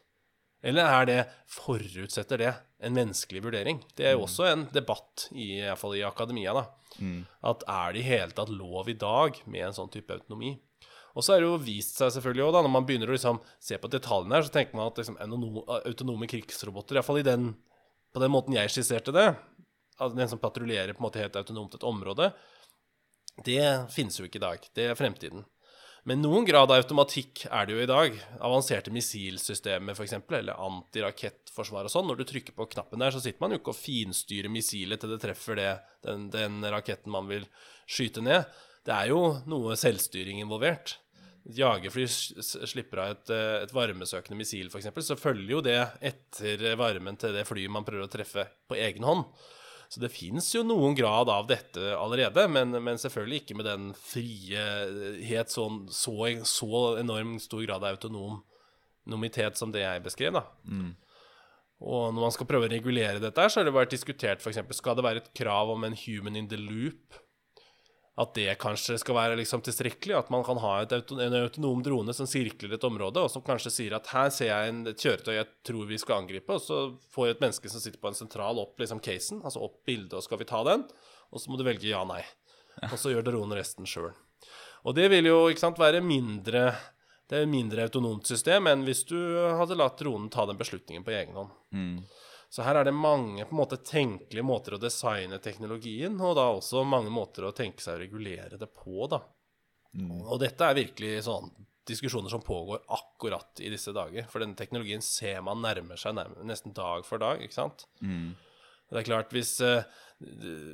Eller 0.64 0.88
er 0.88 1.06
det, 1.08 1.20
forutsetter 1.48 2.40
det 2.40 2.54
en 2.84 2.96
menneskelig 2.96 3.44
vurdering? 3.44 3.82
Det 3.96 4.08
er 4.08 4.16
jo 4.16 4.24
også 4.26 4.48
en 4.48 4.66
debatt, 4.72 5.28
i, 5.32 5.60
i 5.60 5.76
fall 5.76 5.96
i 5.96 6.04
akademia, 6.08 6.56
da. 6.56 6.64
Mm. 7.00 7.22
At 7.52 7.64
er 7.68 7.92
det 7.92 8.02
i 8.02 8.08
hele 8.08 8.36
tatt 8.36 8.52
lov 8.52 8.88
i 8.88 8.96
dag 8.96 9.40
med 9.44 9.68
en 9.68 9.76
sånn 9.76 9.92
type 9.92 10.12
autonomi? 10.16 10.56
Og 11.16 11.26
så 11.26 11.34
er 11.34 11.42
det 11.42 11.48
jo 11.48 11.58
vist 11.62 11.98
seg 11.98 12.12
selvfølgelig 12.14 12.44
også 12.46 12.56
da, 12.56 12.62
Når 12.66 12.74
man 12.74 12.86
begynner 12.86 13.10
å 13.10 13.16
liksom 13.16 13.40
se 13.62 13.78
på 13.80 13.90
detaljene 13.90 14.36
her, 14.36 14.46
så 14.46 14.54
tenker 14.54 14.78
man 14.78 14.90
at 14.90 15.00
liksom, 15.00 15.18
autonome 15.80 16.28
krigsroboter, 16.30 16.98
iallfall 16.98 17.22
på 18.10 18.18
den 18.18 18.32
måten 18.34 18.56
jeg 18.56 18.70
skisserte 18.74 19.14
det, 19.14 19.28
altså 20.00 20.18
den 20.18 20.30
som 20.30 20.40
patruljerer 20.42 20.96
på 20.96 21.02
en 21.02 21.06
måte 21.06 21.22
helt 21.22 21.36
autonomt 21.38 21.76
et 21.76 21.86
område, 21.86 22.32
det 23.46 23.62
finnes 23.94 24.18
jo 24.18 24.26
ikke 24.26 24.40
i 24.40 24.42
dag. 24.42 24.64
Det 24.74 24.88
er 24.90 24.98
fremtiden. 24.98 25.44
Men 26.08 26.22
noen 26.24 26.46
grad 26.48 26.70
av 26.72 26.80
automatikk 26.80 27.44
er 27.52 27.66
det 27.68 27.74
jo 27.74 27.82
i 27.84 27.88
dag. 27.88 28.14
Avanserte 28.40 28.92
missilsystemer 28.92 29.96
f.eks., 29.96 30.16
eller 30.16 30.56
antirakettforsvar 30.64 31.86
og 31.86 31.92
sånn. 31.92 32.08
Når 32.08 32.20
du 32.20 32.24
trykker 32.30 32.56
på 32.56 32.68
knappen 32.72 33.04
der, 33.04 33.12
så 33.12 33.20
sitter 33.20 33.44
man 33.44 33.52
jo 33.52 33.60
ikke 33.60 33.74
og 33.74 33.78
finstyrer 33.78 34.52
missilet 34.52 35.02
til 35.02 35.12
det 35.12 35.20
treffer 35.22 35.60
det, 35.60 35.70
den, 36.06 36.30
den 36.32 36.64
raketten 36.72 37.12
man 37.12 37.28
vil 37.28 37.44
skyte 37.84 38.24
ned. 38.24 38.48
Det 38.86 38.96
er 38.96 39.12
jo 39.12 39.22
noe 39.50 39.76
selvstyring 39.78 40.40
involvert. 40.40 40.96
Jagerfly 41.56 42.04
slipper 42.08 43.00
av 43.00 43.14
et, 43.14 43.30
eh, 43.32 43.62
et 43.64 43.72
varmesøkende 43.74 44.36
missil, 44.38 44.68
f.eks., 44.68 44.90
så 45.06 45.16
følger 45.18 45.54
jo 45.56 45.62
det 45.64 45.78
etter 46.04 46.76
varmen 46.78 47.16
til 47.20 47.34
det 47.36 47.46
flyet 47.48 47.72
man 47.72 47.86
prøver 47.86 48.06
å 48.06 48.12
treffe 48.12 48.46
på 48.68 48.78
egen 48.78 49.06
hånd. 49.06 49.24
Så 49.90 49.98
det 49.98 50.12
fins 50.14 50.52
jo 50.54 50.62
noen 50.62 50.94
grad 50.94 51.28
av 51.32 51.48
dette 51.50 51.94
allerede, 51.96 52.44
men, 52.52 52.76
men 52.78 53.00
selvfølgelig 53.00 53.40
ikke 53.40 53.56
med 53.58 53.66
den 53.66 53.88
frihet, 53.98 55.50
sånn, 55.50 55.80
så, 55.90 56.14
så 56.46 56.82
enormt 57.00 57.42
stor 57.42 57.64
grad 57.64 57.82
av 57.82 57.96
autonomitet 57.96 59.58
som 59.58 59.72
det 59.74 59.82
jeg 59.82 60.04
beskrev. 60.04 60.36
da. 60.38 60.44
Mm. 60.62 60.92
Og 61.80 62.14
når 62.14 62.22
man 62.22 62.36
skal 62.36 62.46
prøve 62.46 62.68
å 62.68 62.70
regulere 62.70 63.18
dette, 63.18 63.48
så 63.50 63.60
har 63.60 63.66
det 63.66 63.74
vært 63.74 63.96
diskutert 63.96 64.44
f.eks. 64.44 64.62
skal 64.78 64.94
det 64.94 65.06
være 65.08 65.24
et 65.24 65.34
krav 65.40 65.72
om 65.74 65.88
en 65.88 65.98
human 66.04 66.38
in 66.38 66.46
the 66.52 66.60
loop 66.60 67.18
at 68.18 68.32
det 68.34 68.48
kanskje 68.60 68.98
skal 69.00 69.16
være 69.16 69.36
liksom 69.38 69.62
tilstrekkelig. 69.64 70.16
At 70.18 70.30
man 70.34 70.42
kan 70.44 70.58
ha 70.60 70.72
auto, 70.82 71.18
en 71.22 71.36
autonom 71.38 71.82
drone 71.84 72.14
som 72.16 72.28
sirkler 72.28 72.74
et 72.74 72.86
område, 72.86 73.22
og 73.22 73.30
som 73.32 73.44
kanskje 73.46 73.72
sier 73.74 73.96
at 73.96 74.10
her 74.12 74.32
ser 74.34 74.50
jeg 74.50 74.72
en, 74.72 74.82
et 74.90 75.00
kjøretøy 75.00 75.34
jeg 75.36 75.48
tror 75.66 75.88
vi 75.88 76.00
skal 76.00 76.24
angripe, 76.24 76.56
og 76.56 76.64
så 76.64 76.80
får 77.14 77.34
et 77.34 77.44
menneske 77.44 77.72
som 77.72 77.82
sitter 77.82 78.02
på 78.02 78.10
en 78.10 78.18
sentral, 78.18 78.60
opp 78.60 78.80
liksom 78.82 79.02
casen, 79.04 79.40
altså 79.44 79.62
opp 79.64 79.80
bildet, 79.88 80.18
og 80.18 80.26
skal 80.26 80.40
vi 80.42 80.48
ta 80.50 80.62
den? 80.66 80.84
Og 81.30 81.42
så 81.42 81.52
må 81.52 81.60
du 81.60 81.64
velge 81.66 81.88
ja, 81.88 82.02
nei. 82.08 82.22
Og 82.90 82.98
så 82.98 83.12
gjør 83.12 83.26
dronen 83.30 83.58
resten 83.58 83.88
sjøl. 83.88 84.10
Og 84.88 84.96
det 84.96 85.10
vil 85.12 85.28
jo 85.28 85.42
sant, 85.60 85.78
være 85.80 86.00
mindre 86.04 86.70
det 87.30 87.38
er 87.38 87.44
et 87.46 87.52
mindre 87.52 87.84
autonomt 87.86 88.26
system 88.26 88.66
enn 88.66 88.80
hvis 88.82 89.04
du 89.06 89.18
hadde 89.54 89.76
latt 89.78 90.00
dronen 90.00 90.26
ta 90.34 90.48
den 90.50 90.58
beslutningen 90.58 91.04
på 91.06 91.12
egen 91.14 91.36
hånd. 91.38 91.52
Mm. 91.70 92.00
Så 92.50 92.64
her 92.66 92.80
er 92.80 92.88
det 92.88 92.94
mange 92.96 93.44
på 93.46 93.54
en 93.54 93.60
måte 93.60 93.78
tenkelige 93.86 94.42
måter 94.42 94.74
å 94.74 94.82
designe 94.82 95.38
teknologien, 95.42 96.16
og 96.18 96.34
da 96.34 96.48
også 96.50 96.82
mange 96.82 97.12
måter 97.14 97.46
å 97.46 97.54
tenke 97.54 97.82
seg 97.84 97.94
å 97.94 98.02
regulere 98.02 98.58
det 98.58 98.66
på, 98.74 99.06
da. 99.10 99.20
Mm. 99.94 100.16
Og 100.24 100.40
dette 100.42 100.66
er 100.66 100.78
virkelig 100.78 101.28
sånn 101.28 101.52
diskusjoner 101.90 102.30
som 102.30 102.42
pågår 102.42 102.82
akkurat 102.90 103.62
i 103.62 103.70
disse 103.70 103.94
dager. 103.94 104.26
For 104.30 104.42
denne 104.42 104.58
teknologien 104.58 105.02
ser 105.02 105.40
man 105.46 105.62
nærmer 105.62 105.98
seg 105.98 106.16
nærmere, 106.18 106.46
nesten 106.46 106.74
dag 106.76 107.06
for 107.06 107.22
dag, 107.22 107.42
ikke 107.42 107.56
sant? 107.56 107.86
Mm. 108.02 108.34
Det 108.90 108.98
er 108.98 109.06
klart, 109.06 109.30
hvis 109.30 109.52
uh, 109.62 109.84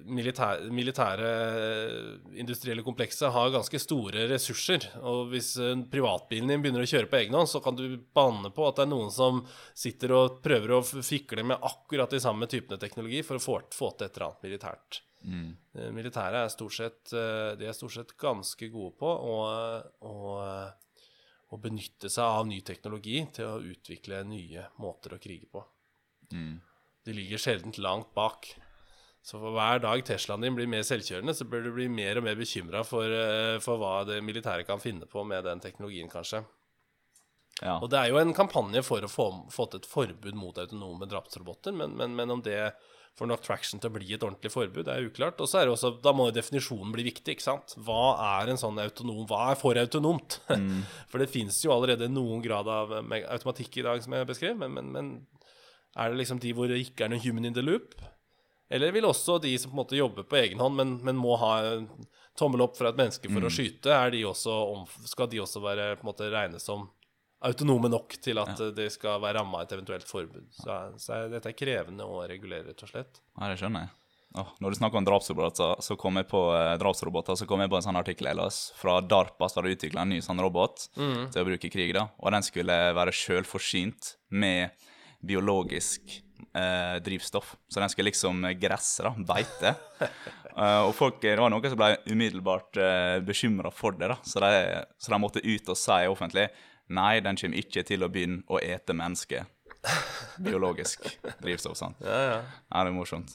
militære, 0.08 0.70
militære 0.74 1.30
eh, 1.30 2.06
industrielle 2.40 2.82
komplekset 2.82 3.28
har 3.34 3.52
ganske 3.54 3.78
store 3.78 4.24
ressurser, 4.30 4.86
og 5.04 5.28
hvis 5.34 5.52
uh, 5.60 5.74
privatbilen 5.92 6.48
din 6.50 6.62
begynner 6.64 6.86
å 6.86 6.88
kjøre 6.88 7.10
på 7.12 7.18
egen 7.20 7.36
hånd, 7.36 7.50
så 7.50 7.60
kan 7.62 7.76
du 7.76 7.84
banne 8.16 8.48
på 8.56 8.64
at 8.66 8.78
det 8.78 8.86
er 8.86 8.92
noen 8.94 9.12
som 9.12 9.42
sitter 9.76 10.14
og 10.16 10.38
prøver 10.44 10.78
å 10.78 10.84
fikle 10.86 11.44
med 11.44 11.60
akkurat 11.60 12.14
de 12.14 12.22
samme 12.24 12.48
typene 12.50 12.80
teknologi 12.80 13.20
for 13.26 13.36
å 13.36 13.44
få, 13.44 13.58
få 13.76 13.90
til 13.94 14.08
et 14.08 14.16
eller 14.16 14.30
annet 14.30 14.48
militært. 14.48 15.00
Mm. 15.26 15.50
Militæret 15.96 16.38
er 16.40 16.52
stort 16.52 16.76
sett, 16.76 17.00
de 17.10 17.66
er 17.66 17.74
stort 17.74 17.96
sett 17.96 18.12
ganske 18.20 18.68
gode 18.70 18.94
på 19.00 19.10
å, 19.10 19.38
å, 20.06 20.14
å 21.50 21.58
benytte 21.60 22.10
seg 22.12 22.24
av 22.24 22.46
ny 22.46 22.60
teknologi 22.66 23.24
til 23.34 23.50
å 23.50 23.62
utvikle 23.74 24.22
nye 24.28 24.68
måter 24.82 25.16
å 25.16 25.20
krige 25.22 25.50
på. 25.50 25.64
Mm. 26.32 26.56
De 27.06 27.14
ligger 27.14 27.38
sjelden 27.40 27.74
langt 27.78 28.10
bak. 28.18 28.50
Så 29.26 29.40
for 29.42 29.54
hver 29.54 29.80
dag 29.82 30.02
Teslaen 30.06 30.44
din 30.44 30.54
blir 30.54 30.68
mer 30.70 30.84
selvkjørende, 30.86 31.34
så 31.34 31.46
bør 31.50 31.64
du 31.66 31.72
bli 31.74 31.88
mer 31.90 32.20
og 32.20 32.26
mer 32.28 32.36
bekymra 32.38 32.84
for, 32.86 33.10
eh, 33.10 33.58
for, 33.62 33.80
hva 33.80 34.04
det 34.06 34.20
militære 34.22 34.66
kan 34.66 34.82
finne 34.82 35.08
på 35.10 35.24
med 35.26 35.42
den 35.46 35.62
teknologien, 35.62 36.10
kanskje. 36.10 36.44
Ja. 37.58 37.78
Og 37.80 37.88
det 37.90 37.98
er 37.98 38.12
jo 38.12 38.20
en 38.20 38.36
kampanje 38.36 38.84
for 38.86 39.02
å 39.02 39.10
få, 39.10 39.26
få 39.50 39.66
til 39.72 39.80
et 39.80 39.88
forbud 39.90 40.38
mot 40.38 40.58
autonome 40.60 41.08
drapsroboter, 41.10 41.74
men, 41.74 41.96
men, 41.98 42.14
men, 42.14 42.30
om 42.36 42.42
det 42.44 42.60
får 43.16 43.30
nok 43.30 43.42
traction 43.42 43.80
til 43.80 43.90
å 43.90 43.96
bli 43.96 44.12
et 44.12 44.22
ordentlig 44.22 44.52
forbud, 44.52 44.90
er 44.92 45.08
uklart. 45.08 45.40
Og 45.40 45.48
så 45.50 45.62
er 45.62 45.66
det 45.66 45.72
også, 45.74 45.94
da 46.04 46.12
må 46.14 46.28
jo 46.28 46.36
definisjonen 46.36 46.92
bli 46.94 47.08
viktig, 47.08 47.34
ikke 47.34 47.46
sant. 47.48 47.74
Hva 47.82 48.12
er 48.42 48.52
en 48.52 48.60
sånn 48.60 48.78
autonom 48.82 49.24
Hva 49.26 49.54
er 49.54 49.58
for 49.58 49.80
autonomt? 49.80 50.38
Mm. 50.52 50.84
For 51.10 51.22
det 51.22 51.32
fins 51.32 51.62
jo 51.64 51.72
allerede 51.74 52.10
noen 52.12 52.44
grad 52.44 52.68
av 52.70 52.92
automatikk 53.00 53.80
i 53.80 53.86
dag, 53.88 54.04
som 54.04 54.14
jeg 54.14 54.28
beskrev, 54.28 54.60
men, 54.60 54.92
men 54.92 55.16
er 55.96 56.12
det 56.12 56.20
liksom 56.20 56.42
de 56.42 56.52
hvor 56.56 56.68
det 56.70 56.82
ikke 56.82 57.06
er 57.06 57.12
noen 57.12 57.24
human 57.24 57.48
in 57.48 57.56
the 57.56 57.64
loop? 57.64 57.96
Eller 58.68 58.92
vil 58.92 59.06
også 59.06 59.38
de 59.42 59.52
som 59.58 59.70
på 59.70 59.76
en 59.76 59.82
måte 59.84 59.98
jobber 59.98 60.26
på 60.26 60.38
egen 60.40 60.60
hånd, 60.60 60.74
men, 60.76 60.96
men 61.06 61.18
må 61.18 61.36
ha 61.38 61.52
tommel 62.36 62.64
opp 62.66 62.76
fra 62.78 62.90
et 62.90 62.98
menneske 62.98 63.30
for 63.30 63.40
mm. 63.40 63.48
å 63.48 63.52
skyte, 63.54 63.98
de 64.12 64.24
også, 64.26 64.56
skal 65.06 65.30
de 65.32 65.40
også 65.44 65.62
være, 65.62 65.92
på 65.96 66.04
en 66.04 66.10
måte 66.10 66.30
regnes 66.32 66.66
som 66.66 66.88
autonome 67.46 67.88
nok 67.92 68.16
til 68.22 68.40
at 68.42 68.58
ja. 68.58 68.72
det 68.74 68.88
skal 68.94 69.20
være 69.22 69.38
ramma 69.38 69.62
et 69.62 69.76
eventuelt 69.76 70.08
forbud. 70.08 70.48
Så, 70.56 70.80
så 71.02 71.14
er, 71.14 71.30
dette 71.36 71.52
er 71.52 71.56
krevende 71.58 72.08
å 72.08 72.24
regulere, 72.26 72.66
rett 72.72 72.82
og 72.82 72.90
slett. 72.90 73.22
Ja, 73.36 73.52
det 73.52 73.60
skjønner 73.60 73.86
jeg. 73.86 73.94
Oh, 74.36 74.48
når 74.60 74.74
du 74.74 74.76
snakker 74.76 75.00
om 75.00 75.06
drapsroboter, 75.06 75.78
så 75.80 75.94
kom 75.96 76.18
jeg 76.20 76.26
på 76.28 76.40
eh, 76.52 76.74
drapsroboter, 76.80 77.38
så 77.38 77.46
kom 77.48 77.62
jeg 77.62 77.70
på 77.72 77.78
en 77.78 77.86
sånn 77.86 77.96
artikkel 77.96 78.28
jeg 78.28 78.36
las 78.36 78.58
fra 78.76 78.98
DARPA, 79.00 79.48
som 79.48 79.62
hadde 79.62 79.76
utvikla 79.78 80.02
en 80.04 80.12
ny 80.12 80.18
sånn 80.24 80.42
robot 80.44 80.88
mm. 80.98 81.22
til 81.32 81.40
å 81.40 81.46
bruke 81.46 81.70
i 81.70 81.72
krig. 81.72 81.94
da, 81.96 82.08
Og 82.20 82.34
den 82.34 82.44
skulle 82.44 82.76
være 82.98 83.14
sjølforsynt 83.16 84.16
med 84.36 84.74
biologisk 85.26 86.20
eh, 86.56 87.02
drivstoff. 87.02 87.56
Så 87.68 87.80
den 87.80 87.92
skulle 87.92 88.10
liksom 88.10 88.46
gresse, 88.60 89.02
da. 89.02 89.14
Beite. 89.34 89.74
uh, 90.56 90.82
og 90.88 90.94
folk, 90.96 91.20
det 91.22 91.36
var 91.40 91.52
noen 91.52 91.68
som 91.70 91.80
ble 91.80 91.96
umiddelbart 92.06 92.80
uh, 92.80 93.18
bekymra 93.26 93.72
for 93.74 93.98
det, 93.98 94.10
da. 94.14 94.18
Så 94.24 94.42
de, 94.44 94.52
så 94.98 95.12
de, 95.12 95.20
måtte 95.22 95.44
ut 95.44 95.74
og 95.74 95.80
si 95.80 96.00
offentlig 96.10 96.48
nei, 96.86 97.18
den 97.20 97.38
kommer 97.38 97.58
ikke 97.58 97.82
til 97.86 98.06
å 98.06 98.10
begynne 98.12 98.44
å 98.46 98.60
ete 98.62 98.94
mennesker. 98.94 99.46
Biologisk 100.42 101.06
drivstoff, 101.42 101.78
sant. 101.78 101.98
Ja, 102.04 102.20
ja. 102.22 102.36
ja 102.42 102.84
det 102.84 102.92
er 102.92 102.96
morsomt. 102.96 103.34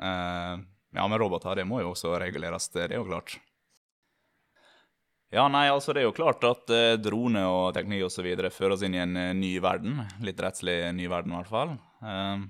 Uh, 0.00 0.60
ja, 0.96 1.06
men 1.06 1.18
roboter, 1.20 1.56
det 1.56 1.68
må 1.68 1.82
jo 1.84 1.92
også 1.94 2.16
reguleres, 2.20 2.68
det 2.74 2.88
er 2.88 2.98
jo 2.98 3.06
klart. 3.08 3.38
Ja, 5.30 5.44
nei, 5.46 5.68
altså 5.70 5.94
Det 5.94 6.02
er 6.02 6.08
jo 6.08 6.14
klart 6.16 6.42
at 6.46 6.72
eh, 6.74 6.96
drone 6.98 7.42
og 7.46 7.74
teknikk 7.76 8.08
osv. 8.08 8.26
fører 8.50 8.74
oss 8.74 8.82
inn 8.86 8.96
i 8.96 9.02
en 9.02 9.14
eh, 9.18 9.34
ny 9.36 9.52
verden. 9.62 10.00
Litt 10.26 10.40
rettslig 10.42 10.80
ny 10.96 11.06
verden, 11.10 11.30
i 11.30 11.38
hvert 11.38 11.52
fall. 11.52 11.76
Eh, 12.02 12.48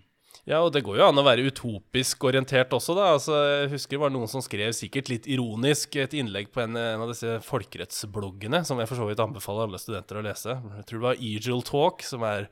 ja, 0.49 0.63
og 0.63 0.73
det 0.73 0.81
går 0.87 0.97
jo 0.97 1.09
an 1.11 1.21
å 1.21 1.25
være 1.27 1.45
utopisk 1.51 2.25
orientert 2.25 2.73
også, 2.73 2.97
da. 2.97 3.11
Altså, 3.19 3.37
jeg 3.37 3.75
husker 3.75 3.99
det 3.99 4.03
var 4.07 4.15
noen 4.15 4.31
som 4.33 4.41
skrev 4.45 4.73
sikkert 4.77 5.13
litt 5.13 5.29
ironisk 5.29 5.99
et 6.01 6.17
innlegg 6.17 6.49
på 6.55 6.65
en, 6.65 6.79
en 6.81 7.05
av 7.05 7.13
disse 7.13 7.37
folkerettsbloggene, 7.45 8.63
som 8.65 8.81
jeg 8.81 8.89
for 8.89 9.03
så 9.03 9.11
vidt 9.11 9.21
anbefaler 9.23 9.69
alle 9.69 9.83
studenter 9.83 10.23
å 10.23 10.25
lese. 10.25 10.57
Jeg 10.81 10.89
tror 10.89 11.03
det 11.03 11.09
var 11.11 11.21
Egil 11.21 11.63
Talk, 11.69 12.07
som 12.07 12.25
er 12.25 12.49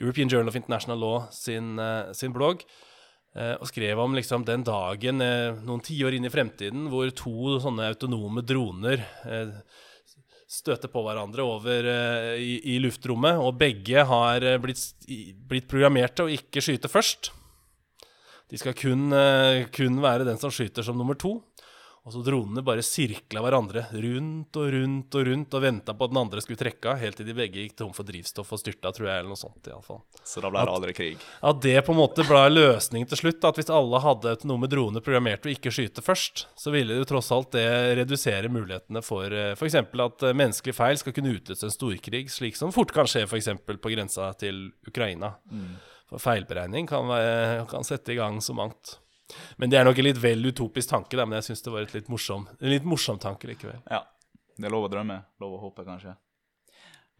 European 0.00 0.28
Journal 0.32 0.50
of 0.50 0.58
International 0.58 0.98
Law 1.00 1.30
sin, 1.32 1.76
uh, 1.78 2.10
sin 2.16 2.34
blogg. 2.34 2.66
Eh, 3.36 3.52
og 3.60 3.68
skrev 3.68 4.00
om 4.00 4.14
liksom 4.16 4.46
den 4.48 4.62
dagen 4.64 5.20
eh, 5.20 5.58
noen 5.66 5.82
tiår 5.84 6.14
inn 6.16 6.24
i 6.24 6.32
fremtiden 6.32 6.86
hvor 6.88 7.10
to 7.12 7.58
sånne 7.60 7.90
autonome 7.90 8.40
droner 8.46 9.02
eh, 9.28 9.50
støter 10.48 10.88
på 10.88 11.02
hverandre 11.04 11.44
over 11.44 11.88
i, 12.38 12.54
i, 12.70 12.76
luftrommet, 12.80 13.36
og 13.42 13.58
begge 13.58 14.04
har 14.06 14.44
blitt, 14.62 14.78
blitt 15.50 15.66
programmert 15.68 16.14
til 16.16 16.28
å 16.28 16.36
ikke 16.36 16.62
skyte 16.62 16.88
først. 16.88 17.32
De 18.46 18.60
skal 18.62 18.76
kun, 18.78 19.10
kun, 19.74 19.98
være 20.04 20.24
den 20.28 20.38
som 20.38 20.54
skyter 20.54 20.86
som 20.86 20.96
nummer 20.96 21.18
to. 21.18 21.34
Og 22.06 22.14
så 22.14 22.20
dronene 22.22 22.62
bare 22.62 22.84
sirkla 22.86 23.40
hverandre 23.42 23.82
rundt 23.90 24.56
og 24.60 24.68
rundt 24.70 25.16
og 25.18 25.24
rundt 25.26 25.54
og 25.58 25.62
venta 25.64 25.90
på 25.90 26.06
at 26.06 26.12
den 26.12 26.20
andre 26.20 26.42
skulle 26.44 26.60
trekke 26.60 26.92
av, 26.92 27.00
helt 27.00 27.18
til 27.18 27.26
de 27.26 27.34
begge 27.34 27.64
gikk 27.64 27.72
tom 27.80 27.90
for 27.96 28.06
drivstoff 28.06 28.52
og 28.54 28.60
styrta, 28.60 28.92
tror 28.94 29.08
jeg, 29.08 29.22
eller 29.24 29.32
noe 29.32 29.40
sånt. 29.40 29.58
i 29.66 29.72
alle 29.74 29.82
fall. 29.82 29.98
Så 30.22 30.42
da 30.44 30.52
ble 30.52 30.62
det 30.62 30.74
aldri 30.76 30.94
krig. 30.94 31.24
At 31.50 31.58
det 31.64 31.74
på 31.82 31.96
en 31.96 31.98
måte 31.98 32.22
ble 32.28 32.44
løsningen 32.52 33.10
til 33.10 33.20
slutt. 33.24 33.48
At 33.50 33.58
hvis 33.58 33.72
alle 33.74 34.02
hadde 34.04 34.36
autonome 34.36 34.70
droner 34.70 35.02
programmert 35.02 35.42
til 35.42 35.50
å 35.50 35.56
ikke 35.56 35.72
skyte 35.74 36.04
først, 36.06 36.44
så 36.54 36.74
ville 36.74 37.00
jo 37.00 37.08
tross 37.10 37.32
alt 37.34 37.50
det 37.56 37.66
redusere 37.98 38.52
mulighetene 38.54 39.02
for 39.02 39.34
f.eks. 39.56 39.76
at 39.82 40.26
eh, 40.28 40.36
menneskelig 40.44 40.76
feil 40.78 41.00
skal 41.02 41.16
kunne 41.16 41.34
utløse 41.34 41.66
en 41.66 41.74
storkrig, 41.74 42.28
slik 42.30 42.58
som 42.58 42.74
fort 42.74 42.94
kan 42.94 43.10
skje 43.10 43.24
f.eks. 43.26 43.50
på 43.66 43.94
grensa 43.96 44.30
til 44.38 44.68
Ukraina. 44.86 45.34
For 46.06 46.22
feilberegning 46.22 46.86
kan, 46.86 47.10
være, 47.10 47.66
kan 47.66 47.86
sette 47.86 48.14
i 48.14 48.20
gang 48.20 48.38
så 48.38 48.54
mangt. 48.54 49.00
Men 49.58 49.72
det 49.72 49.80
er 49.80 49.88
nok 49.88 49.98
en 49.98 50.06
litt 50.06 50.20
vel 50.22 50.44
utopisk 50.46 50.92
tanke, 50.92 51.18
da, 51.18 51.26
men 51.26 51.40
jeg 51.40 51.48
syns 51.50 51.64
det 51.64 51.72
var 51.74 51.86
et 51.86 51.96
litt 51.96 52.12
morsom, 52.12 52.46
en 52.60 52.70
litt 52.70 52.86
morsom 52.86 53.18
tanke 53.22 53.50
likevel. 53.50 53.80
Ja. 53.90 54.04
Det 54.56 54.68
er 54.68 54.72
lov 54.72 54.86
å 54.86 54.92
drømme. 54.92 55.18
Lov 55.42 55.58
å 55.58 55.64
håpe, 55.66 55.84
kanskje. 55.84 56.14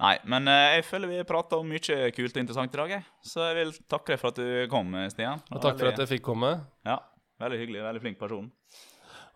Nei, 0.01 0.15
men 0.29 0.49
eh, 0.49 0.77
jeg 0.77 0.87
føler 0.89 1.11
vi 1.11 1.19
prata 1.29 1.59
om 1.61 1.69
mye 1.69 1.99
kult 2.17 2.37
og 2.37 2.41
interessant 2.41 2.73
i 2.73 2.81
dag, 2.81 2.95
jeg. 2.97 3.05
Så 3.25 3.45
jeg 3.45 3.59
vil 3.59 3.75
takke 3.91 4.15
deg 4.15 4.23
for 4.23 4.33
at 4.33 4.41
du 4.41 4.73
kom, 4.73 4.97
Stian. 5.13 5.43
Og 5.53 5.61
takk 5.61 5.77
for 5.81 5.91
at 5.91 6.01
jeg 6.01 6.17
fikk 6.17 6.25
komme. 6.31 6.55
Ja, 6.87 7.01
Veldig 7.41 7.59
hyggelig. 7.61 7.83
Veldig 7.85 8.01
flink 8.01 8.19
person. 8.19 8.47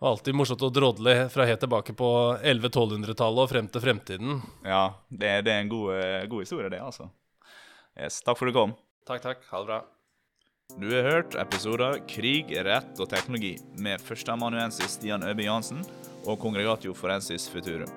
Og 0.01 0.07
alltid 0.09 0.33
morsomt 0.33 0.63
å 0.65 0.71
drodle 0.73 1.13
fra 1.29 1.45
helt 1.45 1.61
tilbake 1.61 1.93
på 1.97 2.07
1100-1200-tallet 2.41 3.43
og 3.43 3.51
frem 3.51 3.67
til 3.69 3.83
fremtiden. 3.83 4.39
Ja, 4.65 4.85
det, 5.09 5.35
det 5.45 5.53
er 5.53 5.61
en 5.61 5.69
god, 5.69 5.91
eh, 5.99 6.23
god 6.31 6.41
historie, 6.41 6.71
det, 6.73 6.79
altså. 6.81 7.11
Yes, 7.93 8.17
takk 8.25 8.39
for 8.39 8.49
at 8.49 8.55
du 8.55 8.57
kom. 8.57 8.73
Takk, 9.05 9.21
takk. 9.21 9.45
Ha 9.51 9.61
det 9.61 9.69
bra. 9.69 9.81
Du 10.79 10.87
har 10.95 11.03
hørt 11.03 11.35
episoder 11.35 11.99
Krig, 12.07 12.51
rett 12.63 12.99
og 12.99 13.09
teknologi 13.11 13.55
med 13.83 14.01
førsteamanuensis 14.01 14.95
Stian 14.95 15.23
Øbe 15.27 15.43
Jansen 15.45 15.81
og 16.25 16.39
Kongregatio 16.41 16.93
forensis 16.95 17.49
Futurum. 17.51 17.91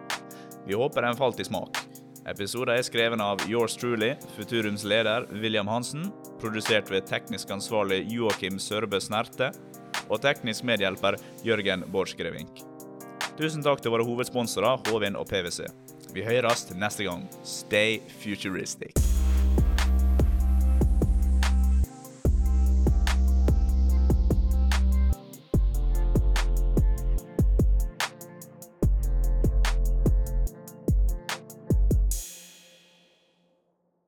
Vi 0.66 0.75
håper 0.75 1.07
den 1.07 1.16
falt 1.16 1.41
i 1.41 1.47
smak. 1.47 1.79
Episoden 2.27 2.75
er 2.75 2.85
skrevet 2.85 3.20
av 3.20 3.43
yours 3.51 3.77
truly, 3.77 4.14
Futurums 4.35 4.85
leder 4.89 5.29
William 5.31 5.68
Hansen, 5.68 6.09
produsert 6.41 6.91
ved 6.91 7.07
teknisk 7.09 7.53
ansvarlig 7.53 8.03
Joakim 8.11 8.59
Sørbø 8.59 9.01
Snerte 9.01 9.53
og 10.09 10.20
teknisk 10.25 10.64
medhjelper 10.66 11.18
Jørgen 11.45 11.85
Borchgrevink. 11.93 12.64
Tusen 13.39 13.64
takk 13.64 13.83
til 13.83 13.95
våre 13.95 14.07
hovedsponsorer 14.07 14.83
Håvin 14.89 15.18
og 15.20 15.29
PwC. 15.31 15.68
Vi 16.14 16.27
høres 16.27 16.68
neste 16.79 17.07
gang. 17.07 17.27
Stay 17.45 18.01
futuristic. 18.22 19.14